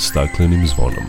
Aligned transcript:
staklenim 0.00 0.66
zvonom. 0.66 1.04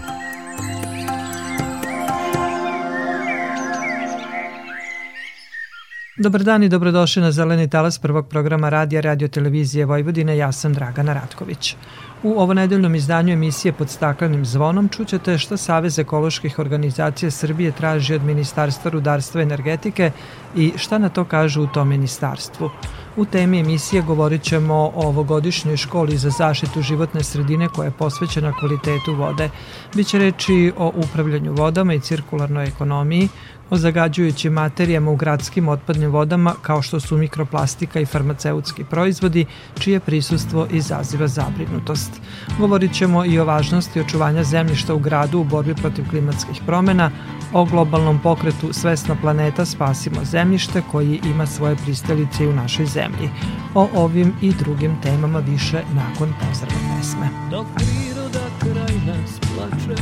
Dobar 6.17 6.43
dan 6.43 6.63
i 6.63 6.69
dobrodošli 6.69 7.21
na 7.21 7.31
Zeleni 7.31 7.69
talas 7.69 7.99
prvog 7.99 8.27
programa 8.27 8.69
radija 8.69 9.01
Radio 9.01 9.27
Televizije 9.27 9.85
Vojvodine. 9.85 10.37
Ja 10.37 10.51
sam 10.51 10.73
Dragana 10.73 11.13
Ratković. 11.13 11.75
U 12.23 12.39
ovonedeljnom 12.39 12.95
izdanju 12.95 13.33
emisije 13.33 13.73
pod 13.73 13.89
staklenim 13.89 14.45
zvonom 14.45 14.89
čućete 14.89 15.37
šta 15.37 15.57
Savez 15.57 15.99
ekoloških 15.99 16.59
organizacija 16.59 17.31
Srbije 17.31 17.71
traži 17.71 18.15
od 18.15 18.23
Ministarstva 18.23 18.91
rudarstva 18.91 19.41
i 19.41 19.43
energetike 19.43 20.11
i 20.55 20.73
šta 20.77 20.97
na 20.97 21.09
to 21.09 21.25
kažu 21.25 21.63
u 21.63 21.67
tom 21.67 21.87
ministarstvu. 21.87 22.69
U 23.17 23.25
temi 23.25 23.59
emisije 23.59 24.01
govorit 24.01 24.41
ćemo 24.41 24.73
o 24.73 24.91
ovogodišnjoj 24.95 25.77
školi 25.77 26.17
za 26.17 26.29
zaštitu 26.29 26.81
životne 26.81 27.23
sredine 27.23 27.67
koja 27.67 27.85
je 27.85 27.91
posvećena 27.91 28.53
kvalitetu 28.59 29.15
vode. 29.15 29.49
Biće 29.95 30.17
reči 30.17 30.71
o 30.77 30.91
upravljanju 30.95 31.53
vodama 31.53 31.93
i 31.93 31.99
cirkularnoj 31.99 32.65
ekonomiji, 32.65 33.29
o 33.71 33.77
zagađujućim 33.77 34.53
materijama 34.53 35.11
u 35.11 35.15
gradskim 35.15 35.67
otpadnim 35.67 36.11
vodama 36.11 36.53
kao 36.61 36.81
što 36.81 36.99
su 36.99 37.17
mikroplastika 37.17 37.99
i 37.99 38.05
farmaceutski 38.05 38.83
proizvodi, 38.83 39.45
čije 39.79 39.99
prisustvo 39.99 40.67
izaziva 40.71 41.27
zabrinutost. 41.27 42.11
Govorit 42.59 42.93
ćemo 42.93 43.25
i 43.25 43.39
o 43.39 43.45
važnosti 43.45 43.99
očuvanja 43.99 44.43
zemljišta 44.43 44.93
u 44.93 44.99
gradu 44.99 45.39
u 45.39 45.43
borbi 45.43 45.75
protiv 45.75 46.09
klimatskih 46.09 46.61
promena, 46.65 47.11
o 47.53 47.65
globalnom 47.65 48.19
pokretu 48.19 48.73
Svesna 48.73 49.15
planeta 49.21 49.65
Spasimo 49.65 50.25
zemljište 50.25 50.81
koji 50.91 51.19
ima 51.25 51.45
svoje 51.45 51.75
pristalice 51.75 52.43
i 52.43 52.47
u 52.47 52.53
našoj 52.53 52.85
zemlji. 52.85 53.29
O 53.75 53.87
ovim 53.95 54.33
i 54.41 54.53
drugim 54.53 55.01
temama 55.01 55.39
više 55.39 55.83
nakon 55.93 56.33
pozdrava 56.39 56.97
pesme. 56.97 57.29
Dok 57.51 57.65
priroda 57.75 58.45
kraj 58.59 58.95
nas 59.05 59.39
plače, 59.39 60.01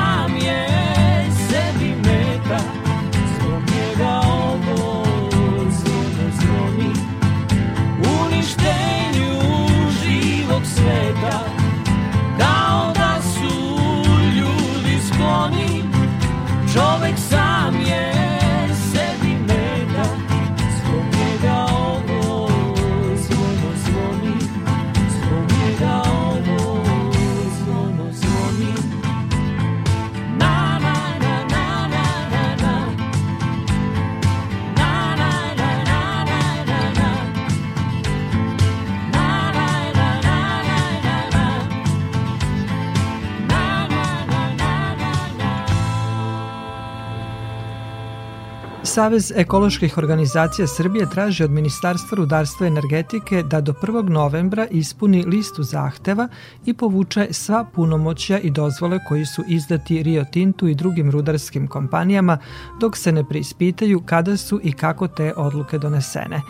Savez 48.93 49.31
ekoloških 49.35 49.97
organizacija 49.97 50.67
Srbije 50.67 51.09
traži 51.09 51.43
od 51.43 51.51
Ministarstva 51.51 52.15
rudarstva 52.15 52.65
i 52.65 52.67
energetike 52.67 53.43
da 53.43 53.61
do 53.61 53.73
1. 53.73 54.09
novembra 54.09 54.67
ispuni 54.71 55.23
listu 55.25 55.63
zahteva 55.63 56.27
i 56.65 56.73
povuče 56.73 57.27
sva 57.31 57.65
punomoćja 57.75 58.39
i 58.39 58.49
dozvole 58.49 58.99
koji 59.07 59.25
su 59.25 59.43
izdati 59.47 60.03
Rio 60.03 60.25
Tintu 60.31 60.67
i 60.67 60.75
drugim 60.75 61.11
rudarskim 61.11 61.67
kompanijama 61.67 62.37
dok 62.79 62.97
se 62.97 63.11
ne 63.11 63.23
preispitaju 63.29 64.01
kada 64.05 64.37
su 64.37 64.59
i 64.63 64.73
kako 64.73 65.07
te 65.07 65.33
odluke 65.37 65.77
donesene. 65.77 66.41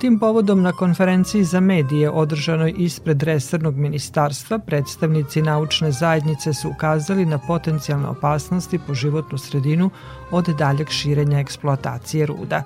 Tim 0.00 0.18
povodom 0.18 0.62
na 0.62 0.72
konferenciji 0.72 1.44
za 1.44 1.60
medije 1.60 2.10
održanoj 2.10 2.74
ispred 2.76 3.22
resornog 3.22 3.76
ministarstva 3.76 4.58
predstavnici 4.58 5.42
naučne 5.42 5.92
zajednice 5.92 6.54
su 6.54 6.68
ukazali 6.68 7.26
na 7.26 7.38
potencijalne 7.38 8.08
opasnosti 8.08 8.78
po 8.86 8.94
životnu 8.94 9.38
sredinu 9.38 9.90
od 10.30 10.48
daljeg 10.58 10.88
širenja 10.90 11.38
eksploatacije 11.38 12.26
ruda. 12.26 12.62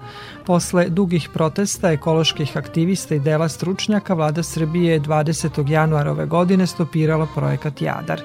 Posle 0.46 0.88
dugih 0.88 1.28
protesta 1.32 1.90
ekoloških 1.92 2.56
aktivista 2.56 3.14
i 3.14 3.20
dela 3.20 3.48
stručnjaka, 3.48 4.14
vlada 4.14 4.42
Srbije 4.42 4.92
je 4.92 5.00
20. 5.00 5.70
januara 5.70 6.10
ove 6.10 6.26
godine 6.26 6.66
stopirala 6.66 7.26
projekat 7.34 7.82
Jadar. 7.82 8.20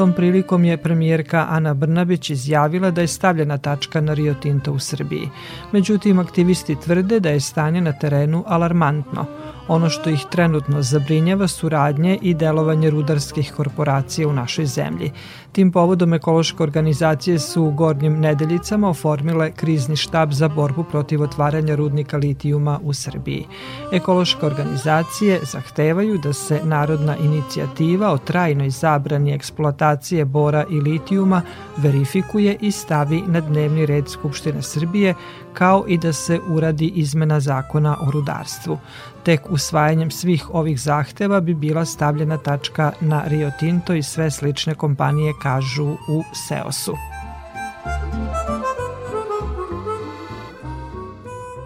Tom 0.00 0.12
prilikom 0.12 0.64
je 0.64 0.76
premijerka 0.76 1.46
Ana 1.50 1.74
Brnabić 1.74 2.30
izjavila 2.30 2.90
da 2.90 3.00
je 3.00 3.06
stavljena 3.06 3.58
tačka 3.58 4.00
na 4.00 4.14
Rio 4.14 4.34
Tinto 4.34 4.72
u 4.72 4.78
Srbiji. 4.78 5.28
Međutim, 5.72 6.18
aktivisti 6.18 6.76
tvrde 6.80 7.20
da 7.20 7.30
je 7.30 7.40
stanje 7.40 7.80
na 7.80 7.92
terenu 7.92 8.44
alarmantno. 8.46 9.26
Ono 9.68 9.90
što 9.90 10.10
ih 10.10 10.24
trenutno 10.30 10.82
zabrinjava 10.82 11.48
su 11.48 11.68
radnje 11.68 12.18
i 12.22 12.34
delovanje 12.34 12.90
rudarskih 12.90 13.52
korporacija 13.56 14.28
u 14.28 14.32
našoj 14.32 14.66
zemlji. 14.66 15.12
Tim 15.52 15.72
povodom 15.72 16.14
ekološke 16.14 16.62
organizacije 16.62 17.38
su 17.38 17.62
u 17.62 17.70
Gornjim 17.70 18.20
nedeljicama 18.20 18.88
oformile 18.88 19.52
krizni 19.52 19.96
štab 19.96 20.32
za 20.32 20.48
borbu 20.48 20.84
protiv 20.84 21.22
otvaranja 21.22 21.74
rudnika 21.74 22.16
litijuma 22.16 22.78
u 22.82 22.92
Srbiji. 22.92 23.46
Ekološke 23.92 24.46
organizacije 24.46 25.40
zahtevaju 25.42 26.18
da 26.18 26.32
se 26.32 26.60
narodna 26.64 27.16
inicijativa 27.16 28.12
o 28.12 28.18
trajnoj 28.18 28.70
zabrani 28.70 29.32
eksploatacije 29.32 30.24
bora 30.24 30.64
i 30.70 30.80
litijuma 30.80 31.42
verifikuje 31.76 32.56
i 32.60 32.70
stavi 32.72 33.22
na 33.26 33.40
dnevni 33.40 33.86
red 33.86 34.08
Skupštine 34.08 34.62
Srbije, 34.62 35.14
kao 35.52 35.84
i 35.88 35.98
da 35.98 36.12
se 36.12 36.40
uradi 36.48 36.86
izmena 36.86 37.40
zakona 37.40 37.96
o 38.06 38.10
rudarstvu. 38.10 38.78
Tek 39.22 39.40
usvajanjem 39.50 40.10
svih 40.10 40.54
ovih 40.54 40.80
zahteva 40.80 41.40
bi 41.40 41.54
bila 41.54 41.84
stavljena 41.84 42.36
tačka 42.36 42.92
na 43.00 43.22
Rio 43.26 43.50
Tinto 43.58 43.94
i 43.94 44.02
sve 44.02 44.30
slične 44.30 44.74
kompanije 44.74 45.32
kažu 45.42 45.88
u 45.92 46.22
Seosu. 46.48 46.94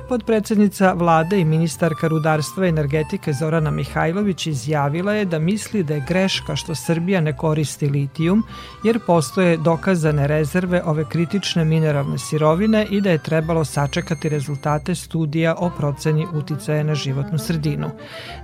Podpredsednica 0.09 0.93
vlade 0.93 1.41
i 1.41 1.45
ministarka 1.45 2.09
rudarstva 2.09 2.67
i 2.67 2.69
energetike 2.69 3.33
Zorana 3.33 3.71
Mihajlović 3.71 4.47
izjavila 4.47 5.13
je 5.13 5.25
da 5.25 5.39
misli 5.39 5.83
da 5.83 5.95
je 5.95 6.05
greška 6.09 6.57
što 6.57 6.75
Srbija 6.75 7.21
ne 7.21 7.37
koristi 7.37 7.89
litijum, 7.89 8.43
jer 8.85 8.99
postoje 9.07 9.57
dokazane 9.57 10.27
rezerve 10.27 10.83
ove 10.85 11.05
kritične 11.09 11.65
mineralne 11.65 12.19
sirovine 12.19 12.87
i 12.91 13.01
da 13.01 13.11
je 13.11 13.19
trebalo 13.19 13.65
sačekati 13.65 14.29
rezultate 14.29 14.95
studija 14.95 15.55
o 15.59 15.71
proceni 15.71 16.27
uticaja 16.35 16.83
na 16.83 16.95
životnu 16.95 17.39
sredinu. 17.39 17.91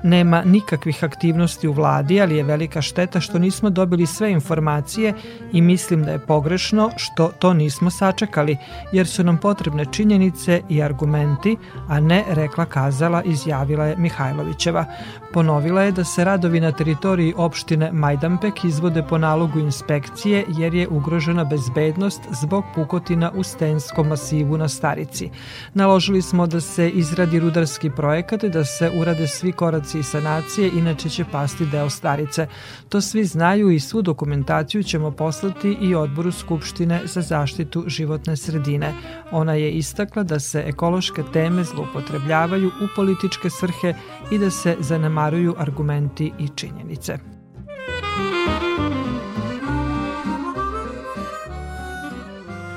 Nema 0.03 0.43
nikakvih 0.45 1.05
aktivnosti 1.05 1.69
u 1.69 1.73
vladi, 1.73 2.21
ali 2.21 2.37
je 2.37 2.45
velika 2.45 2.83
šteta 2.83 3.21
što 3.21 3.39
nismo 3.39 3.71
dobili 3.71 4.07
sve 4.07 4.33
informacije 4.33 5.15
i 5.53 5.61
mislim 5.61 6.05
da 6.05 6.11
je 6.11 6.27
pogrešno 6.27 6.91
što 6.97 7.31
to 7.39 7.53
nismo 7.55 7.91
sačekali, 7.91 8.57
jer 8.93 9.07
su 9.07 9.25
nam 9.25 9.39
potrebne 9.39 9.85
činjenice 9.93 10.63
i 10.69 10.83
argumenti 10.83 11.50
a 11.89 12.01
ne 12.01 12.25
rekla 12.29 12.65
kazala, 12.65 13.23
izjavila 13.23 13.85
je 13.85 13.97
Mihajlovićeva. 13.97 14.85
Ponovila 15.33 15.83
je 15.83 15.93
da 15.93 16.05
se 16.05 16.25
radovi 16.25 16.61
na 16.61 16.73
teritoriji 16.73 17.35
opštine 17.37 17.93
Majdanpek 17.93 18.65
izvode 18.65 19.03
po 19.09 19.19
nalogu 19.19 19.59
inspekcije 19.59 20.45
jer 20.49 20.75
je 20.75 20.89
ugrožena 20.89 21.45
bezbednost 21.45 22.21
zbog 22.43 22.65
pukotina 22.75 23.33
u 23.35 23.43
stenskom 23.43 24.09
masivu 24.09 24.57
na 24.57 24.69
Starici. 24.69 25.31
Naložili 25.75 26.23
smo 26.23 26.47
da 26.47 26.61
se 26.61 26.91
izradi 26.91 27.41
rudarski 27.41 27.91
projekat 27.91 28.45
da 28.45 28.65
se 28.65 28.91
urade 29.01 29.27
svi 29.27 29.53
koraci 29.53 30.03
sanacije, 30.03 30.71
inače 30.75 31.09
će 31.09 31.25
pasti 31.33 31.67
deo 31.67 31.91
Starice. 31.91 32.47
To 32.89 33.01
svi 33.01 33.25
znaju 33.25 33.71
i 33.71 33.81
svu 33.81 34.03
dokumentaciju 34.03 34.83
ćemo 34.83 35.11
poslati 35.11 35.77
i 35.81 35.95
odboru 35.95 36.33
Skupštine 36.33 37.01
za 37.05 37.21
zaštitu 37.21 37.85
životne 37.87 38.37
sredine. 38.37 38.95
Ona 39.31 39.55
je 39.55 39.71
istakla 39.71 40.23
da 40.23 40.41
se 40.41 40.63
ekološke 40.67 41.23
teme 41.41 41.65
zloupotrebljavaju 41.65 42.69
u 42.69 42.87
političke 42.97 43.51
svrhe 43.51 43.95
i 44.31 44.39
da 44.39 44.51
se 44.51 44.77
zanemaruju 44.81 45.55
argumenti 45.59 46.33
i 46.39 46.49
činjenice. 46.55 47.19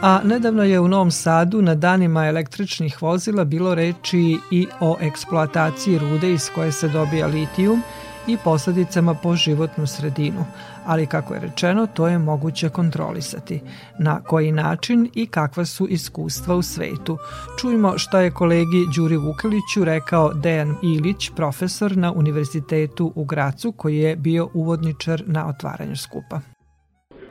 A 0.02 0.22
nedavno 0.24 0.64
je 0.64 0.80
u 0.80 0.88
Novom 0.88 1.12
Sadu 1.12 1.62
na 1.62 1.76
danima 1.76 2.26
električnih 2.28 3.02
vozila 3.02 3.44
bilo 3.44 3.76
reči 3.76 4.40
i 4.52 4.68
o 4.80 4.98
eksploataciji 5.02 6.00
rude 6.00 6.32
iz 6.32 6.50
koje 6.56 6.72
se 6.72 6.88
dobija 6.88 7.28
litijum 7.28 7.82
i 8.28 8.38
posledicama 8.44 9.14
po 9.14 9.36
životnu 9.36 9.88
sredinu, 9.88 10.46
ali 10.86 11.06
kako 11.06 11.34
je 11.34 11.40
rečeno, 11.40 11.88
to 11.88 12.08
je 12.08 12.18
moguće 12.20 12.70
kontrolisati. 12.70 13.62
Na 14.00 14.22
koji 14.24 14.52
način 14.52 15.10
i 15.16 15.28
kakva 15.28 15.66
su 15.66 15.88
iskustva 15.88 16.56
u 16.56 16.62
svetu. 16.62 17.18
Čujmo 17.60 17.98
šta 17.98 18.22
je 18.22 18.32
kolegi 18.32 18.88
Đuri 18.96 19.18
Vukaliću 19.18 19.84
rekao 19.86 20.34
Dejan 20.34 20.76
Ilić, 20.84 21.30
profesor 21.36 21.98
na 21.98 22.12
Univerzitetu 22.12 23.12
u 23.16 23.26
Gracu, 23.26 23.72
koji 23.72 23.98
je 23.98 24.16
bio 24.16 24.50
uvodničar 24.54 25.24
na 25.26 25.48
otvaranju 25.48 25.96
skupa. 25.96 26.40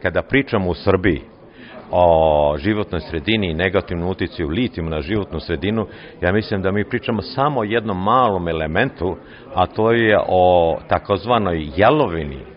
Kada 0.03 0.23
pričamo 0.23 0.71
u 0.71 0.75
Srbiji, 0.75 1.23
o 1.91 2.57
životnoj 2.59 3.01
sredini 3.01 3.51
i 3.51 3.55
negativnom 3.55 4.09
uticaju 4.09 4.49
litijuma 4.49 4.91
na 4.91 5.01
životnu 5.01 5.41
sredinu, 5.41 5.87
ja 6.21 6.33
mislim 6.33 6.63
da 6.63 6.73
mi 6.73 6.89
pričamo 6.89 7.23
samo 7.23 7.61
o 7.61 7.65
jednom 7.65 8.03
malom 8.03 8.49
elementu, 8.49 9.17
a 9.55 9.67
to 9.67 9.93
je 9.93 10.19
o 10.29 10.79
takozvanoj 10.89 11.71
jelovini 11.77 12.52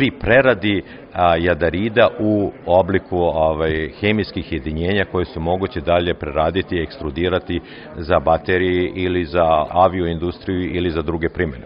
pri 0.00 0.10
preradi 0.10 0.82
a, 1.12 1.36
jadarida 1.36 2.08
u 2.18 2.52
obliku 2.66 3.16
ovaj, 3.18 3.90
hemijskih 4.00 4.52
jedinjenja 4.52 5.04
koje 5.04 5.24
su 5.24 5.40
moguće 5.40 5.80
dalje 5.80 6.14
preraditi 6.14 6.76
i 6.76 6.82
ekstrudirati 6.82 7.60
za 7.96 8.20
baterije 8.20 8.92
ili 8.94 9.24
za 9.24 9.66
avioindustriju 9.70 10.76
ili 10.76 10.90
za 10.90 11.02
druge 11.02 11.28
primjene. 11.28 11.64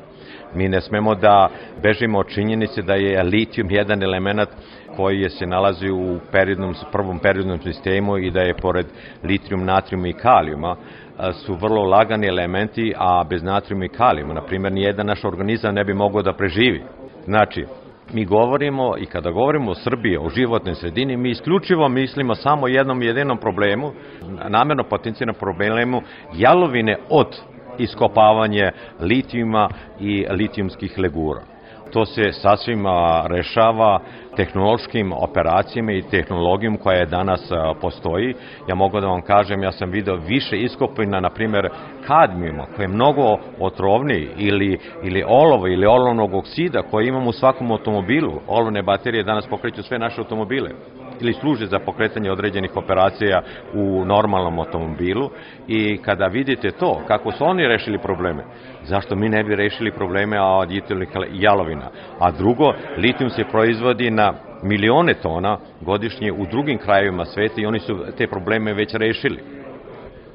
Mi 0.54 0.68
ne 0.68 0.80
smemo 0.80 1.14
da 1.14 1.48
bežimo 1.82 2.18
od 2.18 2.28
činjenice 2.28 2.82
da 2.82 2.94
je 2.94 3.22
litijum 3.22 3.70
jedan 3.70 4.02
element 4.02 4.48
koji 4.96 5.20
je 5.20 5.30
se 5.30 5.46
nalazi 5.46 5.90
u 5.90 6.18
periodnom, 6.32 6.74
prvom 6.92 7.18
periodnom 7.18 7.58
sistemu 7.62 8.18
i 8.18 8.30
da 8.30 8.40
je 8.40 8.56
pored 8.56 8.86
litijum, 9.22 9.64
natrijuma 9.64 10.08
i 10.08 10.12
kalijuma 10.12 10.76
su 11.32 11.54
vrlo 11.54 11.82
lagani 11.82 12.26
elementi, 12.26 12.94
a 12.96 13.24
bez 13.30 13.42
natrijuma 13.42 13.84
i 13.84 13.88
kalijuma, 13.88 14.34
na 14.34 14.42
primjer, 14.42 14.72
nijedan 14.72 15.06
naš 15.06 15.24
organizam 15.24 15.74
ne 15.74 15.84
bi 15.84 15.94
mogao 15.94 16.22
da 16.22 16.32
preživi. 16.32 16.82
Znači, 17.24 17.66
mi 18.12 18.24
govorimo 18.24 18.96
i 18.98 19.06
kada 19.06 19.30
govorimo 19.30 19.70
o 19.70 19.74
Srbiji, 19.74 20.16
o 20.16 20.28
životnoj 20.28 20.74
sredini, 20.74 21.16
mi 21.16 21.30
isključivo 21.30 21.88
mislimo 21.88 22.34
samo 22.34 22.68
jednom 22.68 23.02
jedinom 23.02 23.38
problemu, 23.38 23.92
namerno 24.48 24.84
potencijalnom 24.84 25.34
problemu 25.34 26.02
jalovine 26.34 26.96
od 27.10 27.36
iskopavanje 27.78 28.70
litijuma 29.00 29.68
i 30.00 30.26
litijumskih 30.30 30.98
legura. 30.98 31.53
To 31.94 32.06
se 32.06 32.32
sasvim 32.32 32.84
rešava 33.26 34.00
tehnološkim 34.36 35.12
operacijama 35.12 35.92
i 35.92 36.02
tehnologijom 36.02 36.76
koja 36.76 36.96
je 36.96 37.06
danas 37.06 37.50
postoji. 37.80 38.34
Ja 38.68 38.74
mogu 38.74 39.00
da 39.00 39.06
vam 39.06 39.22
kažem, 39.22 39.62
ja 39.62 39.72
sam 39.72 39.90
video 39.90 40.16
više 40.16 40.56
iskopina, 40.56 41.20
na 41.20 41.30
primjer, 41.30 41.68
kadmijuma, 42.06 42.66
koji 42.76 42.84
je 42.84 42.88
mnogo 42.88 43.38
otrovniji, 43.60 44.28
ili, 44.36 44.78
ili 45.02 45.24
olovo, 45.26 45.66
ili 45.66 45.86
olovnog 45.86 46.34
oksida 46.34 46.82
koji 46.82 47.08
imamo 47.08 47.28
u 47.28 47.32
svakom 47.32 47.70
automobilu. 47.70 48.40
Olovne 48.46 48.82
baterije 48.82 49.22
danas 49.24 49.46
pokreću 49.46 49.82
sve 49.82 49.98
naše 49.98 50.20
automobile 50.20 50.70
ili 51.20 51.32
služe 51.32 51.66
za 51.66 51.78
pokretanje 51.78 52.32
određenih 52.32 52.76
operacija 52.76 53.42
u 53.74 54.04
normalnom 54.04 54.58
automobilu 54.58 55.30
i 55.68 55.96
kada 55.96 56.26
vidite 56.26 56.70
to, 56.70 57.00
kako 57.06 57.32
su 57.32 57.44
oni 57.44 57.68
rešili 57.68 57.98
probleme, 57.98 58.44
zašto 58.84 59.16
mi 59.16 59.28
ne 59.28 59.44
bi 59.44 59.56
rešili 59.56 59.92
probleme 59.92 60.40
od 60.40 60.68
jalovina? 61.32 61.90
A 62.18 62.30
drugo, 62.30 62.72
litijum 62.96 63.30
se 63.30 63.44
proizvodi 63.44 64.10
na 64.10 64.34
milione 64.62 65.14
tona 65.14 65.58
godišnje 65.80 66.32
u 66.32 66.46
drugim 66.46 66.78
krajevima 66.78 67.24
sveta 67.24 67.54
i 67.60 67.66
oni 67.66 67.80
su 67.80 67.98
te 68.18 68.26
probleme 68.26 68.74
već 68.74 68.94
rešili. 68.94 69.40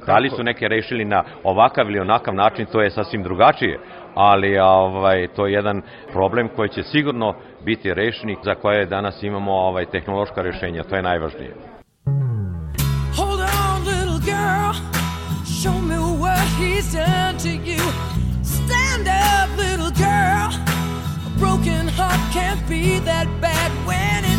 Da 0.06 0.18
li 0.18 0.30
su 0.30 0.44
neke 0.44 0.68
rešili 0.68 1.06
na 1.06 1.24
ovakav 1.44 1.90
ili 1.90 2.00
onakav 2.00 2.36
način, 2.36 2.66
to 2.66 2.82
je 2.82 2.90
sasvim 2.90 3.24
drugačije, 3.24 3.80
ali 4.16 4.60
ovaj, 4.60 5.28
to 5.28 5.48
je 5.48 5.54
jedan 5.54 5.82
problem 6.14 6.50
koji 6.56 6.70
će 6.70 6.84
sigurno 6.84 7.36
biti 7.66 7.94
rešeni, 7.94 8.38
za 8.44 8.56
koje 8.56 8.86
danas 8.86 9.24
imamo 9.24 9.52
ovaj, 9.52 9.86
tehnološka 9.86 10.42
rešenja, 10.42 10.84
to 10.84 10.96
je 10.96 11.02
najvažnije. 11.02 11.54
Hold 13.18 13.40
on, 13.40 13.78
little 13.86 14.20
girl, 14.26 14.74
show 15.44 15.82
me 15.82 15.96
what 15.96 16.48
he's 16.60 16.94
done 16.94 17.38
to. 17.38 17.59
Broken 21.40 21.88
heart 21.88 22.20
can't 22.34 22.62
be 22.68 23.00
that 23.00 23.28
bad 23.40 23.72
when 23.88 24.26
it's 24.26 24.39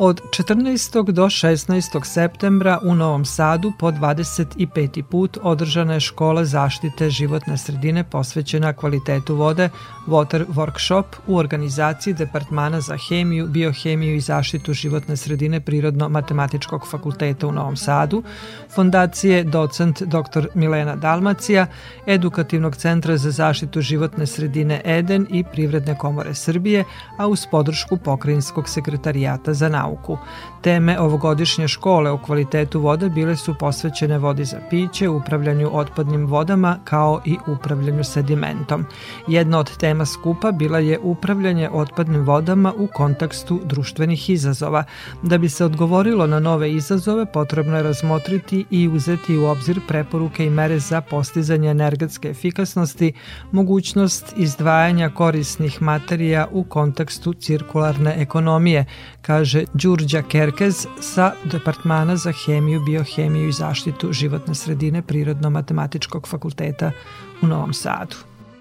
Od 0.00 0.20
14. 0.30 1.12
do 1.12 1.24
16. 1.24 2.04
septembra 2.04 2.78
u 2.82 2.94
Novom 2.94 3.24
Sadu 3.24 3.72
po 3.78 3.90
25. 3.90 5.02
put 5.02 5.38
održana 5.42 5.94
je 5.94 6.00
škola 6.00 6.44
zaštite 6.44 7.10
životne 7.10 7.58
sredine 7.58 8.04
posvećena 8.04 8.72
kvalitetu 8.72 9.34
vode 9.34 9.68
Water 10.06 10.44
Workshop 10.46 11.04
u 11.26 11.36
organizaciji 11.36 12.14
Departmana 12.14 12.80
za 12.80 12.96
hemiju, 13.08 13.46
biohemiju 13.46 14.16
i 14.16 14.20
zaštitu 14.20 14.72
životne 14.72 15.16
sredine 15.16 15.60
Prirodno-matematičkog 15.60 16.90
fakulteta 16.90 17.46
u 17.46 17.52
Novom 17.52 17.76
Sadu, 17.76 18.22
fondacije 18.74 19.44
docent 19.44 20.02
dr. 20.02 20.48
Milena 20.54 20.96
Dalmacija, 20.96 21.66
Edukativnog 22.06 22.76
centra 22.76 23.16
za 23.16 23.30
zaštitu 23.30 23.80
životne 23.80 24.26
sredine 24.26 24.82
Eden 24.84 25.26
i 25.30 25.44
Privredne 25.52 25.98
komore 25.98 26.34
Srbije, 26.34 26.84
a 27.16 27.26
uz 27.26 27.46
podršku 27.50 27.96
Pokrajinskog 27.96 28.68
sekretarijata 28.68 29.54
za 29.54 29.68
nauku 29.68 29.87
nauku. 29.88 30.18
Teme 30.60 31.00
ovogodišnje 31.00 31.68
škole 31.68 32.10
o 32.10 32.18
kvalitetu 32.18 32.80
vode 32.80 33.08
bile 33.08 33.36
su 33.36 33.54
posvećene 33.58 34.18
vodi 34.18 34.44
za 34.44 34.56
piće, 34.70 35.08
upravljanju 35.08 35.70
otpadnim 35.72 36.26
vodama 36.26 36.78
kao 36.84 37.20
i 37.24 37.36
upravljanju 37.46 38.04
sedimentom. 38.04 38.86
Jedna 39.28 39.58
od 39.58 39.76
tema 39.76 40.06
skupa 40.06 40.52
bila 40.52 40.78
je 40.78 40.98
upravljanje 40.98 41.70
otpadnim 41.72 42.24
vodama 42.24 42.72
u 42.78 42.88
kontekstu 42.94 43.60
društvenih 43.64 44.30
izazova. 44.30 44.84
Da 45.22 45.38
bi 45.38 45.48
se 45.48 45.64
odgovorilo 45.64 46.26
na 46.26 46.40
nove 46.40 46.72
izazove, 46.72 47.32
potrebno 47.32 47.76
je 47.76 47.82
razmotriti 47.82 48.64
i 48.70 48.88
uzeti 48.88 49.36
u 49.36 49.46
obzir 49.46 49.80
preporuke 49.88 50.46
i 50.46 50.50
mere 50.50 50.78
za 50.78 51.00
postizanje 51.00 51.70
energetske 51.70 52.28
efikasnosti, 52.28 53.12
mogućnost 53.52 54.34
izdvajanja 54.36 55.10
korisnih 55.10 55.82
materija 55.82 56.46
u 56.52 56.64
kontekstu 56.64 57.32
cirkularne 57.32 58.14
ekonomije, 58.18 58.84
kaže 59.22 59.64
Đurđa 59.74 60.22
Kerkez 60.48 60.86
sa 61.00 61.34
Departmana 61.44 62.16
za 62.16 62.32
hemiju, 62.32 62.80
biohemiju 62.80 63.48
i 63.48 63.52
zaštitu 63.52 64.12
životne 64.12 64.54
sredine 64.54 65.02
Prirodno-matematičkog 65.02 66.28
fakulteta 66.28 66.90
u 67.42 67.46
Novom 67.46 67.74
Sadu. 67.74 68.16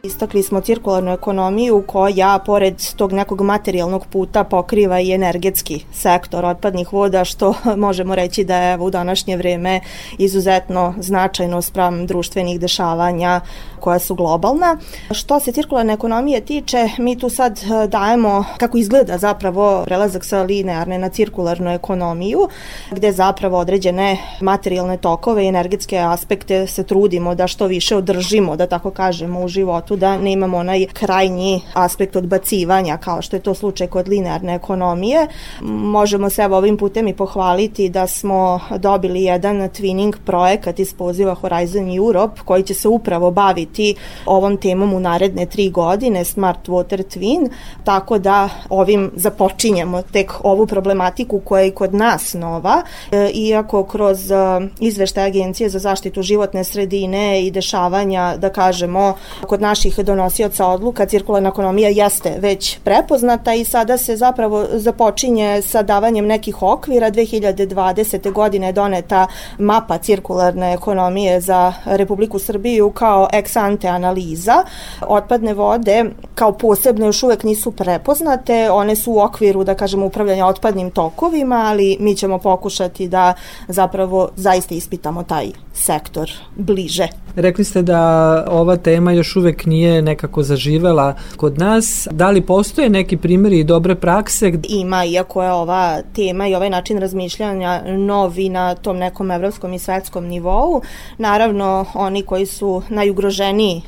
Istakli 0.07 0.43
smo 0.43 0.61
cirkularnu 0.61 1.11
ekonomiju 1.11 1.83
koja, 1.87 2.39
pored 2.45 2.75
tog 2.95 3.13
nekog 3.13 3.41
materijalnog 3.41 4.05
puta, 4.05 4.43
pokriva 4.43 4.99
i 4.99 5.11
energetski 5.11 5.83
sektor 5.93 6.45
otpadnih 6.45 6.93
voda, 6.93 7.25
što 7.25 7.53
možemo 7.87 8.15
reći 8.15 8.43
da 8.43 8.57
je 8.57 8.77
u 8.77 8.89
današnje 8.89 9.37
vreme 9.37 9.81
izuzetno 10.17 10.93
značajno 10.99 11.61
sprem 11.61 12.07
društvenih 12.07 12.59
dešavanja 12.59 13.41
koja 13.79 13.99
su 13.99 14.15
globalna. 14.15 14.77
Što 15.11 15.39
se 15.39 15.51
cirkularne 15.51 15.93
ekonomije 15.93 16.41
tiče, 16.41 16.89
mi 16.97 17.19
tu 17.19 17.29
sad 17.29 17.59
e, 17.59 17.87
dajemo 17.87 18.45
kako 18.57 18.77
izgleda 18.77 19.17
zapravo 19.17 19.83
prelazak 19.85 20.25
sa 20.25 20.43
linearne 20.43 20.99
na 20.99 21.09
cirkularnu 21.09 21.71
ekonomiju, 21.71 22.47
gde 22.91 23.11
zapravo 23.11 23.57
određene 23.57 24.17
materijalne 24.41 24.97
tokove 24.97 25.43
i 25.43 25.47
energetske 25.47 25.99
aspekte 25.99 26.67
se 26.67 26.83
trudimo 26.83 27.35
da 27.35 27.47
što 27.47 27.67
više 27.67 27.95
održimo, 27.95 28.55
da 28.55 28.67
tako 28.67 28.91
kažemo, 28.91 29.41
u 29.41 29.47
životu 29.47 29.96
da 29.97 30.17
ne 30.17 30.31
imamo 30.31 30.57
onaj 30.57 30.85
krajnji 30.93 31.61
aspekt 31.73 32.15
odbacivanja 32.15 32.97
kao 32.97 33.21
što 33.21 33.35
je 33.35 33.39
to 33.39 33.53
slučaj 33.53 33.87
kod 33.87 34.07
linearne 34.07 34.55
ekonomije. 34.55 35.27
Možemo 35.61 36.29
se 36.29 36.41
evo 36.41 36.57
ovim 36.57 36.77
putem 36.77 37.07
i 37.07 37.15
pohvaliti 37.15 37.89
da 37.89 38.07
smo 38.07 38.59
dobili 38.77 39.23
jedan 39.23 39.57
twinning 39.57 40.13
projekat 40.25 40.79
iz 40.79 40.93
poziva 40.93 41.33
Horizon 41.33 41.95
Europe 41.97 42.41
koji 42.45 42.63
će 42.63 42.73
se 42.73 42.87
upravo 42.87 43.31
baviti 43.31 43.95
ovom 44.25 44.57
temom 44.57 44.93
u 44.93 44.99
naredne 44.99 45.45
tri 45.45 45.69
godine, 45.69 46.23
Smart 46.23 46.67
Water 46.67 47.03
Twin, 47.03 47.49
tako 47.83 48.17
da 48.17 48.49
ovim 48.69 49.11
započinjemo 49.15 50.01
tek 50.01 50.31
ovu 50.43 50.67
problematiku 50.67 51.39
koja 51.39 51.63
je 51.63 51.71
kod 51.71 51.93
nas 51.93 52.33
nova, 52.33 52.81
e, 53.11 53.29
iako 53.33 53.83
kroz 53.83 54.31
e, 54.31 54.35
izveštaj 54.79 55.25
Agencije 55.25 55.69
za 55.69 55.79
zaštitu 55.79 56.21
životne 56.21 56.63
sredine 56.63 57.45
i 57.45 57.51
dešavanja, 57.51 58.37
da 58.37 58.49
kažemo, 58.49 59.13
kod 59.47 59.61
naših 59.61 59.76
naših 59.77 60.05
donosioca 60.05 60.67
odluka 60.67 61.05
cirkularna 61.05 61.49
ekonomija 61.49 61.89
jeste 61.89 62.35
već 62.39 62.79
prepoznata 62.83 63.53
i 63.53 63.65
sada 63.65 63.97
se 63.97 64.15
zapravo 64.15 64.65
započinje 64.71 65.61
sa 65.61 65.83
davanjem 65.83 66.25
nekih 66.25 66.63
okvira. 66.63 67.11
2020. 67.11 68.31
godine 68.31 68.67
je 68.67 68.73
doneta 68.73 69.27
mapa 69.57 69.97
cirkularne 69.97 70.73
ekonomije 70.73 71.41
za 71.41 71.73
Republiku 71.85 72.39
Srbiju 72.39 72.91
kao 72.91 73.27
ex 73.33 73.55
ante 73.55 73.87
analiza. 73.87 74.63
Otpadne 75.01 75.53
vode 75.53 76.05
kao 76.37 76.51
posebne 76.51 77.05
još 77.05 77.23
uvek 77.23 77.43
nisu 77.43 77.71
prepoznate, 77.71 78.71
one 78.71 78.95
su 78.95 79.11
u 79.11 79.19
okviru, 79.19 79.63
da 79.63 79.75
kažemo, 79.75 80.05
upravljanja 80.05 80.45
otpadnim 80.45 80.91
tokovima, 80.91 81.55
ali 81.55 81.97
mi 81.99 82.15
ćemo 82.15 82.37
pokušati 82.37 83.07
da 83.07 83.33
zapravo 83.67 84.29
zaista 84.35 84.75
ispitamo 84.75 85.23
taj 85.23 85.47
sektor 85.73 86.31
bliže. 86.55 87.07
Rekli 87.35 87.63
ste 87.63 87.81
da 87.81 88.01
ova 88.49 88.77
tema 88.77 89.11
još 89.11 89.35
uvek 89.35 89.65
nije 89.65 90.01
nekako 90.01 90.43
zaživela 90.43 91.15
kod 91.37 91.59
nas. 91.59 92.07
Da 92.11 92.29
li 92.29 92.41
postoje 92.41 92.89
neki 92.89 93.17
primjeri 93.17 93.59
i 93.59 93.63
dobre 93.63 93.95
prakse? 93.95 94.53
Ima, 94.69 95.05
iako 95.05 95.43
je 95.43 95.51
ova 95.51 96.01
tema 96.15 96.47
i 96.47 96.55
ovaj 96.55 96.69
način 96.69 96.97
razmišljanja 96.97 97.81
novi 97.85 98.49
na 98.49 98.75
tom 98.75 98.97
nekom 98.97 99.31
evropskom 99.31 99.73
i 99.73 99.79
svetskom 99.79 100.25
nivou. 100.25 100.81
Naravno, 101.17 101.85
oni 101.93 102.21
koji 102.21 102.45
su 102.45 102.81
najugroženiji 102.89 103.81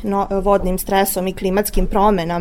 vodnim 0.44 0.78
stresom 0.78 1.28
i 1.28 1.34
klimatskim 1.34 1.88
promenama 1.88 2.39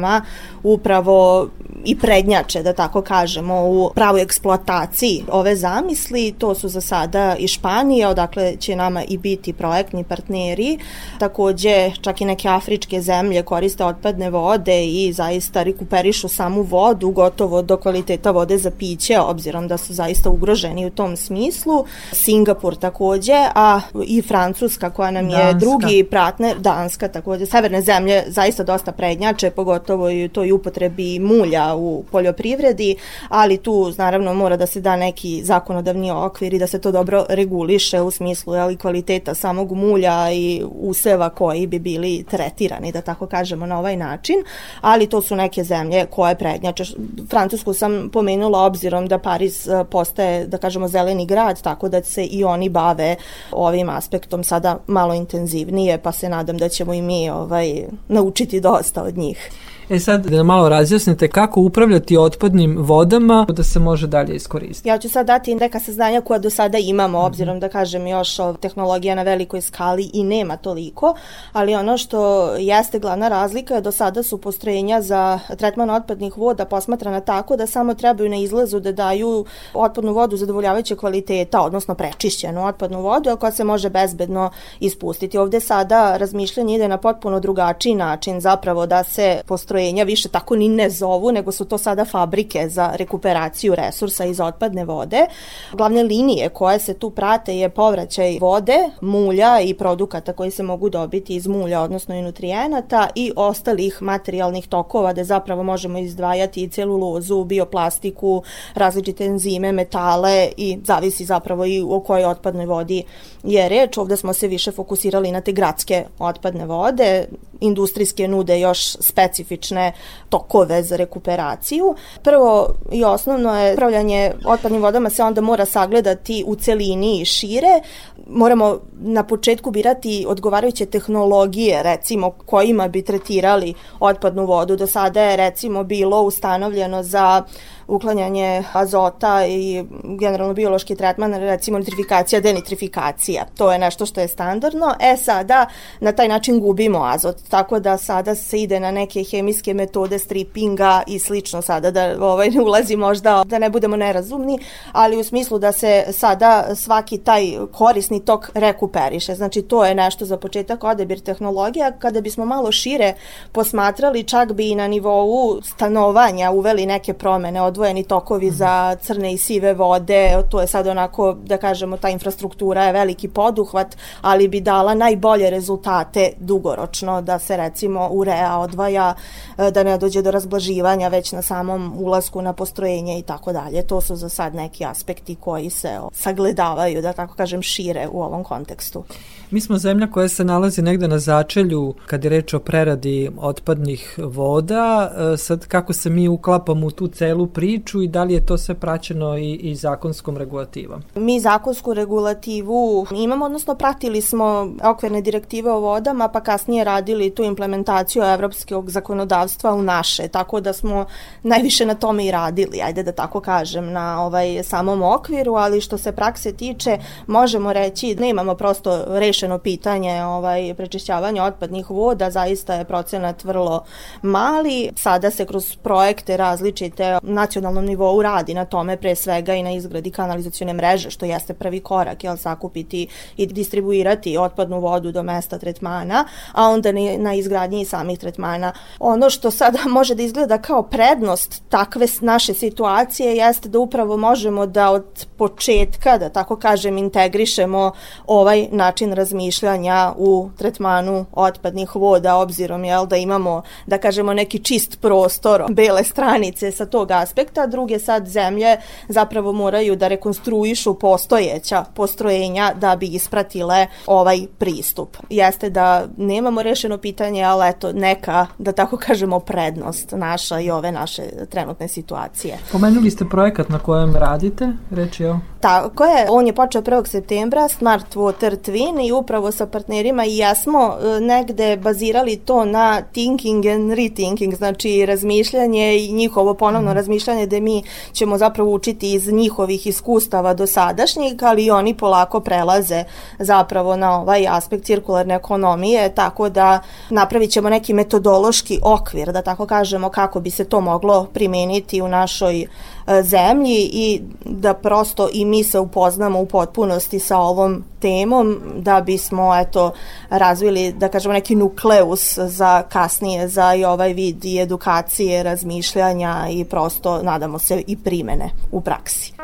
upravo 0.63 1.49
i 1.85 1.99
prednjače, 1.99 2.63
da 2.63 2.73
tako 2.73 3.03
kažemo, 3.03 3.67
u 3.67 3.91
pravoj 3.95 4.23
eksploataciji 4.23 5.25
ove 5.31 5.57
zamisli. 5.57 6.35
To 6.39 6.55
su 6.55 6.69
za 6.69 6.81
sada 6.81 7.37
i 7.39 7.49
Španija, 7.49 8.09
odakle 8.09 8.57
će 8.57 8.77
nama 8.77 9.05
i 9.05 9.19
biti 9.19 9.53
projektni 9.53 10.05
partneri. 10.05 10.79
Takođe, 11.19 11.91
čak 12.01 12.21
i 12.21 12.25
neke 12.25 12.49
afričke 12.49 13.01
zemlje 13.01 13.43
koriste 13.43 13.85
otpadne 13.85 14.31
vode 14.31 14.87
i 14.87 15.13
zaista 15.13 15.63
rekuperišu 15.63 16.29
samu 16.29 16.63
vodu 16.63 17.11
gotovo 17.11 17.63
do 17.63 17.77
kvaliteta 17.77 18.31
vode 18.31 18.59
za 18.59 18.71
piće, 18.71 19.21
obzirom 19.21 19.69
da 19.69 19.79
su 19.79 19.95
zaista 19.95 20.31
ugroženi 20.31 20.87
u 20.87 20.91
tom 20.91 21.17
smislu. 21.17 21.85
Singapur 22.13 22.77
takođe, 22.77 23.37
a 23.55 23.81
i 24.07 24.23
Francuska 24.23 24.91
koja 24.91 25.11
nam 25.11 25.29
je 25.29 25.37
Danska. 25.37 25.59
drugi 25.59 26.05
partner, 26.05 26.59
Danska 26.59 27.09
takođe, 27.09 27.47
severne 27.47 27.83
zemlje 27.83 28.25
zaista 28.27 28.65
dosta 28.65 28.93
prednjače, 28.93 29.51
pogotovo 29.51 29.88
u 29.95 30.29
toj 30.33 30.53
upotrebi 30.53 31.19
mulja 31.19 31.75
u 31.77 32.05
poljoprivredi, 32.11 32.97
ali 33.29 33.57
tu 33.57 33.93
naravno 33.99 34.35
mora 34.35 34.57
da 34.57 34.67
se 34.67 34.81
da 34.81 34.97
neki 34.97 35.41
zakonodavni 35.45 36.11
okvir 36.11 36.55
i 36.55 36.59
da 36.59 36.67
se 36.67 36.81
to 36.81 36.93
dobro 36.93 37.27
reguliše 37.29 38.01
u 38.01 38.11
smislu 38.11 38.55
ali, 38.55 38.77
kvaliteta 38.77 39.35
samog 39.35 39.73
mulja 39.73 40.33
i 40.33 40.63
useva 40.81 41.31
koji 41.31 41.67
bi 41.67 41.79
bili 41.79 42.25
tretirani, 42.31 42.93
da 42.93 43.01
tako 43.01 43.27
kažemo, 43.27 43.67
na 43.67 43.79
ovaj 43.79 43.97
način, 43.97 44.37
ali 44.81 45.07
to 45.07 45.23
su 45.23 45.37
neke 45.37 45.65
zemlje 45.65 46.07
koje 46.07 46.35
prednjače. 46.35 46.85
Francusku 47.31 47.75
sam 47.75 48.11
pomenula 48.13 48.65
obzirom 48.65 49.07
da 49.07 49.19
Pariz 49.19 49.69
e, 49.69 49.85
postaje, 49.91 50.47
da 50.47 50.59
kažemo, 50.59 50.89
zeleni 50.89 51.27
grad, 51.27 51.63
tako 51.63 51.89
da 51.89 52.03
se 52.03 52.25
i 52.25 52.45
oni 52.45 52.69
bave 52.69 53.17
ovim 53.53 53.89
aspektom 53.89 54.45
sada 54.45 54.79
malo 54.87 55.15
intenzivnije, 55.15 55.99
pa 55.99 56.13
se 56.13 56.29
nadam 56.29 56.59
da 56.59 56.69
ćemo 56.69 56.95
i 56.95 57.03
mi 57.03 57.31
ovaj, 57.31 57.85
naučiti 58.09 58.61
dosta 58.61 59.03
od 59.03 59.19
njih. 59.19 59.51
E 59.91 59.99
sad 59.99 60.27
da 60.27 60.43
malo 60.43 60.69
razjasnite 60.69 61.29
kako 61.29 61.61
upravljati 61.61 62.17
otpadnim 62.17 62.77
vodama 62.79 63.47
da 63.49 63.63
se 63.63 63.79
može 63.79 64.07
dalje 64.07 64.35
iskoristiti. 64.35 64.89
Ja 64.89 64.99
ću 64.99 65.09
sad 65.09 65.27
dati 65.27 65.55
neka 65.55 65.81
saznanja 65.81 66.21
koja 66.21 66.39
do 66.39 66.51
sada 66.51 66.79
imamo, 66.79 67.19
obzirom 67.19 67.57
mm 67.57 67.59
-hmm. 67.59 67.61
da 67.61 67.69
kažem 67.69 68.07
još 68.07 68.37
tehnologija 68.61 69.15
na 69.15 69.23
velikoj 69.23 69.61
skali 69.61 70.11
i 70.13 70.25
nema 70.25 70.57
toliko, 70.57 71.15
ali 71.53 71.75
ono 71.75 71.99
što 71.99 72.51
jeste 72.57 72.99
glavna 72.99 73.29
razlika, 73.29 73.81
do 73.81 73.93
sada 73.93 74.23
su 74.23 74.39
postrojenja 74.39 75.03
za 75.03 75.39
tretman 75.57 75.91
otpadnih 75.91 76.39
voda 76.39 76.65
posmatrana 76.65 77.21
tako 77.21 77.57
da 77.57 77.67
samo 77.67 77.95
trebaju 77.95 78.31
na 78.31 78.37
izlazu 78.37 78.81
da 78.81 78.93
daju 78.93 79.45
otpadnu 79.75 80.13
vodu 80.13 80.37
zadovoljavajuće 80.37 80.97
kvaliteta, 80.97 81.61
odnosno 81.61 81.95
prečišćenu 81.95 82.67
otpadnu 82.67 83.03
vodu, 83.03 83.37
koja 83.37 83.53
se 83.53 83.65
može 83.65 83.91
bezbedno 83.91 84.51
ispustiti. 84.81 85.39
Ovde 85.39 85.61
sada 85.61 86.17
razmišljanje 86.17 86.75
ide 86.75 86.89
na 86.89 86.97
potpuno 86.97 87.41
drugačiji 87.41 87.95
način, 87.95 88.41
zapravo 88.41 88.87
da 88.87 89.05
se 89.05 89.41
postrojenja 89.47 89.78
postrojenja 89.79 90.05
više 90.05 90.29
tako 90.29 90.57
ni 90.57 90.69
ne 90.69 90.91
zovu, 90.91 91.33
nego 91.33 91.53
su 91.53 91.65
to 91.65 91.79
sada 91.79 92.05
fabrike 92.05 92.69
za 92.69 92.91
rekuperaciju 92.95 93.75
resursa 93.75 94.25
iz 94.25 94.41
otpadne 94.41 94.85
vode. 94.85 95.27
Glavne 95.73 96.03
linije 96.03 96.49
koje 96.49 96.79
se 96.79 96.95
tu 96.95 97.11
prate 97.11 97.57
je 97.57 97.69
povraćaj 97.69 98.39
vode, 98.41 98.79
mulja 99.01 99.61
i 99.61 99.75
produkata 99.75 100.33
koji 100.33 100.51
se 100.51 100.63
mogu 100.63 100.91
dobiti 100.91 101.37
iz 101.37 101.47
mulja, 101.47 101.81
odnosno 101.81 102.15
i 102.15 102.23
nutrijenata 102.23 103.09
i 103.15 103.33
ostalih 103.37 104.03
materijalnih 104.03 104.69
tokova 104.69 105.13
gde 105.13 105.25
zapravo 105.25 105.63
možemo 105.63 105.99
izdvajati 105.99 106.63
i 106.63 106.69
celulozu, 106.69 107.45
bioplastiku, 107.45 108.43
različite 108.75 109.25
enzime, 109.25 109.73
metale 109.73 110.49
i 110.57 110.79
zavisi 110.85 111.25
zapravo 111.25 111.67
i 111.67 111.85
o 111.89 112.01
kojoj 112.01 112.25
otpadnoj 112.25 112.67
vodi 112.67 113.03
je 113.43 113.69
reč. 113.69 113.99
Ovde 113.99 114.17
smo 114.17 114.33
se 114.33 114.49
više 114.49 114.73
fokusirali 114.73 115.33
na 115.33 115.41
te 115.41 115.53
gradske 115.53 116.05
otpadne 116.19 116.67
vode, 116.67 117.29
industrijske 117.61 118.29
nude 118.29 118.61
još 118.61 118.97
specifične 119.01 119.68
bezgranične 119.69 119.93
tokove 120.29 120.83
za 120.83 120.97
rekuperaciju. 120.97 121.95
Prvo 122.23 122.75
i 122.93 123.05
osnovno 123.05 123.61
je 123.61 123.73
upravljanje 123.73 124.33
otpadnim 124.47 124.83
vodama 124.83 125.11
se 125.11 125.23
onda 125.23 125.41
mora 125.41 125.65
sagledati 125.65 126.45
u 126.47 126.55
celini 126.55 127.21
i 127.21 127.25
šire. 127.25 127.81
Moramo 128.27 128.81
na 129.01 129.23
početku 129.23 129.71
birati 129.71 130.27
odgovarajuće 130.29 130.87
tehnologije, 130.87 131.83
recimo 131.83 132.31
kojima 132.31 132.89
bi 132.89 133.03
tretirali 133.03 133.75
otpadnu 134.01 134.47
vodu. 134.47 134.77
Do 134.77 134.87
sada 134.87 135.23
je 135.23 135.37
recimo 135.37 135.85
bilo 135.85 136.23
ustanovljeno 136.23 137.03
za 137.03 137.43
uklanjanje 137.89 138.65
azota 138.73 139.47
i 139.47 139.85
generalno 140.05 140.55
biološki 140.55 140.95
tretman, 140.97 141.35
recimo 141.35 141.79
nitrifikacija, 141.79 142.41
denitrifikacija. 142.41 143.45
To 143.57 143.73
je 143.73 143.79
nešto 143.79 144.07
što 144.07 144.21
je 144.21 144.29
standardno. 144.29 144.95
E 145.01 145.17
sada 145.17 145.67
na 146.01 146.13
taj 146.13 146.29
način 146.29 146.61
gubimo 146.61 147.05
azot, 147.05 147.37
tako 147.49 147.81
da 147.81 147.97
sada 147.99 148.35
se 148.35 148.63
ide 148.63 148.81
na 148.81 148.91
neke 148.91 149.25
hemijske 149.25 149.75
metode 149.75 150.19
strippinga 150.19 151.03
i 151.07 151.19
slično 151.19 151.63
sada 151.63 151.91
da 151.91 152.17
ovaj 152.21 152.51
ne 152.55 152.61
ulazi 152.61 152.97
možda 152.97 153.43
da 153.47 153.59
ne 153.59 153.71
budemo 153.71 153.97
nerazumni, 153.97 154.59
ali 154.93 155.17
u 155.17 155.25
smislu 155.25 155.59
da 155.59 155.73
se 155.73 156.05
sada 156.13 156.75
svaki 156.75 157.19
taj 157.19 157.53
korisni 157.73 158.25
tok 158.25 158.51
rekuperiše. 158.55 159.35
Znači 159.35 159.63
to 159.63 159.85
je 159.85 159.95
nešto 159.95 160.25
za 160.25 160.37
početak 160.37 160.85
odabir 160.85 161.21
tehnologija. 161.21 161.93
Kada 161.99 162.21
bismo 162.21 162.45
malo 162.45 162.73
šire 162.73 163.15
posmatrali, 163.53 164.25
čak 164.25 164.53
bi 164.53 164.71
i 164.71 164.75
na 164.75 164.89
nivou 164.89 165.63
stanovanja 165.63 166.51
uveli 166.51 166.87
neke 166.87 167.13
promene 167.13 167.63
od 167.63 167.78
odvojeni 167.79 168.03
tokovi 168.03 168.51
za 168.51 168.97
crne 169.03 169.33
i 169.35 169.39
sive 169.39 169.75
vode, 169.75 170.43
to 170.51 170.61
je 170.61 170.67
sad 170.67 170.87
onako, 170.87 171.37
da 171.45 171.59
kažemo, 171.59 171.97
ta 171.97 172.09
infrastruktura 172.09 172.85
je 172.85 172.93
veliki 172.93 173.29
poduhvat, 173.29 173.97
ali 174.21 174.49
bi 174.49 174.61
dala 174.61 174.95
najbolje 174.95 175.51
rezultate 175.51 176.33
dugoročno, 176.39 177.23
da 177.23 177.39
se 177.39 177.57
recimo 177.57 178.09
urea 178.11 178.59
odvaja, 178.59 179.15
e, 179.59 179.71
da 179.71 179.83
ne 179.83 179.99
dođe 179.99 180.23
do 180.23 180.31
razblaživanja 180.31 181.09
već 181.09 181.33
na 181.33 181.43
samom 181.43 181.93
ulasku 181.99 182.43
na 182.43 182.53
postrojenje 182.53 183.19
i 183.19 183.23
tako 183.23 183.53
dalje. 183.53 183.83
To 183.87 184.01
su 184.01 184.17
za 184.17 184.29
sad 184.29 184.55
neki 184.55 184.85
aspekti 184.85 185.35
koji 185.35 185.71
se 185.71 185.99
sagledavaju, 186.13 187.03
da 187.03 187.13
tako 187.13 187.35
kažem, 187.35 187.63
šire 187.63 188.09
u 188.13 188.23
ovom 188.23 188.45
kontekstu. 188.45 189.05
Mi 189.51 189.61
smo 189.61 189.79
zemlja 189.79 190.07
koja 190.11 190.29
se 190.29 190.45
nalazi 190.45 190.83
negde 190.83 191.09
na 191.09 191.19
začelju 191.19 191.95
kad 192.07 192.25
je 192.25 192.31
reč 192.31 192.55
o 192.55 192.59
preradi 192.59 193.31
otpadnih 193.39 194.19
voda. 194.23 195.13
E, 195.35 195.37
sad 195.37 195.67
kako 195.67 195.93
se 195.93 196.11
mi 196.11 196.29
uklapamo 196.29 196.87
u 196.87 196.91
tu 196.91 197.09
celu 197.09 197.47
priču 197.47 197.68
i 197.75 198.09
da 198.09 198.25
li 198.25 198.35
je 198.35 198.47
to 198.47 198.59
sve 198.59 198.75
praćeno 198.75 199.39
i, 199.39 199.53
i 199.55 199.75
zakonskom 199.75 200.37
regulativom? 200.37 201.03
Mi 201.15 201.41
zakonsku 201.41 201.95
regulativu 201.95 203.07
imamo, 203.15 203.45
odnosno 203.45 203.75
pratili 203.75 204.21
smo 204.21 204.69
okvirne 204.85 205.21
direktive 205.21 205.73
o 205.73 205.81
vodama, 205.81 206.29
pa 206.29 206.41
kasnije 206.41 206.85
radili 206.85 207.31
tu 207.31 207.43
implementaciju 207.43 208.23
evropskog 208.23 208.91
zakonodavstva 208.91 209.75
u 209.75 209.83
naše, 209.83 210.29
tako 210.29 210.61
da 210.61 210.73
smo 210.73 211.07
najviše 211.43 211.87
na 211.87 211.95
tome 211.95 212.27
i 212.27 212.31
radili, 212.31 212.81
ajde 212.83 213.03
da 213.03 213.13
tako 213.13 213.41
kažem, 213.41 213.93
na 213.93 214.25
ovaj 214.25 214.63
samom 214.63 215.03
okviru, 215.03 215.55
ali 215.55 215.81
što 215.81 215.99
se 215.99 216.13
prakse 216.13 216.53
tiče, 216.53 216.99
možemo 217.27 217.73
reći 217.73 218.15
da 218.15 218.25
imamo 218.25 218.55
prosto 218.55 219.05
reš 219.09 219.39
rešeno 219.39 219.59
pitanje 219.59 220.25
ovaj, 220.25 220.75
prečišćavanja 220.75 221.45
otpadnih 221.45 221.91
voda, 221.91 222.31
zaista 222.31 222.75
je 222.75 222.85
procenat 222.85 223.45
vrlo 223.45 223.85
mali. 224.23 224.91
Sada 224.97 225.31
se 225.31 225.47
kroz 225.47 225.77
projekte 225.83 226.37
različite 226.37 227.19
na 227.23 227.47
nacionalnom 227.61 227.85
nivou 227.85 228.23
radi 228.23 228.55
na 228.55 228.65
tome 228.65 228.97
pre 228.97 229.15
svega 229.15 229.55
i 229.55 229.63
na 229.63 229.71
izgradi 229.73 230.11
kanalizacione 230.11 230.73
mreže, 230.73 231.11
što 231.11 231.27
jeste 231.27 231.55
prvi 231.55 231.81
korak, 231.81 232.25
jel, 232.25 232.37
sakupiti 232.37 233.07
i 233.37 233.47
distribuirati 233.47 234.39
otpadnu 234.39 234.81
vodu 234.81 235.13
do 235.13 235.23
mesta 235.23 235.59
tretmana, 235.59 236.25
a 236.53 236.69
onda 236.69 236.93
na 237.19 237.35
izgradnji 237.35 237.85
samih 237.85 238.19
tretmana. 238.19 238.73
Ono 238.99 239.31
što 239.31 239.51
sada 239.51 239.79
može 239.99 240.15
da 240.15 240.23
izgleda 240.23 240.59
kao 240.59 240.83
prednost 240.83 241.63
takve 241.69 242.07
naše 242.21 242.55
situacije 242.55 243.37
jeste 243.37 243.69
da 243.69 243.79
upravo 243.79 244.17
možemo 244.17 244.67
da 244.67 244.91
od 244.91 245.27
početka, 245.37 246.19
da 246.19 246.29
tako 246.29 246.57
kažem, 246.57 246.99
integrišemo 246.99 247.93
ovaj 248.27 248.69
način 248.71 249.13
razmišljanja 249.13 250.13
u 250.17 250.51
tretmanu 250.59 251.27
otpadnih 251.33 251.97
voda, 251.97 252.37
obzirom 252.37 252.85
jel, 252.85 253.07
da 253.07 253.17
imamo, 253.17 253.63
da 253.87 253.99
kažemo, 253.99 254.35
neki 254.35 254.59
čist 254.59 255.01
prostor 255.01 255.65
bele 255.71 256.05
stranice 256.05 256.73
sa 256.73 256.87
tog 256.87 257.11
aspekta, 257.11 257.48
druge 257.67 257.99
sad 257.99 258.27
zemlje 258.27 258.77
zapravo 259.09 259.53
moraju 259.53 259.97
da 259.97 260.09
rekonstruišu 260.09 260.95
postojeća 260.95 261.85
postrojenja 261.95 262.73
da 262.75 262.97
bi 262.97 263.07
ispratile 263.07 263.87
ovaj 264.07 264.39
pristup. 264.59 265.17
Jeste 265.31 265.71
da 265.71 266.07
nemamo 266.17 266.63
rešeno 266.63 266.99
pitanje, 266.99 267.43
ali 267.43 267.69
eto, 267.69 267.93
neka, 267.93 268.47
da 268.59 268.73
tako 268.73 268.97
kažemo, 268.97 269.41
prednost 269.41 270.13
naša 270.13 270.61
i 270.61 270.71
ove 270.71 270.93
naše 270.93 271.23
trenutne 271.51 271.89
situacije. 271.89 272.59
Pomenuli 272.73 273.11
ste 273.11 273.25
projekat 273.25 273.69
na 273.69 273.79
kojem 273.79 274.17
radite, 274.17 274.69
reći 274.91 275.25
o... 275.25 275.39
Tako 275.61 276.05
je, 276.05 276.27
on 276.29 276.47
je 276.47 276.53
počeo 276.53 276.83
1. 276.83 277.07
septembra, 277.07 277.69
Smart 277.69 278.15
Water 278.15 278.57
Twin 278.57 279.09
i 279.09 279.13
upravo 279.13 279.53
sa 279.53 279.67
partnerima 279.67 280.25
i 280.25 280.37
ja 280.37 280.55
smo 280.55 280.97
e, 281.01 281.21
negde 281.21 281.77
bazirali 281.77 282.37
to 282.37 282.65
na 282.65 283.03
thinking 283.13 283.67
and 283.67 283.93
rethinking, 283.93 284.55
znači 284.55 285.07
razmišljanje 285.07 285.97
i 285.99 286.13
njihovo 286.13 286.55
ponovno 286.55 286.91
mm. 286.91 286.95
Razmišljanje 287.29 287.47
da 287.47 287.61
mi 287.61 287.83
ćemo 288.13 288.39
zapravo 288.39 288.75
učiti 288.75 289.13
iz 289.13 289.29
njihovih 289.29 289.87
iskustava 289.87 290.55
do 290.55 290.67
sadašnjih, 290.67 291.35
ali 291.41 291.71
oni 291.71 291.95
polako 291.95 292.41
prelaze 292.41 293.05
zapravo 293.39 293.97
na 293.97 294.21
ovaj 294.21 294.47
aspekt 294.49 294.85
cirkularne 294.85 295.35
ekonomije, 295.35 296.15
tako 296.15 296.49
da 296.49 296.81
napravit 297.11 297.51
ćemo 297.51 297.69
neki 297.69 297.95
metodološki 297.95 298.81
okvir, 298.83 299.33
da 299.33 299.43
tako 299.43 299.67
kažemo, 299.67 300.09
kako 300.09 300.41
bi 300.41 300.51
se 300.51 300.65
to 300.65 300.81
moglo 300.81 301.27
primeniti 301.33 302.03
u 302.03 302.09
našoj 302.09 302.67
E, 303.09 303.23
zemlji 303.23 303.91
i 303.93 304.21
da 304.45 304.75
prosto 304.75 305.29
i 305.33 305.45
mi 305.45 305.65
se 305.65 305.79
upoznamo 305.79 306.41
u 306.41 306.47
potpunosti 306.47 307.19
sa 307.19 307.39
ovom 307.39 307.85
temom 308.01 308.61
da 308.77 309.01
bismo 309.01 309.57
eto 309.57 309.93
razvili 310.31 310.93
da 310.93 311.09
kažemo 311.09 311.33
neki 311.33 311.55
nukleus 311.55 312.39
za 312.39 312.83
kasnije 312.83 313.49
za 313.49 313.75
i 313.75 313.85
ovaj 313.85 314.13
vid 314.13 314.45
i 314.45 314.59
edukacije, 314.61 315.43
razmišljanja 315.43 316.47
i 316.51 316.65
prosto 316.65 317.23
nadamo 317.23 317.59
se 317.59 317.83
i 317.87 317.97
primene 317.97 318.51
u 318.73 318.81
praksi. 318.81 319.38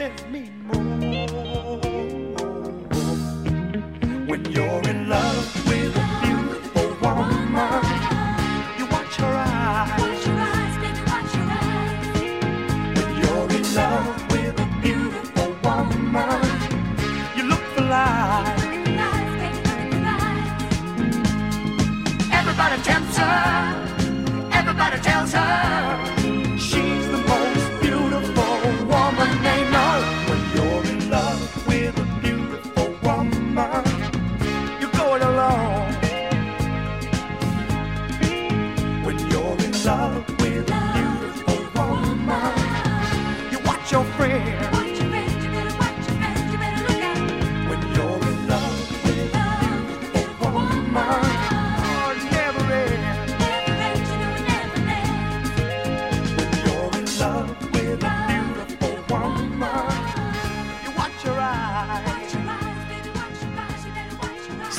pleases 0.00 0.26
me 0.28 0.50
more. 0.64 0.79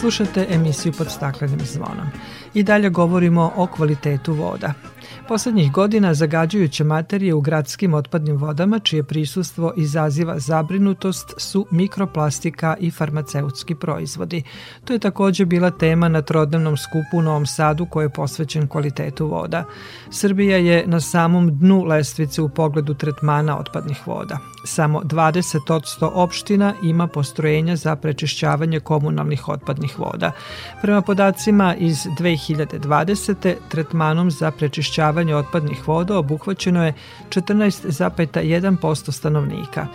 Slušate 0.01 0.47
emisiju 0.49 0.93
pod 0.97 1.11
staklenim 1.11 1.59
zvonom. 1.59 2.07
I 2.53 2.63
dalje 2.63 2.89
govorimo 2.89 3.51
o 3.55 3.67
kvalitetu 3.67 4.33
voda. 4.33 4.73
Poslednjih 5.27 5.71
godina 5.71 6.13
zagađujuće 6.13 6.83
materije 6.83 7.33
u 7.33 7.41
gradskim 7.41 7.93
otpadnim 7.93 8.37
vodama, 8.37 8.79
čije 8.79 9.03
prisustvo 9.03 9.73
izaziva 9.77 10.39
zabrinutost, 10.39 11.33
su 11.37 11.65
mikroplastika 11.71 12.75
i 12.79 12.91
farmaceutski 12.91 13.75
proizvodi. 13.75 14.43
To 14.85 14.93
je 14.93 14.99
takođe 14.99 15.45
bila 15.45 15.71
tema 15.71 16.07
na 16.07 16.21
trodnevnom 16.21 16.77
skupu 16.77 17.17
u 17.17 17.21
Novom 17.21 17.45
Sadu 17.45 17.85
koji 17.85 18.05
je 18.05 18.09
posvećen 18.09 18.67
kvalitetu 18.67 19.27
voda. 19.27 19.65
Srbija 20.11 20.57
je 20.57 20.83
na 20.87 20.99
samom 20.99 21.59
dnu 21.59 21.83
lestvice 21.83 22.41
u 22.41 22.49
pogledu 22.49 22.93
tretmana 22.93 23.59
otpadnih 23.59 24.07
voda. 24.07 24.37
Samo 24.65 25.02
20% 25.02 26.12
opština 26.13 26.74
ima 26.84 27.08
postrojenja 27.08 27.76
za 27.76 27.95
prečišćavanje 27.95 28.80
komunalnih 28.80 29.50
otpadnih 29.50 30.00
voda. 30.00 30.32
Prema 30.82 31.02
podacima 31.02 31.76
iz 31.76 31.97
2020. 32.19 33.56
tretmanom 33.69 34.32
za 34.32 34.52
prečišćavanje 34.52 35.36
otpadnih 35.36 35.88
voda 35.88 36.17
obuhvaćeno 36.17 36.86
je 36.86 36.93
14,1% 37.30 39.12
stanovnika. 39.12 39.88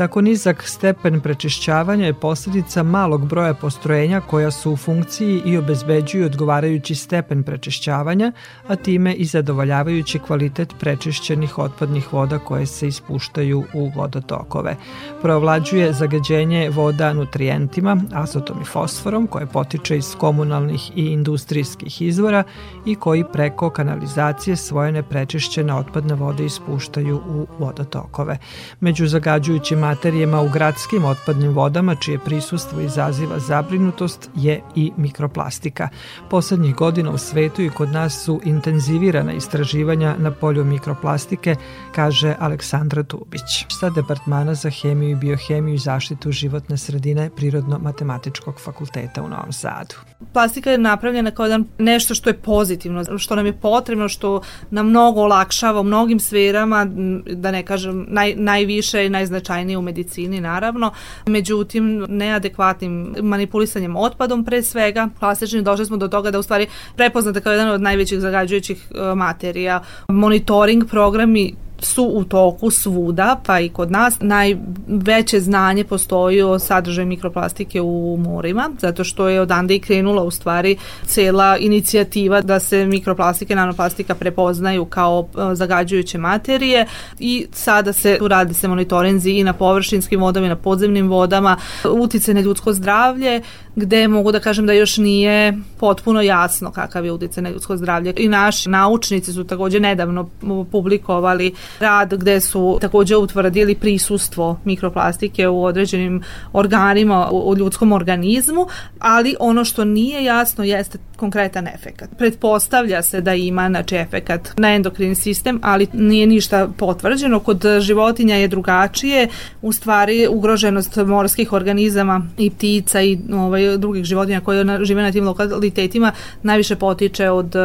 Tako 0.00 0.20
nizak 0.20 0.62
stepen 0.62 1.20
prečišćavanja 1.20 2.06
je 2.06 2.14
posljedica 2.14 2.82
malog 2.82 3.26
broja 3.26 3.54
postrojenja 3.54 4.20
koja 4.20 4.50
su 4.50 4.72
u 4.72 4.76
funkciji 4.76 5.42
i 5.44 5.56
obezbeđuju 5.56 6.26
odgovarajući 6.26 6.94
stepen 6.94 7.42
prečišćavanja, 7.42 8.32
a 8.68 8.76
time 8.76 9.14
i 9.14 9.24
zadovoljavajući 9.24 10.18
kvalitet 10.18 10.74
prečišćenih 10.78 11.58
otpadnih 11.58 12.12
voda 12.12 12.38
koje 12.38 12.66
se 12.66 12.88
ispuštaju 12.88 13.64
u 13.74 13.90
vodotokove. 13.96 14.76
Provlađuje 15.22 15.92
zagađenje 15.92 16.70
voda 16.70 17.12
nutrijentima, 17.12 17.96
azotom 18.12 18.62
i 18.62 18.64
fosforom 18.64 19.26
koje 19.26 19.46
potiče 19.46 19.96
iz 19.96 20.14
komunalnih 20.18 20.90
i 20.96 21.06
industrijskih 21.06 22.02
izvora 22.02 22.42
i 22.86 22.94
koji 22.94 23.24
preko 23.32 23.70
kanalizacije 23.70 24.56
svoje 24.56 24.92
neprečišćene 24.92 25.74
otpadne 25.74 26.14
vode 26.14 26.44
ispuštaju 26.44 27.16
u 27.16 27.46
vodotokove. 27.58 28.38
Među 28.80 29.06
zagađujućim 29.06 29.89
materijama 29.90 30.40
u 30.40 30.48
gradskim 30.48 31.04
otpadnim 31.04 31.52
vodama, 31.52 31.94
čije 31.94 32.18
prisustvo 32.18 32.80
izaziva 32.80 33.38
zabrinutost, 33.38 34.30
je 34.34 34.60
i 34.74 34.92
mikroplastika. 34.96 35.88
Poslednjih 36.30 36.74
godina 36.74 37.10
u 37.10 37.18
svetu 37.18 37.62
i 37.62 37.70
kod 37.70 37.88
nas 37.92 38.24
su 38.24 38.40
intenzivirana 38.44 39.32
istraživanja 39.32 40.14
na 40.18 40.30
polju 40.30 40.64
mikroplastike, 40.64 41.56
kaže 41.94 42.34
Aleksandra 42.38 43.02
Tubić. 43.02 43.66
Sa 43.80 43.90
Departmana 43.90 44.54
za 44.54 44.70
hemiju 44.70 45.10
i 45.10 45.14
biohemiju 45.14 45.74
i 45.74 45.78
zaštitu 45.78 46.32
životne 46.32 46.78
sredine 46.78 47.30
Prirodno-matematičkog 47.36 48.60
fakulteta 48.60 49.22
u 49.22 49.28
Novom 49.28 49.52
Sadu. 49.52 50.09
Plastika 50.32 50.70
je 50.70 50.78
napravljena 50.78 51.30
kao 51.30 51.46
jedan 51.46 51.64
nešto 51.78 52.14
što 52.14 52.30
je 52.30 52.38
pozitivno, 52.38 53.18
što 53.18 53.36
nam 53.36 53.46
je 53.46 53.52
potrebno, 53.52 54.08
što 54.08 54.40
nam 54.70 54.88
mnogo 54.88 55.20
olakšava 55.20 55.80
u 55.80 55.84
mnogim 55.84 56.20
sferama, 56.20 56.86
da 57.26 57.50
ne 57.50 57.62
kažem 57.62 58.06
naj, 58.08 58.34
najviše 58.36 59.06
i 59.06 59.08
najznačajnije 59.08 59.78
u 59.78 59.82
medicini 59.82 60.40
naravno, 60.40 60.92
međutim 61.26 62.06
neadekvatnim 62.08 63.14
manipulisanjem 63.22 63.96
otpadom 63.96 64.44
pre 64.44 64.62
svega, 64.62 65.08
plastičnim 65.20 65.64
došli 65.64 65.86
smo 65.86 65.96
do 65.96 66.08
toga 66.08 66.30
da 66.30 66.38
u 66.38 66.42
stvari 66.42 66.66
prepoznate 66.96 67.40
kao 67.40 67.52
jedan 67.52 67.70
od 67.70 67.80
najvećih 67.80 68.20
zagađujućih 68.20 68.86
e, 68.90 69.14
materija. 69.14 69.82
Monitoring 70.08 70.84
programi 70.90 71.54
su 71.82 72.04
u 72.04 72.24
toku 72.24 72.70
svuda, 72.70 73.40
pa 73.46 73.60
i 73.60 73.68
kod 73.68 73.90
nas. 73.90 74.16
Najveće 74.20 75.40
znanje 75.40 75.84
postoji 75.84 76.42
o 76.42 76.58
sadržaju 76.58 77.06
mikroplastike 77.06 77.80
u 77.80 78.16
morima, 78.16 78.70
zato 78.78 79.04
što 79.04 79.28
je 79.28 79.40
odande 79.40 79.74
i 79.74 79.80
krenula 79.80 80.22
u 80.22 80.30
stvari 80.30 80.76
cela 81.06 81.56
inicijativa 81.58 82.40
da 82.40 82.60
se 82.60 82.86
mikroplastike, 82.86 83.54
nanoplastika 83.54 84.14
prepoznaju 84.14 84.84
kao 84.84 85.28
e, 85.34 85.54
zagađujuće 85.54 86.18
materije 86.18 86.86
i 87.18 87.46
sada 87.52 87.92
se 87.92 88.18
radi 88.20 88.54
se 88.54 88.68
monitorenzi 88.68 89.30
i 89.30 89.44
na 89.44 89.52
površinskim 89.52 90.20
vodama 90.20 90.46
i 90.46 90.48
na 90.48 90.56
podzemnim 90.56 91.08
vodama, 91.08 91.56
utice 91.84 92.34
na 92.34 92.40
ljudsko 92.40 92.72
zdravlje, 92.72 93.42
gde 93.80 94.08
mogu 94.08 94.32
da 94.32 94.40
kažem 94.40 94.66
da 94.66 94.72
još 94.72 94.96
nije 94.96 95.58
potpuno 95.78 96.22
jasno 96.22 96.70
kakav 96.70 97.04
je 97.04 97.12
utice 97.12 97.42
na 97.42 97.50
ljudsko 97.50 97.76
zdravlje. 97.76 98.14
I 98.16 98.28
naši 98.28 98.68
naučnici 98.68 99.32
su 99.32 99.44
takođe 99.44 99.80
nedavno 99.80 100.28
publikovali 100.72 101.54
rad 101.80 102.14
gde 102.14 102.40
su 102.40 102.78
takođe 102.80 103.16
utvrdili 103.16 103.74
prisustvo 103.74 104.58
mikroplastike 104.64 105.48
u 105.48 105.64
određenim 105.64 106.22
organima 106.52 107.30
u 107.32 107.56
ljudskom 107.56 107.92
organizmu, 107.92 108.66
ali 108.98 109.36
ono 109.40 109.64
što 109.64 109.84
nije 109.84 110.24
jasno 110.24 110.64
jeste 110.64 110.98
konkretan 111.20 111.68
efekat. 111.68 112.08
Pretpostavlja 112.18 113.02
se 113.02 113.20
da 113.20 113.34
ima 113.34 113.68
znači, 113.68 113.96
efekat 113.96 114.48
na 114.56 114.74
endokrini 114.74 115.14
sistem, 115.14 115.60
ali 115.62 115.86
nije 115.92 116.26
ništa 116.26 116.68
potvrđeno. 116.76 117.40
Kod 117.40 117.64
životinja 117.80 118.36
je 118.36 118.48
drugačije. 118.48 119.28
U 119.62 119.72
stvari 119.72 120.26
ugroženost 120.30 120.96
morskih 120.96 121.52
organizama 121.52 122.26
i 122.38 122.50
ptica 122.50 123.02
i 123.02 123.18
ovaj, 123.32 123.76
drugih 123.78 124.04
životinja 124.04 124.40
koje 124.40 124.84
žive 124.84 125.02
na 125.02 125.12
tim 125.12 125.24
lokalitetima 125.24 126.12
najviše 126.42 126.76
potiče 126.76 127.30
od 127.30 127.54
uh, 127.56 127.62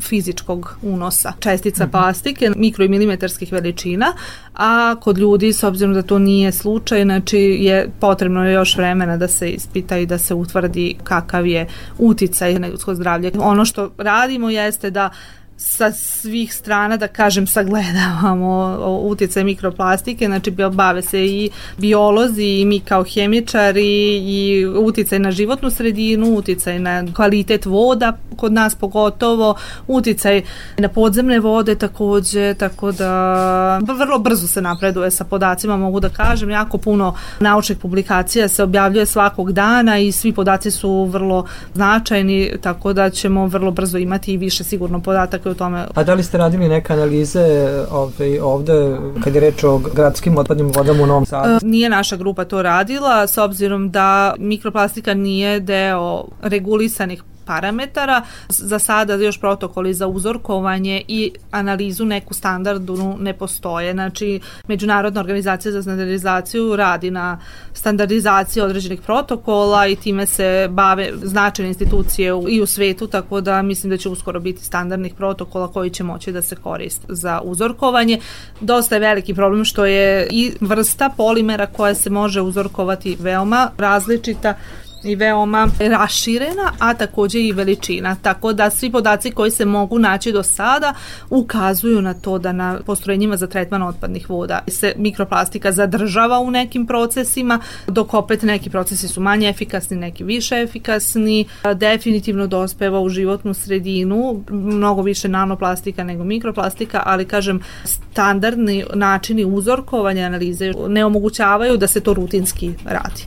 fizičkog 0.00 0.76
unosa 0.82 1.32
čestica 1.40 1.84
mm 1.84 1.88
-hmm. 1.88 1.90
plastike, 1.90 2.50
mikro 2.56 2.84
i 2.84 2.88
milimetarskih 2.88 3.52
veličina, 3.52 4.12
a 4.54 4.94
kod 5.00 5.18
ljudi, 5.18 5.52
s 5.52 5.62
obzirom 5.62 5.94
da 5.94 6.02
to 6.02 6.18
nije 6.18 6.52
slučaj, 6.52 7.02
znači 7.02 7.38
je 7.38 7.88
potrebno 8.00 8.50
još 8.50 8.76
vremena 8.76 9.16
da 9.16 9.28
se 9.28 9.50
ispita 9.50 9.98
i 9.98 10.06
da 10.06 10.18
se 10.18 10.34
utvrdi 10.34 10.94
kakav 11.04 11.46
je 11.46 11.66
uticaj 11.98 12.58
na 12.58 12.68
ljudsko 12.68 12.91
zdravlje. 12.94 13.32
Ono 13.40 13.64
što 13.64 13.90
radimo 13.98 14.50
jeste 14.50 14.90
da 14.90 15.10
sa 15.64 15.92
svih 15.92 16.54
strana, 16.54 16.96
da 16.96 17.08
kažem, 17.08 17.46
sagledavamo 17.46 18.78
utjecaj 19.02 19.44
mikroplastike, 19.44 20.26
znači 20.26 20.50
bave 20.72 21.02
se 21.02 21.26
i 21.26 21.50
biolozi 21.78 22.44
i 22.44 22.64
mi 22.64 22.80
kao 22.80 23.04
hemičari 23.04 24.16
i 24.16 24.66
uticaj 24.66 25.18
na 25.18 25.30
životnu 25.30 25.70
sredinu, 25.70 26.34
uticaj 26.34 26.78
na 26.78 27.04
kvalitet 27.16 27.66
voda 27.66 28.16
kod 28.36 28.52
nas 28.52 28.74
pogotovo, 28.74 29.54
uticaj 29.86 30.42
na 30.78 30.88
podzemne 30.88 31.40
vode 31.40 31.74
takođe, 31.74 32.54
tako 32.54 32.92
da 32.92 33.78
vrlo 33.78 34.18
brzo 34.18 34.46
se 34.46 34.62
napreduje 34.62 35.10
sa 35.10 35.24
podacima, 35.24 35.76
mogu 35.76 36.00
da 36.00 36.08
kažem, 36.08 36.50
jako 36.50 36.78
puno 36.78 37.14
naučnih 37.40 37.78
publikacija 37.78 38.48
se 38.48 38.62
objavljuje 38.62 39.06
svakog 39.06 39.52
dana 39.52 39.98
i 39.98 40.12
svi 40.12 40.32
podaci 40.32 40.70
su 40.70 41.04
vrlo 41.04 41.46
značajni, 41.74 42.52
tako 42.60 42.92
da 42.92 43.10
ćemo 43.10 43.46
vrlo 43.46 43.70
brzo 43.70 43.98
imati 43.98 44.32
i 44.32 44.36
više 44.36 44.64
sigurno 44.64 45.00
podataka 45.00 45.51
o 45.52 45.54
tome. 45.54 45.86
A 45.94 46.04
da 46.04 46.14
li 46.14 46.22
ste 46.22 46.38
radili 46.38 46.68
neke 46.68 46.92
analize 46.92 47.44
ovde, 47.90 48.42
ovde 48.42 48.96
kad 49.24 49.34
je 49.34 49.40
reč 49.40 49.64
o 49.64 49.78
gradskim 49.78 50.38
otpadnim 50.38 50.72
vodama 50.74 51.02
u 51.02 51.06
Novom 51.06 51.26
Sadu? 51.26 51.52
E, 51.52 51.58
nije 51.62 51.90
naša 51.90 52.16
grupa 52.16 52.44
to 52.44 52.62
radila, 52.62 53.26
s 53.26 53.38
obzirom 53.38 53.90
da 53.90 54.34
mikroplastika 54.38 55.14
nije 55.14 55.60
deo 55.60 56.24
regulisanih 56.42 57.22
parametara. 57.44 58.22
Za 58.48 58.78
sada 58.78 59.14
još 59.14 59.40
protokoli 59.40 59.94
za 59.94 60.06
uzorkovanje 60.06 61.02
i 61.08 61.32
analizu 61.50 62.04
neku 62.04 62.34
standardu 62.34 63.16
ne 63.20 63.32
postoje. 63.32 63.92
Znači, 63.92 64.40
Međunarodna 64.68 65.20
organizacija 65.20 65.72
za 65.72 65.82
standardizaciju 65.82 66.76
radi 66.76 67.10
na 67.10 67.38
standardizaciji 67.72 68.62
određenih 68.62 69.00
protokola 69.00 69.86
i 69.86 69.96
time 69.96 70.26
se 70.26 70.68
bave 70.70 71.12
značajne 71.22 71.68
institucije 71.68 72.32
i 72.48 72.60
u 72.60 72.66
svetu, 72.66 73.06
tako 73.06 73.40
da 73.40 73.62
mislim 73.62 73.90
da 73.90 73.96
će 73.96 74.08
uskoro 74.08 74.40
biti 74.40 74.64
standardnih 74.64 75.14
protokola 75.14 75.68
koji 75.68 75.90
će 75.90 76.04
moći 76.04 76.32
da 76.32 76.42
se 76.42 76.56
koriste 76.56 77.06
za 77.08 77.40
uzorkovanje. 77.44 78.20
Dosta 78.60 78.94
je 78.94 79.00
veliki 79.00 79.34
problem 79.34 79.64
što 79.64 79.84
je 79.84 80.28
i 80.30 80.52
vrsta 80.60 81.10
polimera 81.16 81.66
koja 81.66 81.94
se 81.94 82.10
može 82.10 82.40
uzorkovati 82.40 83.16
veoma 83.20 83.70
različita 83.78 84.54
i 85.04 85.14
veoma 85.14 85.68
raširena, 85.78 86.72
a 86.78 86.94
takođe 86.94 87.40
i 87.40 87.52
veličina. 87.52 88.16
Tako 88.22 88.52
da 88.52 88.70
svi 88.70 88.92
podaci 88.92 89.30
koji 89.30 89.50
se 89.50 89.64
mogu 89.64 89.98
naći 89.98 90.32
do 90.32 90.42
sada 90.42 90.94
ukazuju 91.30 92.02
na 92.02 92.14
to 92.14 92.38
da 92.38 92.52
na 92.52 92.78
postrojenjima 92.86 93.36
za 93.36 93.46
tretman 93.46 93.82
otpadnih 93.82 94.30
voda 94.30 94.60
se 94.68 94.94
mikroplastika 94.96 95.72
zadržava 95.72 96.38
u 96.38 96.50
nekim 96.50 96.86
procesima, 96.86 97.60
dok 97.86 98.14
opet 98.14 98.42
neki 98.42 98.70
procesi 98.70 99.08
su 99.08 99.20
manje 99.20 99.48
efikasni, 99.48 99.96
neki 99.96 100.24
više 100.24 100.62
efikasni. 100.62 101.46
Definitivno 101.74 102.46
dospeva 102.46 103.00
u 103.00 103.08
životnu 103.08 103.54
sredinu, 103.54 104.44
mnogo 104.50 105.02
više 105.02 105.28
nanoplastika 105.28 106.04
nego 106.04 106.24
mikroplastika, 106.24 107.02
ali 107.06 107.24
kažem 107.24 107.60
standardni 107.84 108.84
načini 108.94 109.44
uzorkovanja 109.44 110.26
analize 110.26 110.72
ne 110.88 111.04
omogućavaju 111.04 111.76
da 111.76 111.86
se 111.86 112.00
to 112.00 112.14
rutinski 112.14 112.72
radi. 112.84 113.26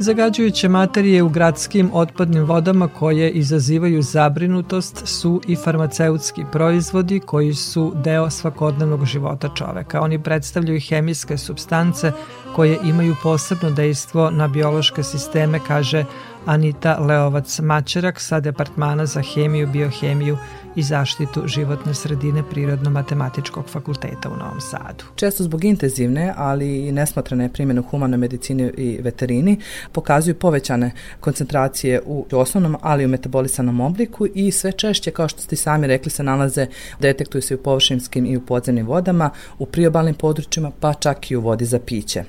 Zagađujuće 0.00 0.68
materije 0.68 1.22
u 1.22 1.28
gradskim 1.28 1.90
otpadnim 1.92 2.44
vodama 2.44 2.88
koje 2.88 3.30
izazivaju 3.30 4.02
zabrinutost 4.02 5.06
su 5.06 5.40
i 5.46 5.56
farmaceutski 5.56 6.44
proizvodi 6.52 7.20
koji 7.20 7.54
su 7.54 7.92
deo 8.04 8.30
svakodnevnog 8.30 9.04
života 9.04 9.48
čoveka. 9.54 10.00
Oni 10.00 10.22
predstavljaju 10.22 10.80
hemijske 10.88 11.38
substance 11.38 12.12
koje 12.56 12.78
imaju 12.84 13.16
posebno 13.22 13.70
dejstvo 13.70 14.30
na 14.30 14.48
biološke 14.48 15.02
sisteme, 15.02 15.60
kaže 15.66 16.04
Anita 16.46 16.98
Leovac-Mačerak 17.00 18.20
sa 18.20 18.40
Departmana 18.40 19.06
za 19.06 19.22
hemiju, 19.22 19.66
biohemiju 19.66 20.38
i 20.78 20.82
zaštitu 20.82 21.42
životne 21.46 21.94
sredine 21.94 22.42
Prirodno-matematičkog 22.50 23.68
fakulteta 23.68 24.28
u 24.28 24.36
Novom 24.36 24.60
Sadu. 24.60 25.04
Često 25.14 25.44
zbog 25.44 25.64
intenzivne, 25.64 26.34
ali 26.36 26.88
i 26.88 26.92
nesmotrene 26.92 27.52
primjene 27.52 27.80
u 27.80 27.84
humanoj 27.84 28.18
medicini 28.18 28.70
i 28.76 28.98
veterini 29.02 29.60
pokazuju 29.92 30.34
povećane 30.34 30.90
koncentracije 31.20 32.02
u 32.06 32.26
osnovnom, 32.32 32.76
ali 32.80 33.02
i 33.02 33.06
u 33.06 33.08
metabolisanom 33.08 33.80
obliku 33.80 34.26
i 34.34 34.50
sve 34.50 34.72
češće, 34.72 35.10
kao 35.10 35.28
što 35.28 35.42
ste 35.42 35.56
sami 35.56 35.86
rekli, 35.86 36.10
se 36.10 36.22
nalaze, 36.22 36.66
detektuju 37.00 37.42
se 37.42 37.54
u 37.54 37.58
površinskim 37.58 38.26
i 38.26 38.36
u 38.36 38.40
podzemnim 38.40 38.86
vodama, 38.86 39.30
u 39.58 39.66
priobalnim 39.66 40.14
područjima, 40.14 40.70
pa 40.80 40.94
čak 40.94 41.30
i 41.30 41.36
u 41.36 41.40
vodi 41.40 41.64
za 41.64 41.78
piće. 41.78 42.24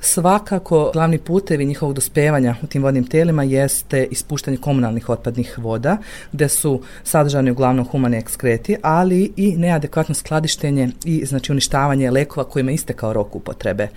Svakako, 0.00 0.90
glavni 0.92 1.18
putevi 1.18 1.66
njihovog 1.66 1.94
dospevanja 1.94 2.54
u 2.62 2.66
tim 2.66 2.82
vodnim 2.82 3.06
telima 3.06 3.42
jeste 3.42 4.06
ispuštanje 4.10 4.56
komunalnih 4.56 5.08
otpadnih 5.08 5.58
voda, 5.58 5.96
gde 6.32 6.48
su 6.48 6.82
sadržani 7.04 7.50
uglavnom 7.50 7.89
humane 7.92 8.18
ekskreti, 8.18 8.76
ali 8.82 9.32
i 9.36 9.56
neadekvatno 9.56 10.14
skladištenje 10.14 10.88
i 11.04 11.26
znači 11.26 11.52
uništavanje 11.52 12.10
lekova 12.10 12.44
kojima 12.44 12.70
istekao 12.70 13.12
rok 13.12 13.36
upotrebe. 13.36 13.88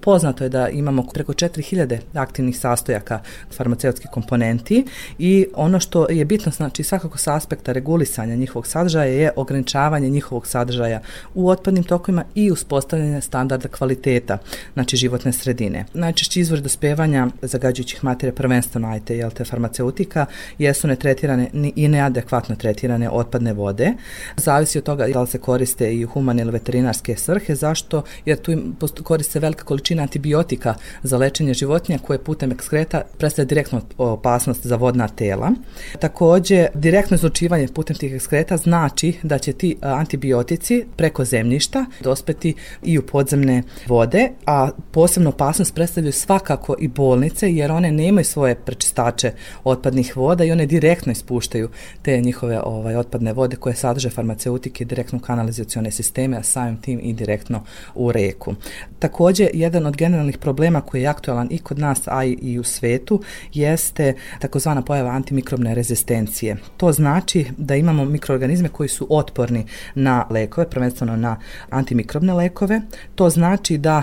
Poznato 0.00 0.44
je 0.44 0.48
da 0.48 0.68
imamo 0.68 1.06
preko 1.14 1.32
4000 1.32 1.98
aktivnih 2.14 2.58
sastojaka 2.58 3.20
farmaceutskih 3.56 4.10
komponenti 4.10 4.84
i 5.18 5.46
ono 5.54 5.80
što 5.80 6.10
je 6.10 6.24
bitno 6.24 6.52
znači 6.52 6.82
svakako 6.82 7.18
sa 7.18 7.34
aspekta 7.34 7.72
regulisanja 7.72 8.36
njihovog 8.36 8.66
sadržaja 8.66 9.12
je 9.12 9.30
ograničavanje 9.36 10.10
njihovog 10.10 10.46
sadržaja 10.46 11.00
u 11.34 11.48
otpadnim 11.48 11.84
tokovima 11.84 12.24
i 12.34 12.50
uspostavljanje 12.50 13.20
standarda 13.20 13.68
kvaliteta, 13.68 14.38
znači 14.74 14.96
životne 14.96 15.32
sredine. 15.32 15.84
Najčešći 15.94 16.40
izvor 16.40 16.60
dospevanja 16.60 17.28
zagađujućih 17.42 18.04
materija 18.04 18.34
prvenstveno 18.34 18.88
ajte, 18.88 19.16
jel 19.16 19.30
te 19.30 19.44
farmaceutika, 19.44 20.26
jesu 20.58 20.88
netretirane 20.88 21.50
i 21.76 21.88
neadekvatno 21.88 22.56
tretirane 22.56 23.08
otpadne 23.22 23.52
vode. 23.52 23.92
Zavisi 24.36 24.78
od 24.78 24.84
toga 24.84 25.06
da 25.06 25.20
li 25.20 25.26
se 25.26 25.38
koriste 25.38 25.94
i 25.94 26.04
humane 26.04 26.42
ili 26.42 26.52
veterinarske 26.52 27.16
svrhe. 27.16 27.54
Zašto? 27.54 28.02
Jer 28.24 28.38
tu 28.38 28.52
koriste 29.02 29.40
velika 29.40 29.64
količina 29.64 30.02
antibiotika 30.02 30.74
za 31.02 31.16
lečenje 31.16 31.54
životinja 31.54 31.98
koje 31.98 32.18
putem 32.18 32.52
ekskreta 32.52 33.02
predstavlja 33.18 33.48
direktnu 33.48 33.80
opasnost 33.98 34.66
za 34.66 34.76
vodna 34.76 35.08
tela. 35.08 35.50
Takođe, 35.98 36.66
direktno 36.74 37.14
izlučivanje 37.14 37.68
putem 37.68 37.96
tih 37.96 38.14
ekskreta 38.14 38.56
znači 38.56 39.12
da 39.22 39.38
će 39.38 39.52
ti 39.52 39.76
antibiotici 39.80 40.84
preko 40.96 41.24
zemljišta 41.24 41.84
dospeti 42.00 42.54
i 42.82 42.98
u 42.98 43.02
podzemne 43.02 43.62
vode, 43.86 44.28
a 44.46 44.70
posebno 44.90 45.30
opasnost 45.30 45.74
predstavljaju 45.74 46.12
svakako 46.12 46.74
i 46.78 46.88
bolnice 46.88 47.52
jer 47.52 47.72
one 47.72 47.92
nemaju 47.92 48.24
svoje 48.24 48.54
prečistače 48.54 49.32
otpadnih 49.64 50.16
voda 50.16 50.44
i 50.44 50.52
one 50.52 50.66
direktno 50.66 51.12
ispuštaju 51.12 51.68
te 52.02 52.20
njihove 52.20 52.60
ovaj 52.64 52.96
otpadne 52.96 53.11
vode 53.34 53.56
koje 53.56 53.74
sadrže 53.74 54.10
farmaceutike 54.10 54.84
direktno 54.84 55.18
u 55.18 55.20
kanalizacione 55.20 55.90
sisteme, 55.90 56.36
a 56.36 56.42
samim 56.42 56.76
tim 56.76 57.00
i 57.02 57.12
direktno 57.12 57.62
u 57.94 58.12
reku. 58.12 58.54
Takođe, 58.98 59.48
jedan 59.54 59.86
od 59.86 59.96
generalnih 59.96 60.38
problema 60.38 60.80
koji 60.80 61.02
je 61.02 61.08
aktualan 61.08 61.48
i 61.50 61.58
kod 61.58 61.78
nas, 61.78 62.00
a 62.06 62.24
i 62.24 62.58
u 62.58 62.64
svetu, 62.64 63.22
jeste 63.52 64.14
takozvana 64.38 64.82
pojava 64.82 65.10
antimikrobne 65.10 65.74
rezistencije. 65.74 66.56
To 66.76 66.92
znači 66.92 67.46
da 67.56 67.76
imamo 67.76 68.04
mikroorganizme 68.04 68.68
koji 68.68 68.88
su 68.88 69.06
otporni 69.10 69.66
na 69.94 70.26
lekove, 70.30 70.70
prvenstveno 70.70 71.16
na 71.16 71.36
antimikrobne 71.70 72.34
lekove. 72.34 72.80
To 73.14 73.30
znači 73.30 73.78
da 73.78 74.02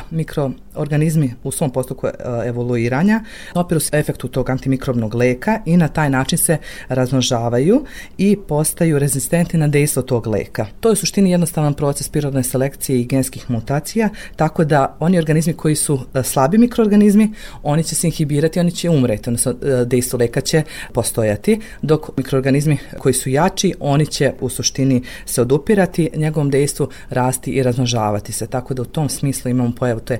mikroorganizmi 0.79 1.33
u 1.43 1.51
svom 1.51 1.71
postupku 1.71 2.07
e, 2.07 2.11
evoluiranja 2.45 3.23
opiru 3.53 3.79
se 3.79 3.97
efektu 3.99 4.27
tog 4.27 4.49
antimikrobnog 4.49 5.15
leka 5.15 5.59
i 5.65 5.77
na 5.77 5.87
taj 5.87 6.09
način 6.09 6.37
se 6.37 6.57
razmnožavaju 6.87 7.85
i 8.17 8.37
postaju 8.47 8.99
rezistentni 8.99 9.59
na 9.59 9.67
dejstvo 9.67 10.01
tog 10.01 10.27
leka. 10.27 10.65
To 10.79 10.89
je 10.89 10.93
u 10.93 10.95
suštini 10.95 11.31
jednostavan 11.31 11.73
proces 11.73 12.09
prirodne 12.09 12.43
selekcije 12.43 12.99
i 12.99 13.05
genskih 13.05 13.51
mutacija, 13.51 14.09
tako 14.35 14.63
da 14.63 14.95
oni 14.99 15.17
organizmi 15.17 15.53
koji 15.53 15.75
su 15.75 15.99
e, 16.13 16.23
slabi 16.23 16.57
mikroorganizmi, 16.57 17.33
oni 17.63 17.83
će 17.83 17.95
se 17.95 18.07
inhibirati, 18.07 18.59
oni 18.59 18.71
će 18.71 18.89
umreti, 18.89 19.29
odnosno 19.29 19.51
e, 19.51 19.85
dejstvo 19.85 20.19
leka 20.19 20.41
će 20.41 20.63
postojati, 20.93 21.59
dok 21.81 22.17
mikroorganizmi 22.17 22.77
koji 22.99 23.13
su 23.13 23.29
jači, 23.29 23.73
oni 23.79 24.05
će 24.05 24.33
u 24.41 24.49
suštini 24.49 25.01
se 25.25 25.41
odupirati 25.41 26.09
njegovom 26.15 26.49
dejstvu, 26.49 26.89
rasti 27.09 27.51
i 27.51 27.63
razmnožavati 27.63 28.31
se, 28.33 28.47
tako 28.47 28.73
da 28.73 28.81
u 28.81 28.85
tom 28.85 29.09
smislu 29.09 29.51
imamo 29.51 29.73
pojavu 29.75 29.99
te 29.99 30.19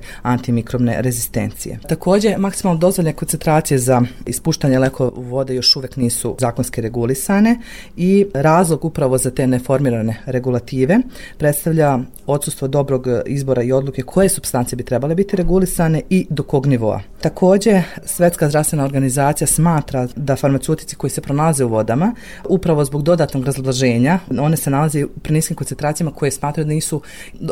antimikrobne 0.50 1.02
rezistencije. 1.02 1.80
Takođe, 1.88 2.38
maksimalno 2.38 2.80
dozvoljene 2.80 3.14
koncentracije 3.14 3.78
za 3.78 4.02
ispuštanje 4.26 4.80
lekova 4.80 5.12
u 5.16 5.22
vode 5.22 5.56
još 5.56 5.76
uvek 5.76 5.96
nisu 5.98 6.36
zakonski 6.40 6.82
regulisane 6.82 7.60
i 7.98 8.26
razlog 8.34 8.86
upravo 8.86 9.18
za 9.18 9.32
te 9.32 9.48
neformirane 9.48 10.16
regulative 10.26 11.00
predstavlja 11.38 12.00
odsustvo 12.26 12.68
dobrog 12.68 13.08
izbora 13.26 13.64
i 13.64 13.72
odluke 13.72 14.02
koje 14.02 14.30
substance 14.30 14.76
bi 14.76 14.84
trebale 14.84 15.16
biti 15.16 15.36
regulisane 15.36 16.02
i 16.10 16.26
do 16.30 16.44
kog 16.44 16.66
nivoa. 16.66 17.02
Takođe, 17.22 17.82
Svetska 18.06 18.50
zdravstvena 18.50 18.86
organizacija 18.86 19.48
smatra 19.48 20.08
da 20.16 20.36
farmaceutici 20.36 20.96
koji 20.96 21.12
se 21.12 21.22
pronalaze 21.22 21.66
u 21.66 21.70
vodama, 21.70 22.16
upravo 22.50 22.86
zbog 22.86 23.04
dodatnog 23.04 23.46
razloženja, 23.46 24.20
one 24.40 24.58
se 24.58 24.70
nalaze 24.70 25.06
pri 25.22 25.34
niskim 25.34 25.56
koncentracijama 25.56 26.12
koje 26.12 26.32
smatraju 26.32 26.66
da 26.66 26.74
nisu 26.74 27.02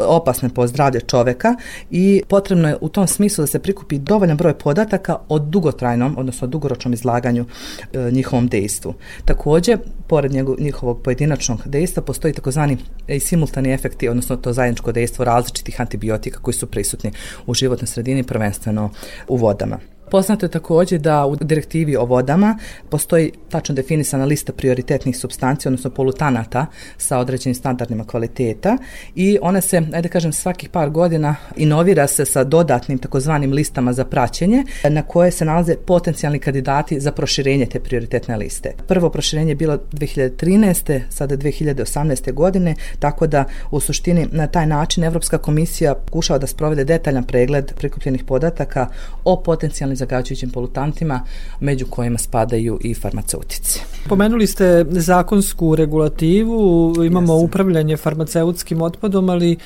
opasne 0.08 0.50
po 0.50 0.68
zdravlje 0.68 1.02
čoveka 1.02 1.56
i 1.92 2.22
potrebno 2.28 2.68
je 2.68 2.77
u 2.82 2.90
tom 2.90 3.08
smislu 3.08 3.42
da 3.42 3.48
se 3.48 3.60
prikupi 3.60 4.00
dovoljan 4.00 4.38
broj 4.38 4.54
podataka 4.54 5.18
o 5.30 5.40
dugotrajnom, 5.40 6.16
odnosno 6.18 6.48
dugoročnom 6.48 6.94
izlaganju 6.94 7.46
e, 7.94 8.12
njihovom 8.12 8.48
dejstvu. 8.48 8.94
Takođe, 9.26 9.78
pored 10.08 10.32
njihovog 10.60 11.02
pojedinačnog 11.02 11.62
dejstva 11.66 12.04
postoji 12.04 12.34
takozvani 12.34 12.78
i 13.08 13.20
simultani 13.20 13.74
efekti, 13.74 14.10
odnosno 14.10 14.36
to 14.36 14.54
zajedničko 14.54 14.92
dejstvo 14.92 15.26
različitih 15.26 15.82
antibiotika 15.82 16.40
koji 16.40 16.54
su 16.54 16.68
prisutni 16.68 17.12
u 17.46 17.54
životnoj 17.54 17.88
sredini, 17.88 18.24
prvenstveno 18.24 18.90
u 19.28 19.38
vodama. 19.38 19.97
Poznato 20.12 20.46
je 20.46 20.50
takođe 20.50 20.98
da 20.98 21.26
u 21.26 21.36
direktivi 21.36 21.96
o 21.96 22.06
vodama 22.06 22.58
postoji 22.90 23.32
tačno 23.50 23.76
definisana 23.76 24.26
lista 24.26 24.54
prioritetnih 24.54 25.18
substanci, 25.18 25.68
odnosno 25.68 25.90
polutanata 25.90 26.66
sa 26.98 27.18
određenim 27.20 27.56
standardima 27.56 28.04
kvaliteta 28.04 28.78
i 29.16 29.38
ona 29.42 29.62
se, 29.62 29.82
ajde 29.94 30.10
kažem, 30.10 30.34
svakih 30.34 30.70
par 30.70 30.90
godina 30.90 31.36
inovira 31.56 32.08
se 32.08 32.26
sa 32.26 32.44
dodatnim 32.44 32.98
takozvanim 32.98 33.54
listama 33.54 33.94
za 33.94 34.06
praćenje 34.06 34.64
na 34.90 35.02
koje 35.02 35.32
se 35.32 35.46
nalaze 35.46 35.76
potencijalni 35.86 36.40
kandidati 36.40 37.00
za 37.00 37.12
proširenje 37.12 37.66
te 37.66 37.80
prioritetne 37.80 38.38
liste. 38.38 38.74
Prvo 38.88 39.10
proširenje 39.10 39.52
je 39.52 39.56
bilo 39.56 39.78
2013. 39.92 41.02
sada 41.10 41.38
2018. 41.38 42.34
godine, 42.34 42.76
tako 43.00 43.28
da 43.28 43.46
u 43.72 43.80
suštini 43.80 44.28
na 44.32 44.48
taj 44.48 44.68
način 44.68 45.04
Evropska 45.04 45.38
komisija 45.38 45.96
pokušava 45.96 46.40
da 46.40 46.48
sprovede 46.48 46.84
detaljan 46.84 47.24
pregled 47.24 47.74
prikupljenih 47.74 48.24
podataka 48.24 48.88
o 49.24 49.44
potencijalnim 49.44 49.97
zagađujućim 49.98 50.50
polutantima, 50.50 51.22
među 51.60 51.86
kojima 51.90 52.18
spadaju 52.18 52.80
i 52.82 52.94
farmaceutici. 52.94 53.82
Pomenuli 54.10 54.48
ste 54.48 54.86
zakonsku 54.90 55.76
regulativu, 55.76 56.94
imamo 57.06 57.34
yes. 57.34 57.46
upravljanje 57.46 57.98
farmaceutskim 57.98 58.82
otpadom, 58.82 59.30
ali 59.30 59.52
e, 59.52 59.58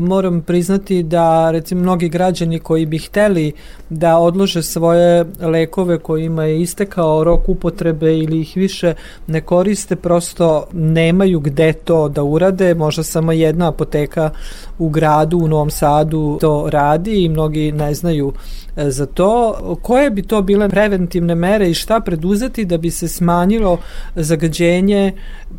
moram 0.00 0.40
priznati 0.42 1.02
da 1.02 1.50
recimo 1.50 1.80
mnogi 1.80 2.08
građani 2.08 2.58
koji 2.58 2.86
bi 2.86 2.98
hteli 2.98 3.52
da 3.90 4.18
odlože 4.18 4.62
svoje 4.62 5.24
lekove 5.40 5.98
kojima 5.98 6.44
je 6.44 6.62
istekao 6.62 7.24
rok 7.24 7.48
upotrebe 7.48 8.18
ili 8.18 8.40
ih 8.40 8.52
više 8.56 8.94
ne 9.26 9.40
koriste, 9.40 9.96
prosto 9.96 10.66
nemaju 10.72 11.40
gde 11.40 11.72
to 11.72 12.08
da 12.08 12.22
urade, 12.22 12.74
možda 12.74 13.02
samo 13.02 13.32
jedna 13.32 13.68
apoteka 13.68 14.30
u 14.78 14.88
gradu, 14.88 15.38
u 15.38 15.48
Novom 15.48 15.70
Sadu 15.70 16.38
to 16.40 16.66
radi 16.70 17.24
i 17.24 17.28
mnogi 17.28 17.72
ne 17.72 17.94
znaju 17.94 18.32
za 18.76 19.06
to. 19.06 19.58
Koje 19.82 20.10
bi 20.10 20.22
to 20.22 20.42
bile 20.42 20.68
preventivne 20.68 21.34
mere 21.34 21.70
i 21.70 21.74
šta 21.74 22.00
preduzeti 22.00 22.64
da 22.64 22.78
bi 22.78 22.90
se 22.90 23.08
smanjilo 23.08 23.78
zagađenje, 24.14 25.12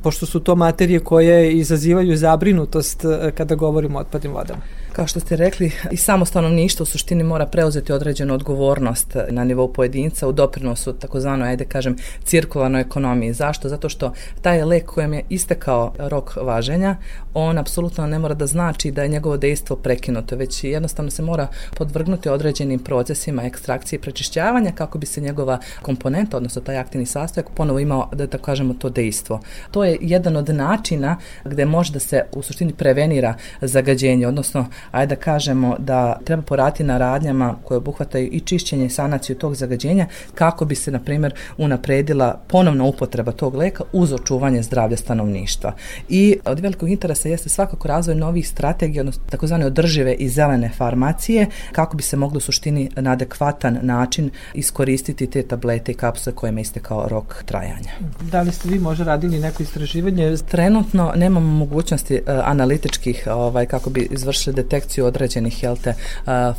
pošto 0.03 0.25
su 0.25 0.39
to 0.39 0.55
materije 0.55 0.99
koje 0.99 1.53
izazivaju 1.53 2.17
zabrinutost 2.17 3.05
e, 3.05 3.31
kada 3.31 3.55
govorimo 3.55 3.97
o 3.97 4.01
otpadnim 4.01 4.33
vodama? 4.33 4.61
Kao 4.95 5.07
što 5.07 5.19
ste 5.19 5.35
rekli, 5.35 5.71
i 5.91 5.97
samo 5.97 6.25
stanovništvo 6.25 6.83
u 6.83 6.85
suštini 6.85 7.23
mora 7.23 7.45
preuzeti 7.45 7.93
određenu 7.93 8.33
odgovornost 8.33 9.15
na 9.29 9.43
nivou 9.43 9.73
pojedinca 9.73 10.27
u 10.27 10.31
doprinosu 10.31 10.93
takozvano, 10.93 11.45
ajde 11.45 11.65
kažem, 11.65 11.95
cirkularnoj 12.23 12.81
ekonomiji. 12.81 13.33
Zašto? 13.33 13.69
Zato 13.69 13.89
što 13.89 14.13
taj 14.41 14.63
lek 14.63 14.85
kojem 14.85 15.13
je 15.13 15.23
istekao 15.29 15.93
rok 15.97 16.35
važenja, 16.41 16.95
on 17.33 17.57
apsolutno 17.57 18.07
ne 18.07 18.19
mora 18.19 18.33
da 18.33 18.47
znači 18.47 18.91
da 18.91 19.03
je 19.03 19.09
njegovo 19.09 19.37
dejstvo 19.37 19.75
prekinuto, 19.75 20.35
već 20.35 20.63
jednostavno 20.63 21.11
se 21.11 21.21
mora 21.21 21.47
podvrgnuti 21.77 22.29
određenim 22.29 22.79
procesima 22.79 23.43
ekstrakcije 23.43 23.97
i 23.97 24.01
prečišćavanja 24.01 24.71
kako 24.71 24.97
bi 24.97 25.05
se 25.05 25.21
njegova 25.21 25.59
komponenta, 25.81 26.37
odnosno 26.37 26.61
taj 26.61 26.77
aktivni 26.77 27.05
sastojak, 27.05 27.49
ponovo 27.55 27.79
imao, 27.79 28.09
da 28.13 28.27
tako 28.27 28.43
kažemo, 28.43 28.73
to 28.73 28.89
dejstvo. 28.89 29.39
To 29.71 29.83
je 29.83 29.97
jedan 30.01 30.37
od 30.37 30.49
načina 30.49 31.17
gde 31.45 31.65
može 31.65 31.93
da 31.93 31.99
se 31.99 32.23
u 32.31 32.41
suštini 32.41 32.73
prevenira 32.73 33.35
zagađenje, 33.61 34.27
odnosno 34.27 34.65
ajde 34.91 35.15
da 35.15 35.21
kažemo 35.21 35.75
da 35.79 36.19
treba 36.23 36.41
porati 36.41 36.83
na 36.83 36.97
radnjama 36.97 37.55
koje 37.63 37.77
obuhvataju 37.77 38.29
i 38.31 38.39
čišćenje 38.39 38.85
i 38.85 38.89
sanaciju 38.89 39.35
tog 39.35 39.55
zagađenja 39.55 40.07
kako 40.35 40.65
bi 40.65 40.75
se, 40.75 40.91
na 40.91 40.99
primjer, 40.99 41.33
unapredila 41.57 42.41
ponovna 42.47 42.83
upotreba 42.83 43.31
tog 43.31 43.55
leka 43.55 43.83
uz 43.93 44.13
očuvanje 44.13 44.61
zdravlja 44.61 44.97
stanovništva. 44.97 45.73
I 46.09 46.37
od 46.45 46.59
velikog 46.59 46.89
interesa 46.89 47.29
jeste 47.29 47.49
svakako 47.49 47.87
razvoj 47.87 48.15
novih 48.15 48.49
strategija, 48.49 49.01
odnosno 49.01 49.23
takozvane 49.29 49.65
održive 49.65 50.13
i 50.13 50.29
zelene 50.29 50.71
farmacije, 50.77 51.47
kako 51.71 51.97
bi 51.97 52.03
se 52.03 52.17
moglo 52.17 52.37
u 52.37 52.41
suštini 52.41 52.89
na 52.95 53.11
adekvatan 53.11 53.79
način 53.81 54.29
iskoristiti 54.53 55.27
te 55.27 55.43
tablete 55.43 55.91
i 55.91 55.95
kapsule 55.95 56.35
kojima 56.35 56.61
iste 56.61 56.79
kao 56.79 57.07
rok 57.07 57.43
trajanja. 57.45 57.91
Da 58.31 58.41
li 58.41 58.51
ste 58.51 58.69
vi 58.69 58.79
možda 58.79 59.03
radili 59.03 59.39
neko 59.39 59.63
istraživanje? 59.63 60.35
Trenutno 60.51 61.13
nemamo 61.15 61.55
mogućnosti 61.55 62.15
uh, 62.15 62.21
analitičkih 62.43 63.27
ovaj, 63.31 63.65
kako 63.65 63.89
bi 63.89 64.07
izvršili 64.11 64.55
detekciju 64.55 64.74
selekciju 64.75 65.05
određenih 65.05 65.63
jelte, 65.63 65.93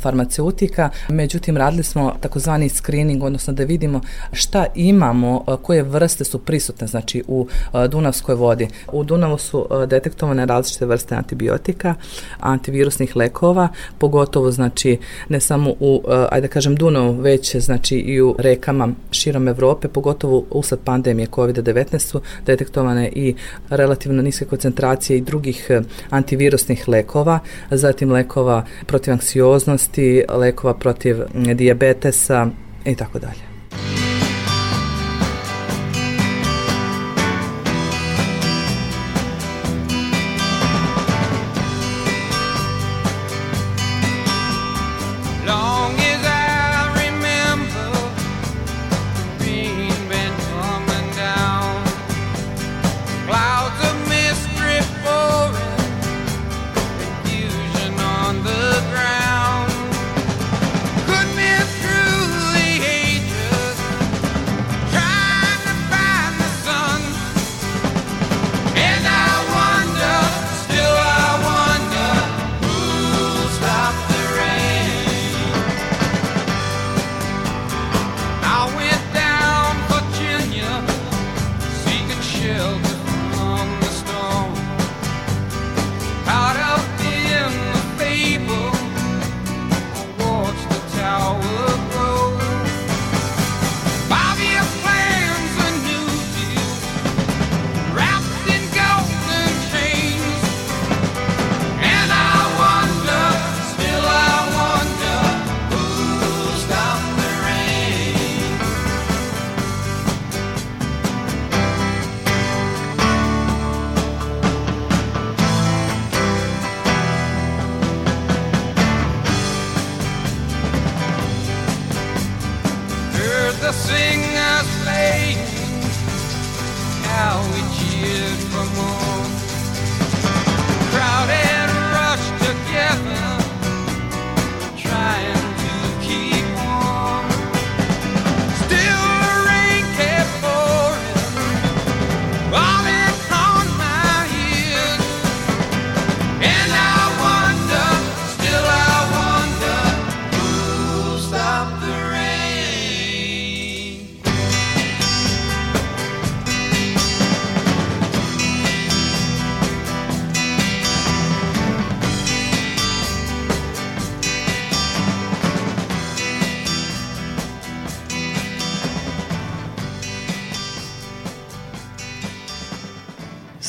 farmaceutika. 0.01 0.89
Međutim, 1.09 1.57
radili 1.57 1.83
smo 1.83 2.13
takozvani 2.19 2.69
screening, 2.69 3.23
odnosno 3.23 3.53
da 3.53 3.63
vidimo 3.63 4.01
šta 4.31 4.65
imamo, 4.75 5.45
koje 5.61 5.83
vrste 5.83 6.23
su 6.23 6.39
prisutne 6.39 6.87
znači 6.87 7.23
u 7.27 7.47
Dunavskoj 7.89 8.35
vodi. 8.35 8.67
U 8.91 9.03
Dunavu 9.03 9.37
su 9.37 9.67
detektovane 9.87 10.45
različite 10.45 10.85
vrste 10.85 11.15
antibiotika, 11.15 11.95
antivirusnih 12.39 13.15
lekova, 13.15 13.67
pogotovo 13.97 14.51
znači 14.51 14.97
ne 15.29 15.39
samo 15.39 15.73
u, 15.79 16.03
ajde 16.31 16.47
da 16.47 16.53
kažem, 16.53 16.75
Dunavu, 16.75 17.21
već 17.21 17.55
znači 17.55 17.95
i 17.95 18.21
u 18.21 18.35
rekama 18.39 18.89
širom 19.11 19.47
Evrope, 19.47 19.87
pogotovo 19.87 20.45
usled 20.51 20.79
pandemije 20.83 21.27
COVID-19 21.27 21.99
su 21.99 22.21
detektovane 22.45 23.09
i 23.15 23.35
relativno 23.69 24.21
niske 24.21 24.45
koncentracije 24.45 25.17
i 25.17 25.21
drugih 25.21 25.71
antivirusnih 26.09 26.87
lekova, 26.87 27.39
zatim 27.71 28.06
zatim 28.07 28.11
lekova 28.11 28.63
protiv 28.85 29.13
anksioznosti, 29.13 30.23
lekova 30.29 30.73
protiv 30.73 31.17
dijabetesa 31.55 32.47
i 32.85 32.95
tako 32.95 33.19
dalje. 33.19 33.56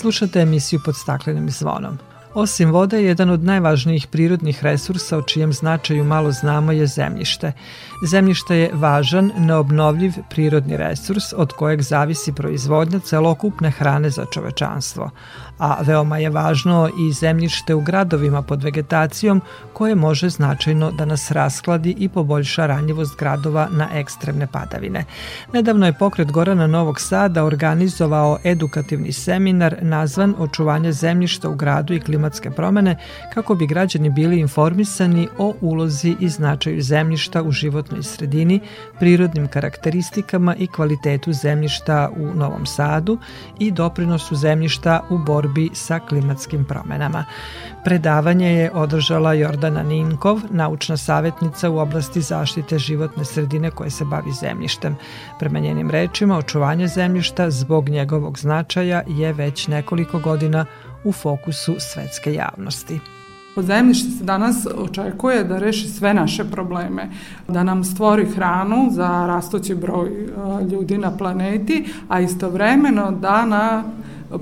Slušate 0.08 0.40
emisiju 0.40 0.80
pod 0.84 0.96
staklenim 0.96 1.50
zvonom. 1.50 1.98
Osim 2.34 2.70
vode, 2.70 3.02
jedan 3.02 3.30
od 3.30 3.44
najvažnijih 3.44 4.06
prirodnih 4.06 4.64
resursa 4.64 5.18
o 5.18 5.22
čijem 5.22 5.52
značaju 5.52 6.04
malo 6.04 6.32
znamo 6.32 6.72
je 6.72 6.86
zemljište. 6.86 7.52
Zemljište 8.10 8.56
je 8.56 8.70
važan, 8.72 9.30
neobnovljiv 9.38 10.12
prirodni 10.30 10.76
resurs 10.76 11.24
od 11.36 11.52
kojeg 11.52 11.82
zavisi 11.82 12.32
proizvodnja 12.32 12.98
celokupne 12.98 13.70
hrane 13.70 14.10
za 14.10 14.24
čovečanstvo 14.32 15.10
a 15.58 15.82
veoma 15.82 16.18
je 16.18 16.30
važno 16.30 16.88
i 16.98 17.12
zemljište 17.12 17.74
u 17.74 17.80
gradovima 17.80 18.42
pod 18.42 18.62
vegetacijom 18.62 19.42
koje 19.72 19.94
može 19.94 20.28
značajno 20.28 20.90
da 20.90 21.04
nas 21.04 21.30
raskladi 21.30 21.94
i 21.98 22.08
poboljša 22.08 22.66
ranjivost 22.66 23.18
gradova 23.18 23.68
na 23.70 23.88
ekstremne 23.92 24.46
padavine. 24.46 25.04
Nedavno 25.52 25.86
je 25.86 25.92
pokret 25.92 26.32
Gorana 26.32 26.66
Novog 26.66 27.00
Sada 27.00 27.44
organizovao 27.44 28.38
edukativni 28.44 29.12
seminar 29.12 29.76
nazvan 29.82 30.34
Očuvanje 30.38 30.92
zemljišta 30.92 31.48
u 31.48 31.54
gradu 31.54 31.94
i 31.94 32.00
klimatske 32.00 32.50
promene 32.50 32.96
kako 33.34 33.54
bi 33.54 33.66
građani 33.66 34.10
bili 34.10 34.40
informisani 34.40 35.28
o 35.38 35.54
ulozi 35.60 36.16
i 36.20 36.28
značaju 36.28 36.82
zemljišta 36.82 37.42
u 37.42 37.52
životnoj 37.52 38.02
sredini, 38.02 38.60
prirodnim 38.98 39.48
karakteristikama 39.48 40.54
i 40.54 40.66
kvalitetu 40.66 41.32
zemljišta 41.32 42.10
u 42.16 42.34
Novom 42.34 42.66
Sadu 42.66 43.18
i 43.58 43.70
doprinosu 43.70 44.36
zemljišta 44.36 45.00
u 45.10 45.18
borbi 45.18 45.47
borbi 45.48 45.70
sa 45.74 45.98
klimatskim 45.98 46.64
promenama. 46.64 47.24
Predavanje 47.84 48.52
je 48.52 48.70
održala 48.72 49.32
Jordana 49.32 49.82
Ninkov, 49.82 50.40
naučna 50.50 50.96
savjetnica 50.96 51.70
u 51.70 51.78
oblasti 51.78 52.20
zaštite 52.20 52.78
životne 52.78 53.24
sredine 53.24 53.70
koje 53.70 53.90
se 53.90 54.04
bavi 54.04 54.32
zemljištem. 54.32 54.96
Prema 55.38 55.58
njenim 55.58 55.90
rečima, 55.90 56.38
očuvanje 56.38 56.88
zemljišta 56.88 57.50
zbog 57.50 57.88
njegovog 57.88 58.38
značaja 58.38 59.02
je 59.06 59.32
već 59.32 59.68
nekoliko 59.68 60.18
godina 60.18 60.66
u 61.04 61.12
fokusu 61.12 61.74
svetske 61.78 62.34
javnosti. 62.34 63.00
Od 63.56 63.64
zemljišta 63.64 64.10
se 64.18 64.24
danas 64.24 64.66
očekuje 64.76 65.44
da 65.44 65.58
reši 65.58 65.88
sve 65.88 66.14
naše 66.14 66.44
probleme, 66.44 67.10
da 67.48 67.62
nam 67.62 67.84
stvori 67.84 68.26
hranu 68.26 68.88
za 68.90 69.26
rastući 69.26 69.74
broj 69.74 70.28
ljudi 70.70 70.98
na 70.98 71.16
planeti, 71.16 71.84
a 72.08 72.20
istovremeno 72.20 73.10
da 73.10 73.46
na 73.46 73.84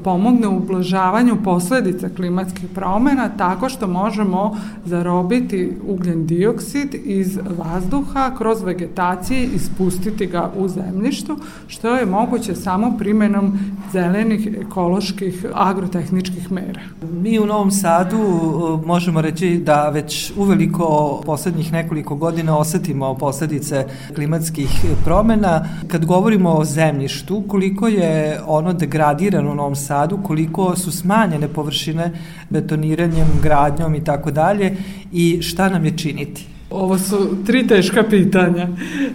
pomogne 0.04 0.48
u 0.48 0.56
ublažavanju 0.56 1.36
posledica 1.44 2.08
klimatskih 2.08 2.68
promena 2.74 3.28
tako 3.28 3.68
što 3.68 3.86
možemo 3.86 4.56
zarobiti 4.84 5.72
ugljen 5.88 6.26
dioksid 6.26 6.94
iz 7.04 7.38
vazduha 7.58 8.30
kroz 8.38 8.62
vegetacije 8.62 9.44
i 9.44 9.58
spustiti 9.58 10.26
ga 10.26 10.50
u 10.56 10.68
zemljištu, 10.68 11.36
što 11.66 11.96
je 11.96 12.06
moguće 12.06 12.54
samo 12.54 12.96
primenom 12.98 13.58
zelenih 13.92 14.48
ekoloških 14.60 15.46
agrotehničkih 15.54 16.52
mera. 16.52 16.80
Mi 17.12 17.38
u 17.38 17.46
Novom 17.46 17.70
Sadu 17.70 18.18
uh, 18.18 18.86
možemo 18.86 19.20
reći 19.20 19.62
da 19.64 19.88
već 19.88 20.32
uveliko 20.36 21.20
poslednjih 21.26 21.72
nekoliko 21.72 22.14
godina 22.14 22.58
osetimo 22.58 23.14
posledice 23.14 23.86
klimatskih 24.14 24.68
promena. 25.04 25.64
Kad 25.88 26.04
govorimo 26.04 26.50
o 26.50 26.64
zemljištu, 26.64 27.42
koliko 27.48 27.88
je 27.88 28.40
ono 28.46 28.72
degradirano 28.72 29.52
u 29.52 29.54
Novom 29.54 29.75
Sadu, 29.76 30.18
koliko 30.22 30.76
su 30.76 30.92
smanjene 30.92 31.48
površine 31.48 32.12
betoniranjem, 32.50 33.26
gradnjom 33.42 33.94
i 33.94 34.04
tako 34.04 34.30
dalje 34.30 34.76
i 35.12 35.42
šta 35.42 35.68
nam 35.68 35.84
je 35.84 35.98
činiti? 35.98 36.46
Ovo 36.70 36.98
su 36.98 37.44
tri 37.46 37.66
teška 37.66 38.02
pitanja. 38.02 38.68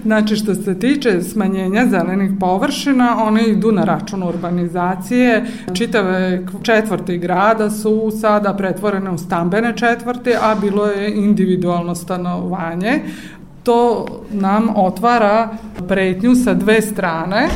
Znači, 0.03 0.35
što 0.35 0.55
se 0.55 0.79
tiče 0.79 1.21
smanjenja 1.21 1.87
zelenih 1.89 2.31
površina, 2.39 3.23
one 3.23 3.43
idu 3.43 3.71
na 3.71 3.83
račun 3.83 4.23
urbanizacije. 4.23 5.45
Čitave 5.73 6.45
četvrti 6.61 7.17
grada 7.17 7.69
su 7.69 8.11
sada 8.21 8.53
pretvorene 8.53 9.11
u 9.11 9.17
stambene 9.17 9.77
četvrti, 9.77 10.33
a 10.41 10.55
bilo 10.61 10.85
je 10.85 11.15
individualno 11.15 11.95
stanovanje. 11.95 13.01
To 13.63 14.05
nam 14.31 14.69
otvara 14.75 15.49
pretnju 15.87 16.35
sa 16.35 16.53
dve 16.53 16.81
strane 16.81 17.47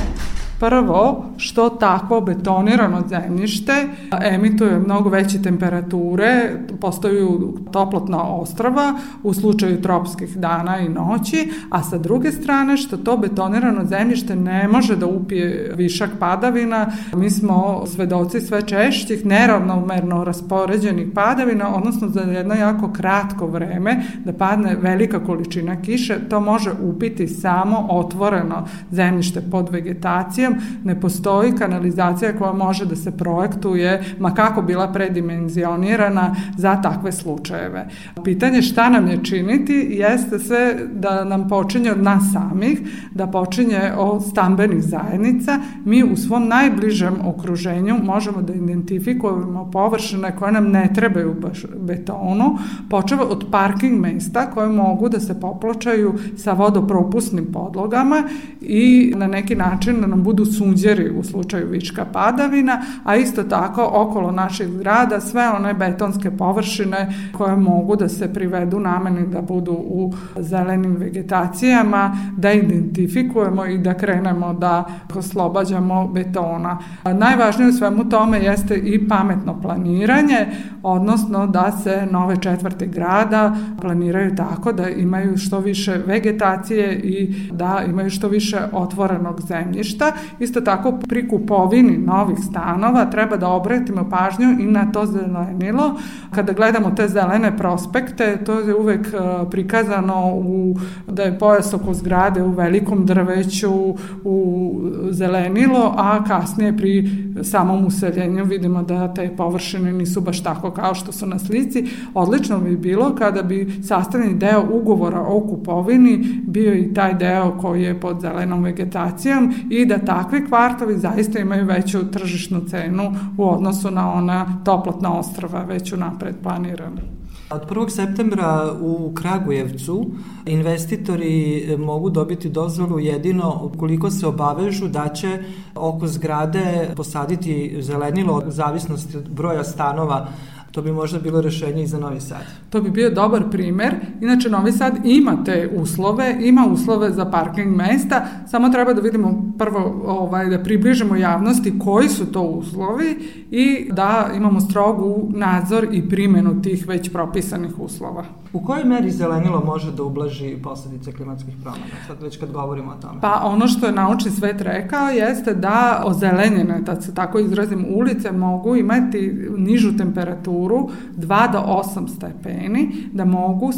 Prvo, 0.60 1.26
što 1.38 1.70
takvo 1.70 2.22
betonirano 2.22 3.03
zemljište 3.10 3.88
emituje 4.22 4.80
mnogo 4.80 5.10
veće 5.10 5.41
temperature, 5.41 6.51
postaju 6.82 7.58
toplotna 7.72 8.24
ostrava 8.24 8.93
u 9.24 9.34
slučaju 9.34 9.82
tropskih 9.82 10.38
dana 10.38 10.80
i 10.80 10.89
noći, 10.89 11.51
a 11.70 11.84
sa 11.84 11.97
druge 11.97 12.32
strane 12.32 12.78
što 12.78 12.97
to 12.97 13.18
betonirano 13.18 13.86
zemljište 13.86 14.36
ne 14.36 14.68
može 14.68 14.95
da 14.95 15.06
upije 15.06 15.74
višak 15.76 16.10
padavina. 16.20 16.88
Mi 17.14 17.30
smo 17.30 17.84
svedoci 17.88 18.41
sve 18.41 18.62
češćih 18.62 19.26
neravnomerno 19.26 20.24
raspoređenih 20.24 21.08
padavina, 21.16 21.76
odnosno 21.76 22.10
za 22.10 22.22
jedno 22.22 22.53
jako 22.53 22.93
kratko 22.93 23.47
vreme 23.47 24.03
da 24.26 24.34
padne 24.34 24.76
velika 24.82 25.20
količina 25.26 25.82
kiše, 25.82 26.20
to 26.30 26.39
može 26.39 26.72
upiti 26.82 27.28
samo 27.28 27.88
otvoreno 27.89 28.68
zemljište 28.91 29.41
pod 29.51 29.70
vegetacijom 29.70 30.45
kanalizacijom, 30.46 30.84
ne 30.84 31.00
postoji 31.00 31.56
kanalizacija 31.56 32.38
koja 32.38 32.54
može 32.54 32.86
da 32.86 32.96
se 32.96 33.12
projektuje, 33.18 34.04
ma 34.20 34.34
kako 34.34 34.62
bila 34.62 34.91
predimenzionirana 34.93 36.36
za 36.58 36.82
takve 36.82 37.12
slučajeve. 37.12 37.88
Pitanje 38.24 38.62
šta 38.62 38.89
nam 38.89 39.08
je 39.08 39.24
činiti 39.24 39.88
jeste 39.91 40.39
sve 40.39 40.76
da 40.93 41.24
nam 41.24 41.48
počinje 41.50 41.91
od 41.91 42.04
nas 42.04 42.24
samih, 42.34 42.80
da 43.12 43.28
počinje 43.28 43.91
od 43.98 44.26
stambenih 44.26 44.84
zajednica. 44.84 45.60
Mi 45.86 46.04
u 46.04 46.16
svom 46.16 46.48
najbližem 46.48 47.16
okruženju 47.26 47.96
možemo 48.04 48.41
da 48.41 48.54
identifikujemo 48.54 49.72
površine 49.72 50.36
koje 50.39 50.52
nam 50.52 50.72
ne 50.72 50.89
trebaju 50.96 51.36
baš 51.41 51.66
betonu, 51.80 52.58
počeva 52.89 53.24
od 53.24 53.46
parking 53.52 54.02
mesta 54.02 54.52
koje 54.54 54.70
mogu 54.70 55.10
da 55.10 55.20
se 55.20 55.39
poplačaju 55.39 56.14
sa 56.38 56.54
vodopropusnim 56.54 57.46
podlogama 57.54 58.24
i 58.62 59.14
na 59.16 59.28
neki 59.28 59.56
način 59.56 60.02
da 60.02 60.08
nam 60.08 60.24
budu 60.24 60.34
budu 60.36 60.51
sunđeri 60.51 61.09
u 61.09 61.23
slučaju 61.23 61.67
viška 61.69 62.05
padavina, 62.05 62.81
a 63.03 63.15
isto 63.15 63.43
tako 63.43 63.89
okolo 63.93 64.31
naših 64.31 64.67
zgrada 64.67 65.21
sve 65.21 65.49
one 65.49 65.73
betonske 65.73 66.31
površine 66.31 67.13
koje 67.38 67.55
mogu 67.55 67.95
da 67.95 68.09
se 68.09 68.33
privedu 68.33 68.79
nameni 68.79 69.27
da 69.27 69.41
budu 69.41 69.71
u 69.71 70.13
zelenim 70.39 70.95
vegetacijama, 70.95 72.17
da 72.38 72.51
identifikujemo 72.51 73.65
i 73.65 73.77
da 73.77 73.93
krenemo 73.93 74.53
da 74.53 74.86
oslobađamo 75.15 76.07
betona. 76.07 76.79
Najvažnije 77.03 77.69
u 77.69 77.73
svemu 77.73 78.09
tome 78.09 78.39
jeste 78.39 78.75
i 78.75 79.07
pametno 79.07 79.61
planiranje, 79.61 80.47
odnosno 80.83 81.47
da 81.47 81.71
se 81.71 82.07
nove 82.11 82.38
četvrte 82.41 82.88
grada 82.88 83.55
planiraju 83.81 84.36
tako 84.36 84.71
da 84.73 84.89
imaju 84.89 85.38
što 85.38 85.59
više 85.59 86.01
vegetacije 86.05 86.99
i 86.99 87.36
da 87.51 87.83
imaju 87.89 88.09
što 88.09 88.27
više 88.27 88.57
otvorenog 88.73 89.41
zemljišta 89.41 90.11
Isto 90.39 90.61
tako 90.61 90.99
pri 91.07 91.28
kupovini 91.28 91.97
novih 91.97 92.38
stanova 92.49 93.05
treba 93.05 93.38
da 93.38 93.49
obratimo 93.49 94.09
pažnju 94.09 94.59
i 94.59 94.65
na 94.65 94.91
to 94.91 95.05
zelenilo. 95.05 95.95
Kada 96.32 96.53
gledamo 96.53 96.91
te 96.91 97.07
zelene 97.07 97.57
prospekte, 97.57 98.38
to 98.45 98.59
je 98.59 98.76
uvek 98.76 99.07
e, 99.07 99.49
prikazano 99.51 100.32
u, 100.36 100.76
da 101.07 101.23
je 101.23 101.39
pojas 101.39 101.73
oko 101.73 101.93
zgrade 101.93 102.43
u 102.43 102.51
velikom 102.51 103.05
drveću, 103.05 103.95
u 104.23 104.76
zelenilo, 105.09 105.93
a 105.97 106.23
kasnije 106.23 106.78
pri 106.78 107.09
samom 107.43 107.86
useljenju 107.86 108.43
vidimo 108.43 108.84
da 108.84 109.13
te 109.13 109.36
površine 109.38 109.93
nisu 109.93 110.21
baš 110.21 110.43
tako 110.43 110.71
kao 110.71 110.95
što 110.95 111.11
su 111.11 111.26
na 111.26 111.39
slici. 111.39 111.88
Odlično 112.13 112.59
bi 112.59 112.78
bilo 112.78 113.15
kada 113.15 113.41
bi 113.41 113.82
sastavni 113.84 114.34
deo 114.34 114.65
ugovora 114.71 115.21
o 115.21 115.39
kupovini 115.39 116.41
bio 116.47 116.73
i 116.73 116.93
taj 116.93 117.13
deo 117.13 117.57
koji 117.61 117.84
je 117.84 117.99
pod 117.99 118.21
zelenom 118.21 118.63
vegetacijom 118.63 119.53
i 119.69 119.86
da 119.86 119.97
tako 119.97 120.14
takvi 120.16 120.47
kvartovi 120.47 120.97
zaista 120.97 121.39
imaju 121.39 121.66
veću 121.66 122.11
tržišnu 122.11 122.61
cenu 122.70 123.16
u 123.38 123.49
odnosu 123.49 123.91
na 123.91 124.13
ona 124.13 124.61
toplotna 124.66 125.20
ostrava 125.20 125.63
već 125.63 125.91
napred 125.91 126.36
planirana. 126.43 127.01
Od 127.49 127.70
1. 127.70 127.89
septembra 127.89 128.74
u 128.82 129.11
Kragujevcu 129.13 130.05
investitori 130.45 131.66
mogu 131.80 132.09
dobiti 132.09 132.49
dozvolu 132.49 132.99
jedino 132.99 133.61
ukoliko 133.63 134.11
se 134.11 134.28
obavežu 134.28 134.88
da 134.88 135.07
će 135.09 135.39
oko 135.76 136.07
zgrade 136.07 136.89
posaditi 136.95 137.78
zelenilo 137.80 138.34
od 138.34 138.43
zavisnosti 138.47 139.18
od 139.18 139.30
broja 139.30 139.63
stanova 139.63 140.28
To 140.76 140.82
bi 140.82 140.91
možda 140.91 141.19
bilo 141.19 141.41
rešenje 141.41 141.84
i 141.84 141.88
za 141.88 141.99
Novi 141.99 142.21
Sad. 142.21 142.43
To 142.69 142.82
bi 142.82 142.89
bio 142.89 143.09
dobar 143.09 143.43
primer. 143.51 143.95
Inače, 144.21 144.49
Novi 144.49 144.71
Sad 144.71 145.05
ima 145.05 145.43
te 145.45 145.69
uslove, 145.76 146.38
ima 146.41 146.67
uslove 146.71 147.11
za 147.11 147.26
parking 147.26 147.76
mesta, 147.76 148.28
samo 148.47 148.69
treba 148.69 148.93
da 148.93 149.01
vidimo 149.01 149.53
prvo 149.57 150.03
ovaj, 150.05 150.49
da 150.49 150.63
približimo 150.63 151.15
javnosti 151.15 151.80
koji 151.80 152.09
su 152.09 152.32
to 152.32 152.41
uslovi 152.41 153.17
i 153.51 153.89
da 153.91 154.32
imamo 154.36 154.61
strogu 154.61 155.30
nadzor 155.30 155.88
i 155.91 156.09
primenu 156.09 156.61
tih 156.61 156.88
već 156.88 157.11
propisanih 157.11 157.80
uslova. 157.80 158.26
U 158.56 158.60
kojoj 158.60 158.84
meri 158.84 159.12
zelenilo 159.12 159.64
može 159.66 159.91
da 159.91 160.03
ublaži 160.03 160.58
posledice 160.64 161.12
klimatskih 161.12 161.53
promena, 161.62 161.84
sad 162.08 162.22
već 162.22 162.38
kad 162.39 162.51
govorimo 162.51 162.91
o 162.91 163.01
tome? 163.01 163.22
Pa 163.22 163.41
ono 163.43 163.68
što 163.68 163.86
je 163.86 163.91
naučni 163.91 164.32
svet 164.32 164.62
rekao 164.62 165.10
jeste 165.10 165.53
da 165.53 166.03
ozelenjene, 166.06 166.82
da 166.82 167.01
se 167.01 167.14
tako 167.16 167.39
izrazim, 167.39 167.86
ulice 167.89 168.32
mogu 168.32 168.76
imati 168.76 169.49
nižu 169.58 169.97
temperaturu 169.97 170.89
2 171.18 171.51
do 171.51 171.60
8 171.60 172.08
stepeni, 172.08 173.10
da 173.14 173.26
mogu 173.26 173.66
uh, 173.66 173.74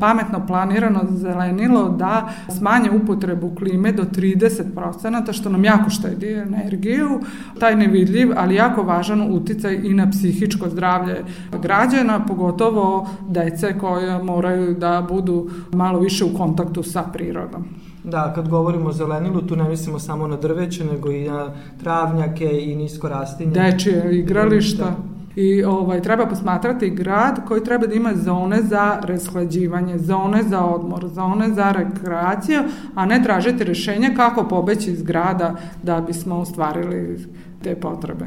pametno 0.00 0.46
planirano 0.46 1.00
zelenilo 1.10 1.88
da 1.88 2.28
smanje 2.58 2.90
upotrebu 2.90 3.54
klime 3.54 3.92
do 3.92 4.02
30%, 4.02 5.32
što 5.32 5.48
nam 5.48 5.64
jako 5.64 5.90
štedi 5.90 6.32
energiju. 6.32 7.20
Taj 7.58 7.76
nevidljiv, 7.76 8.32
ali 8.36 8.54
jako 8.54 8.82
važan 8.82 9.32
uticaj 9.32 9.74
i 9.74 9.94
na 9.94 10.10
psihičko 10.10 10.68
zdravlje 10.68 11.24
građana, 11.62 12.26
pogotovo 12.26 13.08
dece 13.28 13.78
moraju 14.18 14.74
da 14.74 15.06
budu 15.08 15.50
malo 15.72 15.98
više 15.98 16.24
u 16.24 16.36
kontaktu 16.36 16.82
sa 16.82 17.02
prirodom. 17.12 17.64
Da, 18.04 18.32
kad 18.34 18.48
govorimo 18.48 18.88
o 18.88 18.92
zelenilu, 18.92 19.42
tu 19.42 19.56
ne 19.56 19.68
mislimo 19.68 19.98
samo 19.98 20.26
na 20.26 20.36
drveće, 20.36 20.84
nego 20.84 21.10
i 21.10 21.28
na 21.28 21.50
travnjake 21.82 22.60
i 22.62 22.76
nisko 22.76 23.08
rastinje. 23.08 23.50
Dečije 23.50 24.18
igrališta. 24.18 24.84
Da. 24.84 24.96
I 25.36 25.64
ovaj, 25.64 26.02
treba 26.02 26.26
posmatrati 26.26 26.90
grad 26.90 27.44
koji 27.48 27.64
treba 27.64 27.86
da 27.86 27.94
ima 27.94 28.12
zone 28.14 28.62
za 28.62 29.00
rashlađivanje, 29.02 29.98
zone 29.98 30.42
za 30.42 30.64
odmor, 30.64 31.08
zone 31.08 31.54
za 31.54 31.72
rekreaciju, 31.72 32.60
a 32.94 33.06
ne 33.06 33.22
tražiti 33.22 33.64
rešenja 33.64 34.10
kako 34.16 34.48
pobeći 34.48 34.90
iz 34.90 35.02
grada 35.02 35.54
da 35.82 36.00
bismo 36.00 36.36
ostvarili 36.36 37.26
te 37.62 37.74
potrebe. 37.76 38.26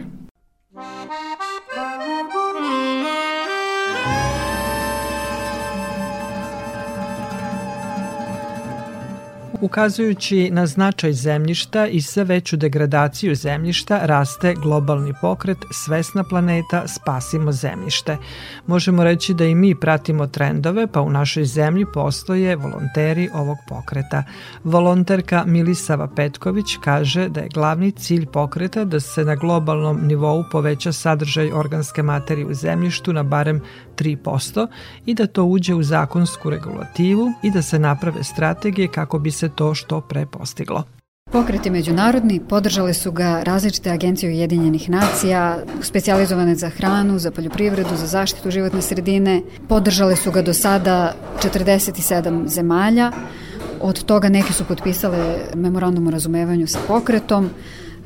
Ukazujući 9.62 10.49
na 10.51 10.66
značaj 10.66 11.14
zemljišta 11.14 11.88
i 11.88 12.01
sve 12.01 12.24
veću 12.24 12.58
degradaciju 12.58 13.36
zemljišta, 13.36 13.99
raste 14.03 14.53
globalni 14.53 15.14
pokret 15.22 15.58
Svesna 15.72 16.24
planeta 16.24 16.88
Spasimo 16.88 17.51
zemljište. 17.51 18.18
Možemo 18.68 19.03
reći 19.03 19.34
da 19.34 19.45
i 19.45 19.55
mi 19.55 19.76
pratimo 19.76 20.28
trendove, 20.28 20.88
pa 20.88 21.01
u 21.01 21.10
našoj 21.10 21.45
zemlji 21.45 21.86
postoje 21.93 22.55
volonteri 22.55 23.30
ovog 23.34 23.58
pokreta. 23.70 24.24
Volonterka 24.64 25.43
Milisava 25.47 26.08
Petković 26.08 26.78
kaže 26.84 27.30
da 27.30 27.39
je 27.39 27.49
glavni 27.53 27.91
cilj 27.91 28.26
pokreta 28.26 28.84
da 28.84 28.99
se 28.99 29.26
na 29.26 29.36
globalnom 29.36 29.99
nivou 30.08 30.43
poveća 30.51 30.91
sadržaj 30.91 31.51
organske 31.51 32.03
materije 32.03 32.45
u 32.45 32.53
zemljištu 32.53 33.14
na 33.14 33.24
barem 33.24 33.62
3% 34.00 34.68
i 35.06 35.14
da 35.14 35.28
to 35.28 35.43
uđe 35.43 35.76
u 35.76 35.84
zakonsku 35.84 36.50
regulativu 36.50 37.32
i 37.43 37.52
da 37.52 37.62
se 37.62 37.80
naprave 37.80 38.24
strategije 38.24 38.88
kako 38.88 39.20
bi 39.20 39.32
se 39.32 39.50
to 39.50 39.76
što 39.76 40.02
pre 40.02 40.26
postiglo. 40.26 40.84
Pokret 41.32 41.66
je 41.66 41.72
međunarodni, 41.72 42.39
podržale 42.39 42.93
su 42.93 43.12
ga 43.12 43.41
različite 43.43 43.91
agencije 43.91 44.30
Ujedinjenih 44.30 44.89
nacija, 44.89 45.58
specijalizovane 45.82 46.56
za 46.56 46.70
hranu, 46.70 47.20
za 47.20 47.32
poljoprivredu, 47.32 47.95
za 47.95 48.08
zaštitu 48.08 48.52
životne 48.52 48.82
sredine. 48.82 49.41
Podržale 49.70 50.16
su 50.16 50.32
ga 50.32 50.41
do 50.41 50.54
sada 50.54 51.16
47 51.43 52.48
zemalja, 52.48 53.12
od 53.82 54.04
toga 54.04 54.30
neki 54.30 54.54
su 54.54 54.66
potpisale 54.66 55.38
memorandum 55.56 56.08
o 56.08 56.12
razumevanju 56.12 56.68
sa 56.68 56.80
pokretom, 56.88 57.50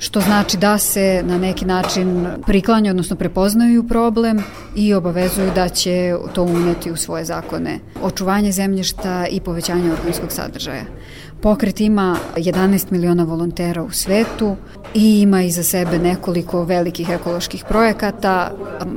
što 0.01 0.21
znači 0.21 0.57
da 0.57 0.77
se 0.77 1.23
na 1.25 1.37
neki 1.37 1.65
način 1.65 2.27
priklanja, 2.47 2.91
odnosno 2.91 3.15
prepoznaju 3.15 3.87
problem 3.87 4.43
i 4.75 4.93
obavezuju 4.93 5.51
da 5.55 5.69
će 5.69 6.15
to 6.33 6.43
uneti 6.43 6.91
u 6.91 6.95
svoje 6.95 7.25
zakone. 7.25 7.79
Očuvanje 8.01 8.51
zemljišta 8.51 9.27
i 9.27 9.39
povećanje 9.39 9.91
organskog 9.91 10.31
sadržaja. 10.31 10.83
Pokret 11.41 11.81
ima 11.81 12.17
11 12.35 12.91
miliona 12.91 13.23
volontera 13.23 13.83
u 13.83 13.91
svetu 13.91 14.55
i 14.93 15.21
ima 15.21 15.41
iza 15.41 15.63
sebe 15.63 15.99
nekoliko 15.99 16.63
velikih 16.63 17.09
ekoloških 17.09 17.65
projekata, 17.69 18.51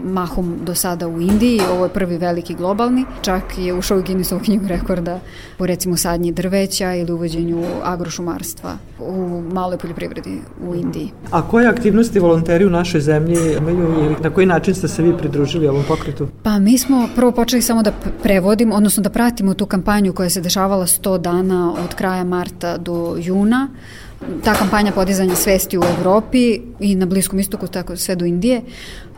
mahom 0.05 0.57
do 0.65 0.75
sada 0.75 1.09
u 1.09 1.21
Indiji, 1.21 1.61
ovo 1.73 1.85
je 1.85 1.89
prvi 1.89 2.17
veliki 2.17 2.55
globalni, 2.55 3.05
čak 3.23 3.43
je 3.59 3.75
ušao 3.75 3.99
u 3.99 4.03
Guinnessovu 4.03 4.41
knjigu 4.45 4.67
rekorda 4.69 5.21
po 5.59 5.67
recimo 5.67 5.97
sadnji 5.97 6.33
drveća 6.33 6.95
ili 6.95 7.13
uvođenju 7.13 7.65
agrošumarstva 7.83 8.77
u 8.99 9.43
maloj 9.53 9.79
poljoprivredi 9.79 10.39
u 10.69 10.75
Indiji. 10.75 11.11
A 11.31 11.49
koje 11.49 11.67
aktivnosti 11.67 12.19
volonteri 12.19 12.65
u 12.65 12.71
našoj 12.71 13.01
zemlji 13.01 13.39
imaju 13.59 13.79
ili 13.79 14.17
na 14.21 14.31
koji 14.31 14.47
način 14.47 14.75
ste 14.75 14.89
se 14.89 15.03
vi 15.03 15.17
pridružili 15.19 15.69
ovom 15.69 15.85
pokretu? 15.89 16.29
Pa 16.43 16.59
mi 16.59 16.79
smo 16.79 17.09
prvo 17.15 17.33
počeli 17.33 17.63
samo 17.63 17.83
da 17.83 17.93
prevodimo, 18.23 18.75
odnosno 18.75 19.03
da 19.03 19.11
pratimo 19.11 19.55
tu 19.55 19.67
kampanju 19.67 20.13
koja 20.13 20.31
se 20.31 20.41
dešavala 20.41 20.87
100 20.87 21.19
dana 21.19 21.73
od 21.85 21.95
kraja 21.95 22.25
marta 22.37 22.77
do 22.77 23.17
juna. 23.21 23.69
Ta 24.45 24.55
kampanja 24.55 24.93
podizanja 24.93 25.35
svesti 25.35 25.79
u 25.79 25.83
Evropi 25.99 26.61
i 26.81 26.95
na 26.95 27.07
Bliskom 27.07 27.39
istoku, 27.39 27.67
tako 27.67 27.97
sve 27.97 28.17
do 28.17 28.25
Indije. 28.25 28.63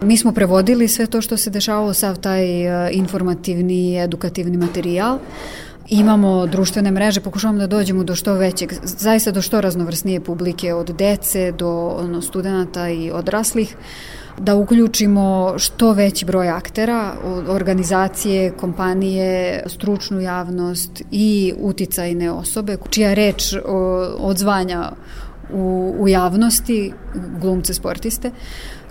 Mi 0.00 0.16
smo 0.16 0.32
prevodili 0.32 0.88
sve 0.88 1.06
to 1.06 1.20
što 1.20 1.36
se 1.36 1.50
dešavalo, 1.50 1.94
sav 1.94 2.16
taj 2.16 2.44
e, 2.44 2.90
informativni, 2.92 3.98
edukativni 4.02 4.56
materijal. 4.56 5.18
Imamo 5.88 6.46
društvene 6.46 6.90
mreže, 6.90 7.20
pokušavamo 7.20 7.58
da 7.58 7.66
dođemo 7.66 8.04
do 8.04 8.14
što 8.14 8.34
većeg, 8.34 8.72
zaista 8.82 9.30
do 9.30 9.42
što 9.42 9.60
raznovrsnije 9.60 10.20
publike, 10.20 10.74
od 10.74 10.90
dece 10.98 11.52
do 11.52 11.70
ono, 11.98 12.22
studenta 12.22 12.88
i 12.88 13.10
odraslih 13.10 13.76
da 14.38 14.54
uključimo 14.54 15.54
što 15.58 15.92
veći 15.92 16.24
broj 16.24 16.48
aktera, 16.48 17.12
organizacije, 17.48 18.50
kompanije, 18.50 19.62
stručnu 19.66 20.20
javnost 20.20 21.02
i 21.10 21.54
uticajne 21.58 22.30
osobe, 22.30 22.76
čija 22.90 23.14
reč 23.14 23.54
odzvanja 24.18 24.92
u, 25.52 25.94
u 25.98 26.08
javnosti, 26.08 26.92
glumce, 27.40 27.74
sportiste, 27.74 28.30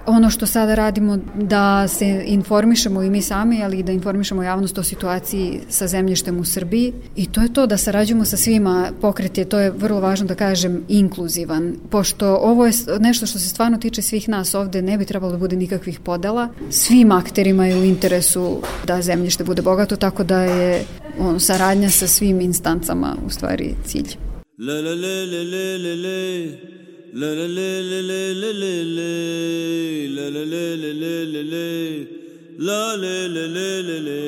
ono 0.08 0.30
što 0.30 0.46
sada 0.46 0.76
radimo 0.76 1.18
da 1.36 1.88
se 1.88 2.24
informišemo 2.26 3.04
i 3.04 3.10
mi 3.10 3.22
sami, 3.22 3.64
ali 3.64 3.80
i 3.80 3.84
da 3.84 3.92
informišemo 3.92 4.44
javnost 4.44 4.78
o 4.78 4.84
situaciji 4.84 5.60
sa 5.70 5.88
zemljištem 5.88 6.40
u 6.40 6.46
Srbiji 6.46 6.94
i 7.16 7.26
to 7.32 7.42
je 7.42 7.54
to 7.54 7.68
da 7.68 7.78
sarađujemo 7.78 8.26
sa 8.26 8.38
svima, 8.38 8.92
pokret 9.02 9.38
je, 9.38 9.46
to 9.46 9.60
je 9.60 9.72
vrlo 9.72 10.00
važno 10.00 10.28
da 10.28 10.36
kažem, 10.36 10.84
inkluzivan, 10.88 11.76
pošto 11.90 12.36
ovo 12.36 12.66
je 12.66 12.72
nešto 13.00 13.26
što 13.26 13.40
se 13.40 13.50
stvarno 13.50 13.78
tiče 13.78 14.02
svih 14.02 14.30
nas 14.30 14.54
ovde, 14.54 14.82
ne 14.82 14.98
bi 14.98 15.06
trebalo 15.06 15.32
da 15.32 15.38
bude 15.38 15.56
nikakvih 15.56 16.00
podela, 16.00 16.50
svim 16.70 17.12
akterima 17.12 17.68
je 17.68 17.78
u 17.78 17.84
interesu 17.84 18.58
da 18.88 19.02
zemljište 19.02 19.44
bude 19.44 19.62
bogato, 19.62 19.96
tako 19.96 20.24
da 20.24 20.42
je 20.42 20.86
on, 21.20 21.40
saradnja 21.40 21.90
sa 21.90 22.08
svim 22.08 22.42
instancama 22.42 23.16
u 23.26 23.30
stvari 23.30 23.76
cilj. 23.86 24.16
La, 24.60 24.74
la, 24.74 24.96
la, 24.96 25.16
la, 25.32 25.42
la, 25.52 25.78
la, 25.84 25.96
la. 25.96 26.85
La 27.18 27.28
la 27.28 27.48
la 27.48 27.80
la 27.80 28.02
la 28.02 28.34
la 28.42 28.52
la 28.52 28.74
la 28.92 30.16
la 30.16 30.44
la 30.44 30.64
la 30.76 30.92
la 30.92 31.04
la 31.04 31.14
la 31.32 31.44
la 31.56 32.80
la 32.98 33.04
la 33.04 33.46
la 33.56 33.68
la 33.88 33.98
la 34.08 34.20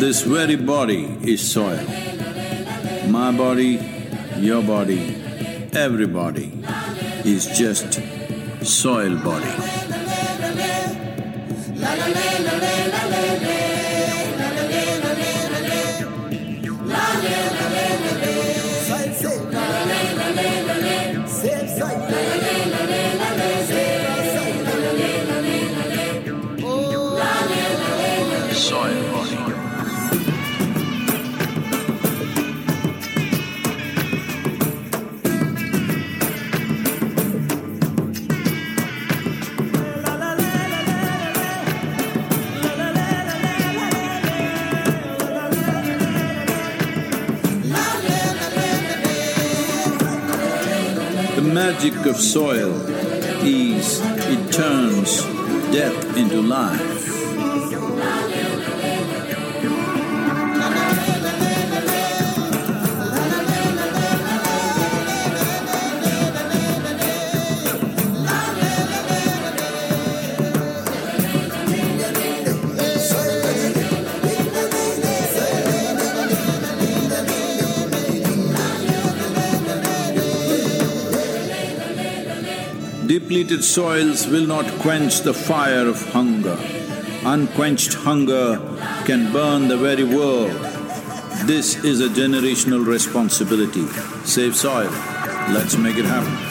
This 0.00 0.22
very 0.22 0.56
body 0.56 1.16
is 1.22 1.48
soil. 1.52 1.86
My 3.06 3.30
body, 3.30 3.78
your 4.38 4.62
body, 4.64 5.14
everybody 5.74 6.50
is 7.24 7.46
just 7.46 8.00
soil 8.64 9.14
body. 9.14 9.54
Soil 52.18 52.87
Depleted 83.38 83.62
soils 83.62 84.26
will 84.26 84.48
not 84.48 84.66
quench 84.80 85.20
the 85.20 85.32
fire 85.32 85.86
of 85.86 86.02
hunger. 86.10 86.58
Unquenched 87.24 87.94
hunger 87.94 88.58
can 89.04 89.32
burn 89.32 89.68
the 89.68 89.76
very 89.76 90.02
world. 90.02 90.50
This 91.46 91.76
is 91.84 92.00
a 92.00 92.08
generational 92.08 92.84
responsibility. 92.84 93.86
Save 94.24 94.56
soil. 94.56 94.90
Let's 95.54 95.76
make 95.76 95.98
it 95.98 96.04
happen. 96.04 96.47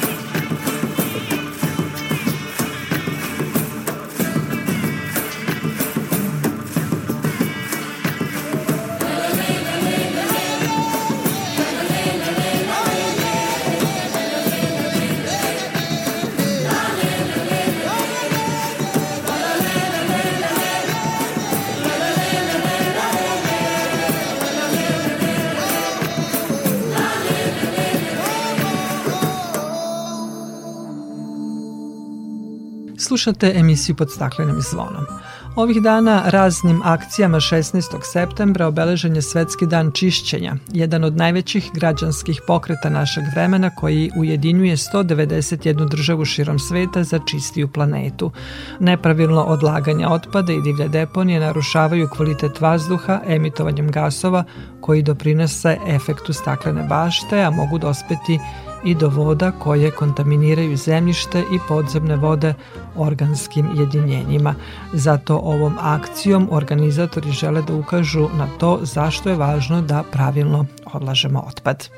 Slušate 33.08 33.54
emisiju 33.56 33.96
pod 33.96 34.12
staklenim 34.12 34.62
zvonom. 34.62 35.06
Ovih 35.56 35.82
dana 35.82 36.24
raznim 36.26 36.82
akcijama 36.84 37.40
16. 37.40 37.84
septembra 38.04 38.68
obeležen 38.68 39.16
je 39.16 39.22
Svetski 39.22 39.66
dan 39.66 39.92
čišćenja, 39.92 40.56
jedan 40.74 41.04
od 41.04 41.18
najvećih 41.18 41.70
građanskih 41.74 42.42
pokreta 42.48 42.90
našeg 42.90 43.24
vremena 43.32 43.70
koji 43.76 44.12
ujedinjuje 44.18 44.76
191 44.76 45.90
državu 45.90 46.26
širom 46.26 46.60
sveta 46.60 47.04
za 47.04 47.20
čistiju 47.32 47.68
planetu. 47.68 48.32
Nepravilno 48.80 49.44
odlaganje 49.44 50.08
otpada 50.08 50.54
i 50.54 50.62
divlje 50.62 50.88
deponije 50.88 51.40
narušavaju 51.40 52.10
kvalitet 52.16 52.62
vazduha 52.62 53.20
emitovanjem 53.28 53.92
gasova 53.92 54.44
koji 54.82 55.04
doprinose 55.04 55.78
efektu 55.88 56.34
staklene 56.34 56.84
bašte, 56.84 57.42
a 57.42 57.52
mogu 57.52 57.78
dospeti 57.78 58.40
i 58.84 58.96
do 58.96 59.10
voda 59.10 59.52
koje 59.52 59.92
kontaminiraju 59.92 60.78
zemljište 60.78 61.40
i 61.40 61.60
podzemne 61.68 62.16
vode 62.16 62.54
organskim 62.96 63.70
jedinjenjima. 63.76 64.56
Zato 64.94 65.38
ovom 65.38 65.78
akcijom 65.82 66.48
organizatori 66.52 67.32
žele 67.32 67.62
da 67.62 67.74
ukažu 67.74 68.30
na 68.38 68.48
to 68.60 68.80
zašto 68.82 69.30
je 69.30 69.36
važno 69.36 69.82
da 69.82 70.04
pravilno 70.12 70.66
odlažemo 70.94 71.44
otpad. 71.48 71.90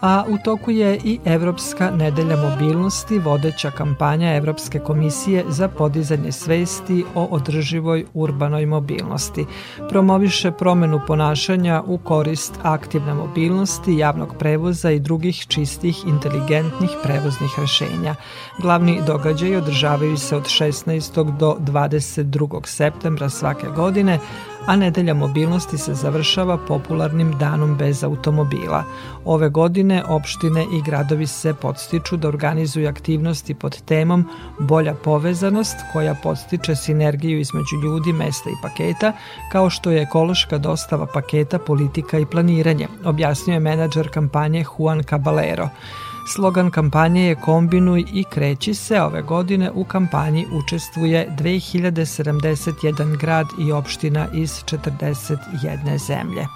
A 0.00 0.24
u 0.28 0.36
toku 0.44 0.70
je 0.70 1.00
i 1.04 1.18
Evropska 1.24 1.90
nedelja 1.90 2.36
mobilnosti, 2.36 3.18
vodeća 3.18 3.70
kampanja 3.70 4.34
Evropske 4.34 4.78
komisije 4.78 5.44
za 5.48 5.68
podizanje 5.68 6.32
svesti 6.32 7.04
o 7.14 7.24
održivoj 7.24 8.04
urbanoj 8.14 8.66
mobilnosti. 8.66 9.46
Promoviše 9.88 10.50
promenu 10.50 11.00
ponašanja 11.06 11.82
u 11.86 11.98
korist 11.98 12.54
aktivne 12.62 13.14
mobilnosti, 13.14 13.96
javnog 13.96 14.34
prevoza 14.38 14.90
i 14.90 14.98
drugih 14.98 15.46
čistih, 15.48 16.04
inteligentnih 16.06 16.90
prevoznih 17.02 17.50
rešenja. 17.58 18.14
Glavni 18.62 19.00
događaj 19.06 19.56
održavaju 19.56 20.16
se 20.16 20.36
od 20.36 20.44
16. 20.44 21.36
do 21.36 21.56
22. 21.60 22.66
septembra 22.66 23.30
svake 23.30 23.66
godine, 23.76 24.18
a 24.66 24.76
nedelja 24.76 25.14
mobilnosti 25.14 25.78
se 25.78 25.94
završava 25.94 26.56
popularnim 26.56 27.32
danom 27.38 27.76
bez 27.76 28.04
automobila. 28.04 28.84
Ove 29.24 29.48
godine 29.48 30.04
opštine 30.08 30.66
i 30.72 30.82
gradovi 30.82 31.26
se 31.26 31.54
podstiču 31.54 32.16
da 32.16 32.28
organizuju 32.28 32.88
aktivnosti 32.88 33.54
pod 33.54 33.82
temom 33.82 34.28
Bolja 34.58 34.94
povezanost 34.94 35.76
koja 35.92 36.14
podstiče 36.22 36.76
sinergiju 36.76 37.40
između 37.40 37.76
ljudi, 37.82 38.12
mesta 38.12 38.50
i 38.50 38.62
paketa, 38.62 39.12
kao 39.52 39.70
što 39.70 39.90
je 39.90 40.02
ekološka 40.02 40.58
dostava 40.58 41.06
paketa, 41.06 41.58
politika 41.58 42.18
i 42.18 42.26
planiranje, 42.26 42.88
objasnio 43.04 43.54
je 43.54 43.60
menadžer 43.60 44.08
kampanje 44.10 44.64
Juan 44.78 45.02
Caballero. 45.02 45.68
Slogan 46.28 46.70
kampanje 46.70 47.28
je 47.28 47.34
Kombinuj 47.34 48.04
i 48.12 48.24
kreći 48.24 48.74
se. 48.74 49.02
Ove 49.02 49.22
godine 49.22 49.70
u 49.70 49.84
kampanji 49.84 50.46
učestvuje 50.52 51.28
2071 51.38 53.16
grad 53.16 53.46
i 53.58 53.72
opština 53.72 54.26
iz 54.34 54.50
41 54.50 56.06
zemlje. 56.06 56.46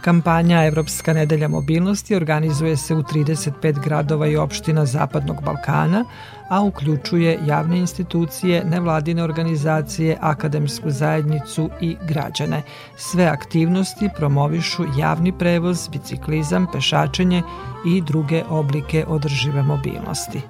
Kampanja 0.00 0.64
Evropska 0.64 1.12
nedelja 1.12 1.48
mobilnosti 1.48 2.16
organizuje 2.16 2.76
se 2.76 2.94
u 2.94 3.02
35 3.02 3.80
gradova 3.84 4.26
i 4.26 4.36
opština 4.36 4.86
Zapadnog 4.86 5.42
Balkana, 5.44 6.04
a 6.48 6.62
uključuje 6.62 7.38
javne 7.46 7.78
institucije, 7.78 8.64
nevladine 8.64 9.22
organizacije, 9.22 10.16
akademsku 10.20 10.90
zajednicu 10.90 11.70
i 11.80 11.96
građane. 12.08 12.62
Sve 12.96 13.24
aktivnosti 13.24 14.08
promovišu 14.16 14.84
javni 14.98 15.32
prevoz, 15.38 15.88
biciklizam, 15.88 16.66
pešačenje 16.72 17.42
i 17.86 18.00
druge 18.00 18.42
oblike 18.48 19.04
održive 19.08 19.62
mobilnosti. 19.62 20.40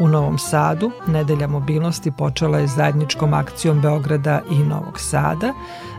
U 0.00 0.08
Novom 0.08 0.38
Sadu 0.38 0.90
Nedelja 1.06 1.46
mobilnosti 1.46 2.10
počela 2.10 2.58
je 2.58 2.66
zajedničkom 2.66 3.34
akcijom 3.34 3.80
Beograda 3.80 4.40
i 4.50 4.58
Novog 4.58 5.00
Sada. 5.00 5.52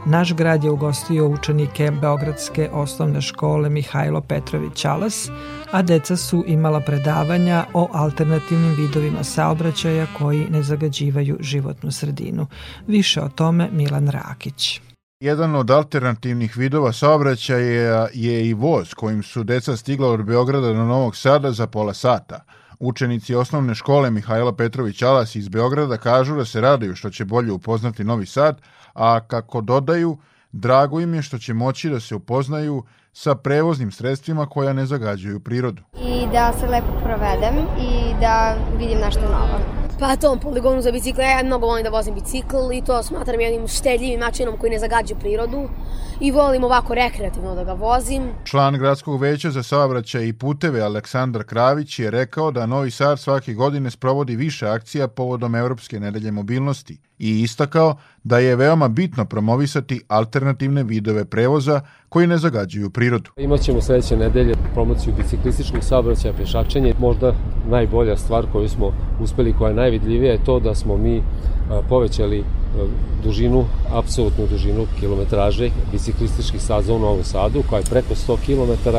Naš 0.06 0.34
grad 0.34 0.64
je 0.64 0.72
ugostio 0.72 1.28
učenike 1.28 1.92
Beogradske 2.02 2.70
osnovne 2.74 3.22
škole 3.22 3.70
Mihajlo 3.70 4.22
Petrović 4.22 4.86
Alas, 4.86 5.30
a 5.72 5.82
deca 5.82 6.18
su 6.18 6.44
imala 6.48 6.80
predavanja 6.80 7.66
o 7.74 7.90
alternativnim 7.94 8.76
vidovima 8.76 9.24
saobraćaja 9.24 10.08
koji 10.18 10.50
ne 10.50 10.64
zagađivaju 10.64 11.38
životnu 11.40 11.92
sredinu. 11.92 12.48
Više 12.88 13.22
o 13.22 13.30
tome 13.30 13.70
Milan 13.72 14.08
Rakić. 14.08 14.82
Jedan 15.20 15.56
od 15.56 15.72
alternativnih 15.72 16.58
vidova 16.58 16.94
saobraćaja 16.94 18.08
je 18.14 18.48
i 18.48 18.54
voz 18.54 18.94
kojim 18.94 19.24
su 19.24 19.44
deca 19.44 19.78
stigla 19.78 20.10
od 20.10 20.24
Beograda 20.24 20.68
do 20.68 20.86
Novog 20.86 21.16
Sada 21.16 21.52
za 21.52 21.68
pola 21.68 21.94
sata– 21.94 22.40
Učenici 22.80 23.36
osnovne 23.36 23.76
škole 23.76 24.12
Mihajla 24.12 24.56
Petrović 24.56 25.02
Alas 25.02 25.36
iz 25.36 25.50
Beograda 25.50 25.98
kažu 25.98 26.36
da 26.36 26.46
se 26.46 26.62
raduju 26.62 26.96
što 26.96 27.10
će 27.10 27.26
bolje 27.26 27.52
upoznati 27.52 28.04
Novi 28.04 28.26
Sad, 28.26 28.62
a 28.94 29.20
kako 29.20 29.62
dodaju, 29.62 30.18
drago 30.52 31.00
im 31.00 31.14
je 31.14 31.22
što 31.22 31.38
će 31.38 31.54
moći 31.54 31.90
da 31.90 32.00
se 32.00 32.16
upoznaju 32.16 32.84
sa 33.14 33.36
prevoznim 33.36 33.92
sredstvima 33.92 34.46
koja 34.46 34.74
ne 34.74 34.86
zagađuju 34.86 35.40
prirodu. 35.40 35.84
I 36.02 36.28
da 36.32 36.54
se 36.60 36.68
lepo 36.68 37.00
provedem 37.04 37.56
i 37.80 38.20
da 38.22 38.56
vidim 38.78 39.00
nešto 39.00 39.22
novo. 39.22 39.79
Pa 40.00 40.16
tom 40.16 40.40
poligonu 40.40 40.82
za 40.82 40.92
bicikle, 40.92 41.24
ja 41.24 41.44
mnogo 41.44 41.68
volim 41.68 41.84
da 41.84 41.90
vozim 41.90 42.14
bicikl 42.14 42.58
i 42.74 42.82
to 42.86 43.04
smatram 43.04 43.40
jednim 43.40 43.68
štedljivim 43.68 44.20
načinom 44.20 44.58
koji 44.58 44.72
ne 44.72 44.80
zagađa 44.80 45.16
prirodu 45.16 45.70
i 46.20 46.32
volim 46.32 46.64
ovako 46.64 46.96
rekreativno 46.96 47.56
da 47.56 47.64
ga 47.64 47.74
vozim. 47.74 48.24
Član 48.46 48.78
gradskog 48.78 49.22
veća 49.22 49.52
za 49.52 49.64
saobraćaj 49.64 50.28
i 50.28 50.34
puteve 50.34 50.82
Aleksandar 50.82 51.44
Kravić 51.44 52.00
je 52.00 52.12
rekao 52.12 52.52
da 52.52 52.66
Novi 52.66 52.92
Sad 52.92 53.20
svake 53.20 53.54
godine 53.54 53.92
sprovodi 53.92 54.36
više 54.36 54.68
akcija 54.68 55.08
povodom 55.08 55.56
Evropske 55.56 56.00
nedelje 56.00 56.32
mobilnosti 56.32 56.98
i 57.18 57.42
istakao 57.42 57.96
da 58.24 58.40
je 58.40 58.56
veoma 58.56 58.88
bitno 58.88 59.26
promovisati 59.26 60.02
alternativne 60.08 60.84
vidove 60.84 61.26
prevoza 61.26 61.82
koji 62.10 62.28
ne 62.28 62.38
zagađuju 62.38 62.90
prirodu. 62.90 63.32
Imaćemo 63.38 63.82
sledeće 63.82 64.18
nedelje 64.18 64.54
promociju 64.74 65.14
biciklističkih 65.18 65.84
saobraćaja, 65.84 66.34
pešačenje. 66.34 66.94
Možda 67.00 67.34
najbolja 67.70 68.18
stvar 68.18 68.46
koju 68.52 68.70
smo 68.70 68.94
uspeli, 69.20 69.54
koja 69.54 69.70
je 69.70 69.76
najvidljivija, 69.76 70.32
je 70.32 70.44
to 70.44 70.60
da 70.60 70.76
smo 70.76 70.98
mi 70.98 71.24
povećali 71.90 72.44
dužinu, 73.24 73.66
apsolutnu 73.92 74.48
dužinu 74.48 74.86
kilometraže 75.00 75.70
biciklističkih 75.92 76.62
staza 76.62 76.94
u 76.94 77.00
Novom 77.00 77.24
Sadu, 77.24 77.64
koja 77.70 77.80
je 77.80 77.86
preko 77.90 78.16
100 78.16 78.38
km, 78.46 78.90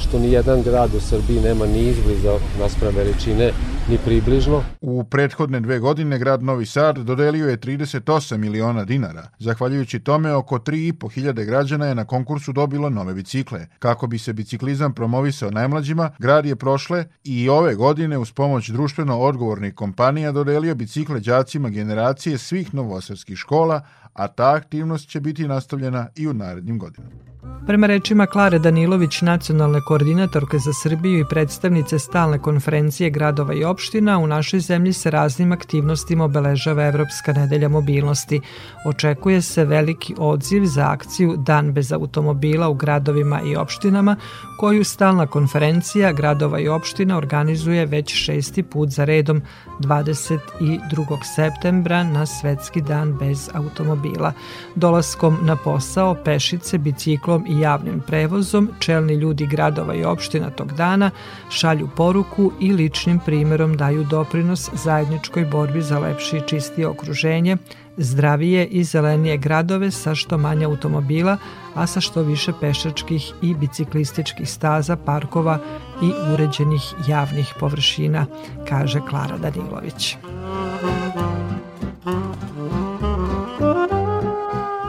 što 0.00 0.18
ni 0.18 0.32
jedan 0.32 0.62
grad 0.62 0.94
u 0.94 1.00
Srbiji 1.00 1.40
nema 1.40 1.66
ni 1.66 1.80
izbliza 1.80 2.38
naspram 2.60 2.94
veličine, 2.96 3.52
ni 3.88 3.98
približno. 4.04 4.62
U 4.80 5.04
prethodne 5.04 5.60
dve 5.60 5.78
godine 5.78 6.18
grad 6.18 6.42
Novi 6.42 6.66
Sad 6.66 6.98
dodelio 6.98 7.48
je 7.48 7.58
38 7.58 8.36
miliona 8.36 8.84
dinara. 8.84 9.28
Zahvaljujući 9.38 10.00
tome, 10.00 10.34
oko 10.34 10.58
3,5 10.58 11.12
hiljade 11.12 11.44
građana 11.44 11.86
je 11.86 11.94
na 11.94 12.04
konkursu 12.04 12.52
dobilo 12.52 12.90
nove 12.90 13.14
bicikle. 13.14 13.66
Kako 13.78 14.06
bi 14.06 14.18
se 14.18 14.32
biciklizam 14.32 14.94
promovisao 14.94 15.50
najmlađima, 15.50 16.10
grad 16.18 16.46
je 16.46 16.56
prošle 16.56 17.04
i 17.24 17.48
ove 17.48 17.74
godine 17.74 18.18
uz 18.18 18.32
pomoć 18.32 18.70
društveno 18.70 19.18
odgovornih 19.18 19.74
kompanija 19.74 20.32
dodelio 20.32 20.74
bicikle 20.74 21.20
đacima 21.20 21.68
generacije 21.68 22.38
svih 22.38 22.74
profesorskih 23.12 23.36
škola, 23.38 23.84
a 24.12 24.28
ta 24.28 24.54
aktivnost 24.54 25.08
će 25.08 25.20
biti 25.20 25.48
nastavljena 25.48 26.08
i 26.16 26.28
u 26.28 26.32
narednim 26.32 26.78
godinama. 26.78 27.32
Prema 27.66 27.86
rečima 27.86 28.26
Klare 28.26 28.58
Danilović, 28.58 29.20
nacionalne 29.22 29.80
koordinatorke 29.80 30.58
za 30.58 30.72
Srbiju 30.72 31.20
i 31.20 31.24
predstavnice 31.30 31.98
stalne 31.98 32.38
konferencije 32.38 33.10
gradova 33.10 33.54
i 33.54 33.64
opština, 33.64 34.18
u 34.18 34.26
našoj 34.26 34.60
zemlji 34.60 34.92
se 34.92 35.10
raznim 35.10 35.52
aktivnostima 35.52 36.24
obeležava 36.24 36.86
Evropska 36.86 37.32
nedelja 37.32 37.68
mobilnosti. 37.68 38.40
Očekuje 38.86 39.42
se 39.42 39.64
veliki 39.64 40.14
odziv 40.18 40.64
za 40.64 40.90
akciju 40.90 41.36
Dan 41.36 41.72
bez 41.72 41.92
automobila 41.92 42.68
u 42.68 42.74
gradovima 42.74 43.40
i 43.42 43.56
opštinama, 43.56 44.16
koju 44.58 44.84
stalna 44.84 45.26
konferencija 45.26 46.12
gradova 46.12 46.60
i 46.60 46.68
opština 46.68 47.16
organizuje 47.16 47.86
već 47.86 48.14
šesti 48.14 48.62
put 48.62 48.88
za 48.88 49.04
redom 49.04 49.42
22. 49.80 50.38
septembra 51.36 52.04
na 52.04 52.26
Svetski 52.26 52.80
dan 52.80 53.18
bez 53.18 53.50
automobila. 53.54 54.01
Dolaskom 54.74 55.38
na 55.42 55.56
posao, 55.56 56.14
pešice, 56.24 56.78
biciklom 56.78 57.46
i 57.48 57.60
javnim 57.60 58.00
prevozom, 58.06 58.70
čelni 58.78 59.14
ljudi 59.14 59.46
gradova 59.46 59.94
i 59.94 60.04
opština 60.04 60.50
tog 60.50 60.72
dana 60.72 61.10
šalju 61.50 61.88
poruku 61.96 62.52
i 62.60 62.72
ličnim 62.72 63.18
primerom 63.18 63.76
daju 63.76 64.04
doprinos 64.04 64.70
zajedničkoj 64.72 65.44
borbi 65.44 65.82
za 65.82 65.98
lepše 65.98 66.36
i 66.36 66.48
čistije 66.48 66.86
okruženje, 66.86 67.56
zdravije 67.96 68.66
i 68.66 68.84
zelenije 68.84 69.36
gradove 69.36 69.90
sa 69.90 70.14
što 70.14 70.38
manje 70.38 70.64
automobila, 70.64 71.36
a 71.74 71.86
sa 71.86 72.00
što 72.00 72.22
više 72.22 72.52
pešačkih 72.60 73.32
i 73.42 73.54
biciklističkih 73.54 74.50
staza, 74.50 74.96
parkova 74.96 75.58
i 76.02 76.12
uređenih 76.34 76.82
javnih 77.08 77.54
površina, 77.60 78.26
kaže 78.68 79.00
Klara 79.08 79.38
Danilović. 79.38 80.16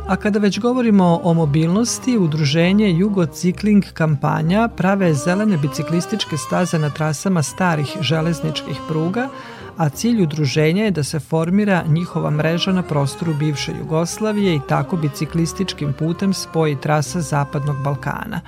A 0.08 0.16
kada 0.16 0.39
već 0.39 0.60
govorimo 0.60 1.20
o 1.24 1.34
mobilnosti, 1.34 2.18
udruženje 2.18 2.91
Jugo 2.91 3.26
Cikling 3.26 3.84
kampanja 3.93 4.68
prave 4.68 5.14
zelene 5.14 5.58
biciklističke 5.58 6.38
staze 6.38 6.80
na 6.80 6.89
trasama 6.89 7.43
starih 7.43 7.97
železničkih 8.01 8.78
pruga, 8.88 9.30
a 9.78 9.89
cilj 9.89 10.24
udruženja 10.24 10.84
je 10.84 10.91
da 10.91 11.04
se 11.04 11.20
formira 11.20 11.84
njihova 11.88 12.30
mreža 12.30 12.72
na 12.72 12.84
prostoru 12.84 13.34
bivše 13.34 13.72
Jugoslavije 13.80 14.56
i 14.56 14.62
tako 14.70 14.97
biciklističkim 14.97 15.93
putem 15.93 16.34
spoji 16.34 16.76
trasa 16.76 17.22
Zapadnog 17.22 17.84
Balkana. 17.84 18.41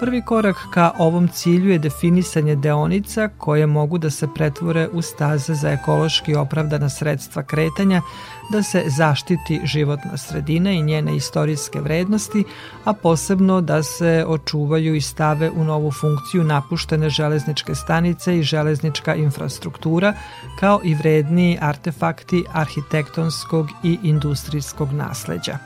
Prvi 0.00 0.22
korak 0.22 0.56
ka 0.70 0.92
ovom 0.98 1.28
cilju 1.28 1.70
je 1.70 1.78
definisanje 1.78 2.56
deonica 2.56 3.28
koje 3.38 3.66
mogu 3.66 3.98
da 3.98 4.10
se 4.10 4.28
pretvore 4.34 4.88
u 4.92 5.02
staze 5.02 5.54
za 5.54 5.70
ekološki 5.70 6.34
opravdana 6.34 6.88
sredstva 6.88 7.42
kretanja, 7.42 8.02
da 8.52 8.62
se 8.62 8.84
zaštiti 8.86 9.60
životna 9.64 10.16
sredina 10.16 10.70
i 10.70 10.82
njene 10.82 11.16
istorijske 11.16 11.80
vrednosti, 11.80 12.44
a 12.84 12.92
posebno 12.92 13.60
da 13.60 13.82
se 13.82 14.24
očuvaju 14.28 14.94
i 14.94 15.00
stave 15.00 15.50
u 15.50 15.64
novu 15.64 15.90
funkciju 15.90 16.44
napuštene 16.44 17.10
železničke 17.10 17.74
stanice 17.74 18.38
i 18.38 18.42
železnička 18.42 19.14
infrastruktura, 19.14 20.14
kao 20.60 20.80
i 20.84 20.94
vredniji 20.94 21.58
artefakti 21.60 22.44
arhitektonskog 22.52 23.68
i 23.82 23.98
industrijskog 24.02 24.92
nasleđa. 24.92 25.58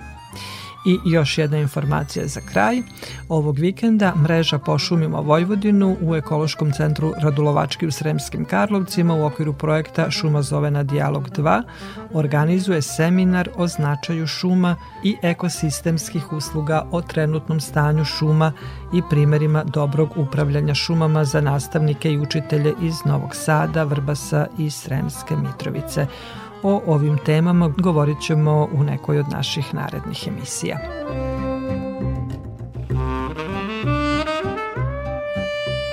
I 0.84 0.98
još 1.04 1.38
jedna 1.38 1.58
informacija 1.58 2.26
za 2.26 2.40
kraj. 2.40 2.82
Ovog 3.28 3.58
vikenda 3.58 4.14
mreža 4.22 4.58
Pošumimo 4.58 5.22
Vojvodinu 5.22 5.96
u 6.00 6.14
Ekološkom 6.14 6.72
centru 6.72 7.12
Radulovački 7.18 7.86
u 7.86 7.90
Sremskim 7.90 8.44
Karlovcima 8.44 9.14
u 9.14 9.24
okviru 9.24 9.52
projekta 9.52 10.10
Šuma 10.10 10.42
zove 10.42 10.70
na 10.70 10.82
dijalog 10.82 11.28
2 11.30 11.62
organizuje 12.12 12.82
seminar 12.82 13.48
o 13.56 13.66
značaju 13.66 14.26
šuma 14.26 14.76
i 15.04 15.16
ekosistemskih 15.22 16.32
usluga 16.32 16.86
o 16.90 17.02
trenutnom 17.02 17.60
stanju 17.60 18.04
šuma 18.04 18.52
i 18.94 19.02
primerima 19.10 19.64
dobrog 19.64 20.08
upravljanja 20.16 20.74
šumama 20.74 21.24
za 21.24 21.40
nastavnike 21.40 22.12
i 22.12 22.18
učitelje 22.18 22.74
iz 22.82 22.94
Novog 23.04 23.34
Sada, 23.34 23.84
Vrbasa 23.84 24.46
i 24.58 24.70
Sremske 24.70 25.36
Mitrovice. 25.36 26.06
O 26.62 26.82
ovim 26.86 27.18
temama 27.26 27.72
govorit 27.78 28.20
ćemo 28.20 28.68
u 28.72 28.82
nekoj 28.82 29.18
od 29.18 29.28
naših 29.28 29.74
narednih 29.74 30.28
emisija. 30.28 30.78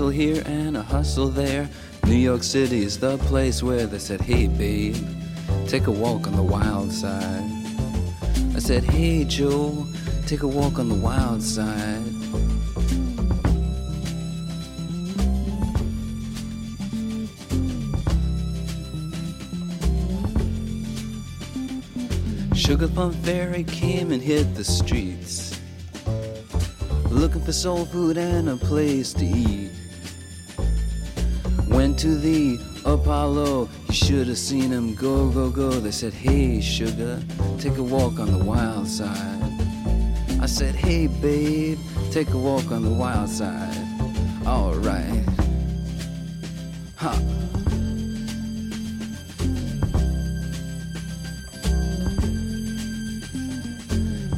hustle 0.00 0.18
here 0.18 0.42
and 0.46 0.78
a 0.78 0.82
hustle 0.82 1.28
there. 1.28 1.68
New 2.06 2.14
York 2.14 2.42
City 2.42 2.82
is 2.82 2.98
the 2.98 3.18
place 3.18 3.62
where 3.62 3.86
they 3.86 3.98
said, 3.98 4.18
Hey, 4.22 4.46
babe, 4.46 4.96
take 5.66 5.88
a 5.88 5.90
walk 5.90 6.26
on 6.26 6.34
the 6.36 6.42
wild 6.42 6.90
side. 6.90 7.44
I 8.56 8.60
said, 8.60 8.82
Hey, 8.82 9.24
Joe, 9.24 9.86
take 10.26 10.40
a 10.42 10.48
walk 10.48 10.78
on 10.78 10.88
the 10.88 10.94
wild 10.94 11.42
side. 11.42 12.02
Sugar 22.56 22.88
Plum 22.88 23.12
Fairy 23.22 23.64
came 23.64 24.12
and 24.12 24.22
hit 24.22 24.54
the 24.54 24.64
streets, 24.64 25.60
looking 27.10 27.42
for 27.42 27.52
soul 27.52 27.84
food 27.84 28.16
and 28.16 28.48
a 28.48 28.56
place 28.56 29.12
to 29.12 29.26
eat. 29.26 29.70
Went 31.90 32.02
to 32.02 32.14
the 32.14 32.60
Apollo, 32.84 33.68
you 33.88 33.94
should 33.94 34.28
have 34.28 34.38
seen 34.38 34.70
him 34.70 34.94
go, 34.94 35.28
go, 35.28 35.50
go. 35.50 35.70
They 35.70 35.90
said, 35.90 36.12
Hey, 36.12 36.60
sugar, 36.60 37.20
take 37.58 37.78
a 37.78 37.82
walk 37.82 38.20
on 38.20 38.30
the 38.30 38.44
wild 38.44 38.86
side. 38.86 39.42
I 40.40 40.46
said, 40.46 40.76
Hey, 40.76 41.08
babe, 41.08 41.80
take 42.12 42.30
a 42.30 42.38
walk 42.38 42.70
on 42.70 42.84
the 42.84 42.90
wild 42.90 43.28
side. 43.28 43.76
Alright. 44.46 45.24
Ha. 46.98 47.20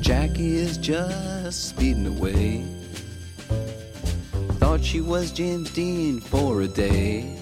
Jackie 0.00 0.56
is 0.56 0.78
just 0.78 1.68
speeding 1.68 2.06
away. 2.06 2.64
Thought 4.58 4.82
she 4.82 5.02
was 5.02 5.30
James 5.32 5.70
Dean 5.70 6.18
for 6.18 6.62
a 6.62 6.66
day. 6.66 7.41